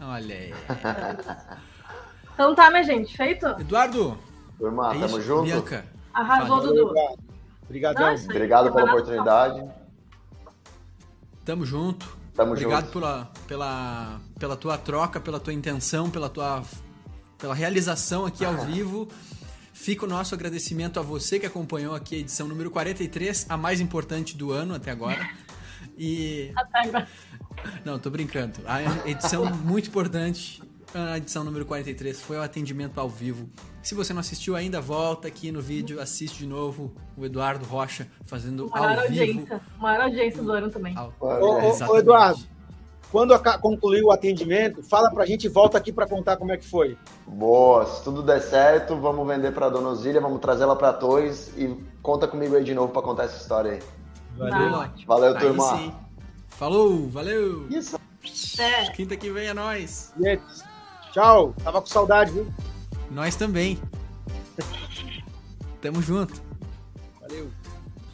Olha 0.00 0.34
aí. 0.34 0.54
então 2.32 2.54
tá, 2.54 2.70
minha 2.70 2.82
gente, 2.82 3.14
feito? 3.14 3.46
Eduardo. 3.60 4.16
Turma, 4.56 4.96
é 4.96 5.00
tamo 5.00 5.20
junto. 5.20 5.44
Bianca. 5.44 5.84
Arrasou, 6.14 6.62
Dudu. 6.62 6.94
Obrigado. 7.64 7.96
Obrigado 8.24 8.72
pela 8.72 8.84
oportunidade. 8.86 9.70
Tamo 11.44 11.66
junto. 11.66 12.16
Tamo 12.34 12.52
Obrigado 12.52 12.86
junto. 12.86 12.92
Pela, 12.92 13.30
pela, 13.46 14.20
pela 14.38 14.56
tua 14.56 14.78
troca, 14.78 15.20
pela 15.20 15.38
tua 15.38 15.52
intenção, 15.52 16.10
pela 16.10 16.30
tua 16.30 16.62
pela 17.42 17.54
realização 17.54 18.24
aqui 18.24 18.44
ao 18.44 18.56
vivo. 18.64 19.08
Fica 19.72 20.06
o 20.06 20.08
nosso 20.08 20.32
agradecimento 20.32 21.00
a 21.00 21.02
você 21.02 21.40
que 21.40 21.44
acompanhou 21.44 21.92
aqui 21.92 22.14
a 22.14 22.18
edição 22.18 22.46
número 22.46 22.70
43, 22.70 23.46
a 23.48 23.56
mais 23.56 23.80
importante 23.80 24.36
do 24.36 24.52
ano 24.52 24.74
até 24.74 24.92
agora. 24.92 25.28
E. 25.98 26.52
Até 26.54 26.88
agora. 26.88 27.08
Não, 27.84 27.98
tô 27.98 28.08
brincando. 28.08 28.60
A 28.64 29.08
edição 29.08 29.44
muito 29.44 29.88
importante, 29.88 30.62
a 30.94 31.16
edição 31.16 31.42
número 31.42 31.66
43, 31.66 32.20
foi 32.20 32.36
o 32.36 32.42
atendimento 32.42 33.00
ao 33.00 33.08
vivo. 33.08 33.50
Se 33.82 33.96
você 33.96 34.12
não 34.12 34.20
assistiu 34.20 34.54
ainda, 34.54 34.80
volta 34.80 35.26
aqui 35.26 35.50
no 35.50 35.60
vídeo, 35.60 36.00
assiste 36.00 36.38
de 36.38 36.46
novo 36.46 36.94
o 37.16 37.24
Eduardo 37.24 37.64
Rocha 37.64 38.06
fazendo 38.24 38.70
maior 38.70 38.92
ao 38.92 39.00
audiência, 39.00 39.58
vivo. 39.58 39.60
Maior 39.80 40.04
audiência 40.04 40.42
do 40.42 40.52
ano 40.52 40.70
também. 40.70 40.96
Ao... 40.96 41.12
Ô, 41.18 41.26
ô, 41.26 41.90
ô, 41.90 41.98
Eduardo, 41.98 42.46
quando 43.12 43.38
concluir 43.60 44.02
o 44.02 44.10
atendimento, 44.10 44.82
fala 44.82 45.10
pra 45.10 45.26
gente 45.26 45.44
e 45.44 45.48
volta 45.48 45.76
aqui 45.76 45.92
para 45.92 46.06
contar 46.06 46.38
como 46.38 46.50
é 46.50 46.56
que 46.56 46.66
foi. 46.66 46.96
Boa, 47.26 47.84
se 47.84 48.02
tudo 48.02 48.22
der 48.22 48.40
certo, 48.40 48.96
vamos 48.96 49.28
vender 49.28 49.52
pra 49.52 49.68
Dona 49.68 49.90
Osília, 49.90 50.18
vamos 50.18 50.40
trazer 50.40 50.62
ela 50.62 50.74
pra 50.74 50.94
Toys 50.94 51.52
e 51.58 51.78
conta 52.02 52.26
comigo 52.26 52.56
aí 52.56 52.64
de 52.64 52.72
novo 52.72 52.90
pra 52.90 53.02
contar 53.02 53.24
essa 53.24 53.36
história 53.36 53.72
aí. 53.72 53.82
Valeu. 54.38 54.90
Valeu, 55.06 55.36
Aí 55.36 55.40
turma. 55.40 55.76
sim. 55.76 55.94
Falou, 56.48 57.06
valeu. 57.10 57.68
Isso. 57.68 58.00
É. 58.58 58.90
Quinta 58.92 59.14
que 59.14 59.30
vem 59.30 59.48
é 59.48 59.52
nós. 59.54 60.14
Gente, 60.18 60.42
tchau. 61.12 61.54
Tava 61.62 61.82
com 61.82 61.86
saudade, 61.88 62.32
viu? 62.32 62.46
Nós 63.10 63.36
também. 63.36 63.78
Tamo 65.82 66.00
junto. 66.00 66.40
Valeu. 67.20 67.50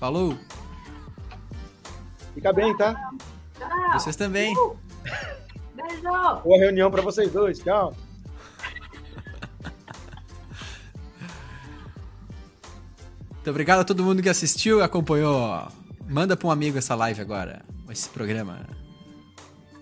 Falou. 0.01 0.37
Fica 2.35 2.53
bem, 2.53 2.77
tá? 2.77 2.97
Vocês 3.93 4.17
também. 4.17 4.55
Beijo. 5.75 6.03
Boa 6.45 6.59
reunião 6.59 6.91
pra 6.91 7.03
vocês 7.03 7.31
dois. 7.33 7.59
Tchau. 7.59 7.95
Muito 13.33 13.51
obrigado 13.51 13.81
a 13.81 13.85
todo 13.85 14.05
mundo 14.05 14.23
que 14.23 14.29
assistiu 14.29 14.81
e 14.81 14.83
acompanhou. 14.83 15.67
Manda 16.09 16.37
pra 16.37 16.49
um 16.49 16.51
amigo 16.51 16.79
essa 16.79 16.95
live 16.95 17.21
agora, 17.21 17.63
esse 17.91 18.09
programa. 18.09 18.67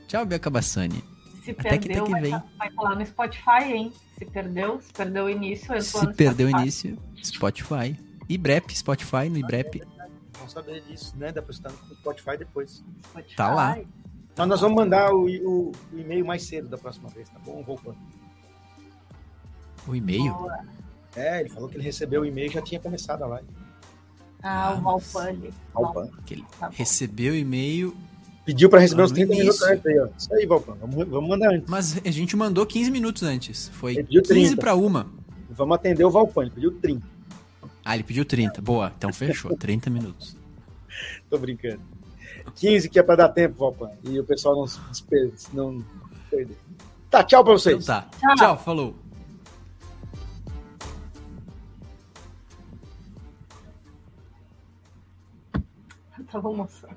Tchau, 0.09 0.25
Bianca 0.25 0.51
Bassani. 0.51 1.03
Se 1.45 1.53
Até 1.53 1.79
que- 1.79 1.89
perdeu, 1.89 2.05
até 2.05 2.07
que 2.07 2.11
vai, 2.11 2.21
vem. 2.23 2.31
tá- 2.33 2.45
vai 2.59 2.71
falar 2.73 2.97
no 2.97 3.07
Spotify, 3.07 3.63
hein? 3.73 3.93
Se 4.19 4.25
perdeu, 4.25 4.81
se 4.81 4.93
perdeu 4.93 5.25
o 5.27 5.31
início, 5.31 5.81
Se 5.83 6.05
no 6.05 6.15
perdeu 6.15 6.47
o 6.49 6.51
início, 6.51 6.99
Spotify. 7.23 7.97
Ibrep, 8.29 8.75
Spotify, 8.77 9.29
no 9.31 9.39
Ibrep. 9.39 9.83
Vamos 10.37 10.53
saber 10.53 10.83
disso, 10.83 11.15
né? 11.17 11.31
Dá 11.33 11.41
pra 11.43 11.53
estar 11.53 11.71
no 11.71 11.95
Spotify 11.97 12.37
depois. 12.37 12.83
Spotify. 13.09 13.37
Tá 13.37 13.55
lá. 13.55 13.79
Mas 14.37 14.49
nós 14.49 14.61
vamos 14.61 14.77
mandar 14.77 15.13
o, 15.15 15.25
o- 15.27 15.73
o 15.93 15.99
e-mail 15.99 16.25
mais 16.27 16.43
cedo 16.43 16.69
da 16.69 16.77
próxima 16.77 17.09
vez, 17.09 17.29
tá 17.29 17.39
bom, 17.45 17.63
Roupa? 17.63 17.95
O 19.89 19.95
e-mail. 19.95 20.35
É, 21.15 21.41
ele 21.41 21.49
falou 21.49 21.69
que 21.69 21.77
ele 21.77 21.85
recebeu 21.85 22.23
o 22.23 22.27
e-mail 22.27 22.51
e 22.51 22.53
já 22.55 22.61
tinha 22.61 22.79
começado 22.81 23.23
a 23.23 23.27
live. 23.27 23.49
Ah, 24.43 24.75
o. 24.79 24.83
Valpani. 24.83 25.51
Valpan. 25.73 26.11
Que 26.27 26.35
ele 26.35 26.45
Tá 26.61 26.69
recebeu 26.73 27.33
o 27.33 27.37
e-mail, 27.37 27.97
Pediu 28.45 28.71
pra 28.71 28.79
receber 28.79 29.03
Ah, 29.03 29.05
uns 29.07 29.11
no 29.11 29.17
30 29.17 29.33
minutos 29.35 29.61
início. 29.61 29.75
antes 29.75 29.87
aí, 29.87 29.99
ó. 29.99 30.09
Isso 30.17 30.35
aí, 30.35 30.47
Valpan. 30.47 30.77
Vamos, 30.81 31.09
vamos 31.09 31.29
mandar 31.31 31.51
antes. 31.53 31.69
mas 31.69 31.97
a 32.07 32.11
gente 32.13 32.37
mandou 32.37 32.65
15 32.65 32.91
minutos 32.93 33.23
antes. 33.25 33.69
Foi 33.71 33.95
Ele 33.95 34.05
pediu 34.05 34.23
15 34.23 34.35
30. 34.35 34.57
pra 34.61 34.75
uma. 34.77 35.11
Vamos 35.51 35.75
atender 35.75 36.05
o 36.05 36.11
Valpan, 36.11 36.43
ele 36.43 36.51
pediu 36.51 36.71
30. 36.81 37.05
Ah, 37.85 37.95
ele 37.97 38.05
pediu 38.05 38.25
30. 38.25 38.61
Boa, 38.63 38.93
então 38.97 39.13
fechou. 39.13 39.57
30 39.59 39.91
minutos. 39.91 40.37
Tô 41.29 41.39
brincando. 41.39 41.81
15 42.55 42.89
que 42.89 42.99
é 42.99 43.03
pra 43.03 43.17
dar 43.17 43.29
tempo, 43.31 43.59
Valpan. 43.59 43.91
E 44.05 44.19
o 44.19 44.25
pessoal 44.25 44.57
não 44.57 44.67
se 44.67 44.81
desper- 44.89 45.33
não 45.53 45.85
perder. 46.31 46.57
Tá, 47.11 47.23
tchau 47.23 47.43
pra 47.45 47.53
Então 47.55 47.59
vocês. 47.63 47.85
tá. 47.87 48.09
Tchau. 48.21 48.35
Tchau, 48.37 48.59
falou. 48.59 48.95
Tava 56.31 56.49
almoçando. 56.49 56.96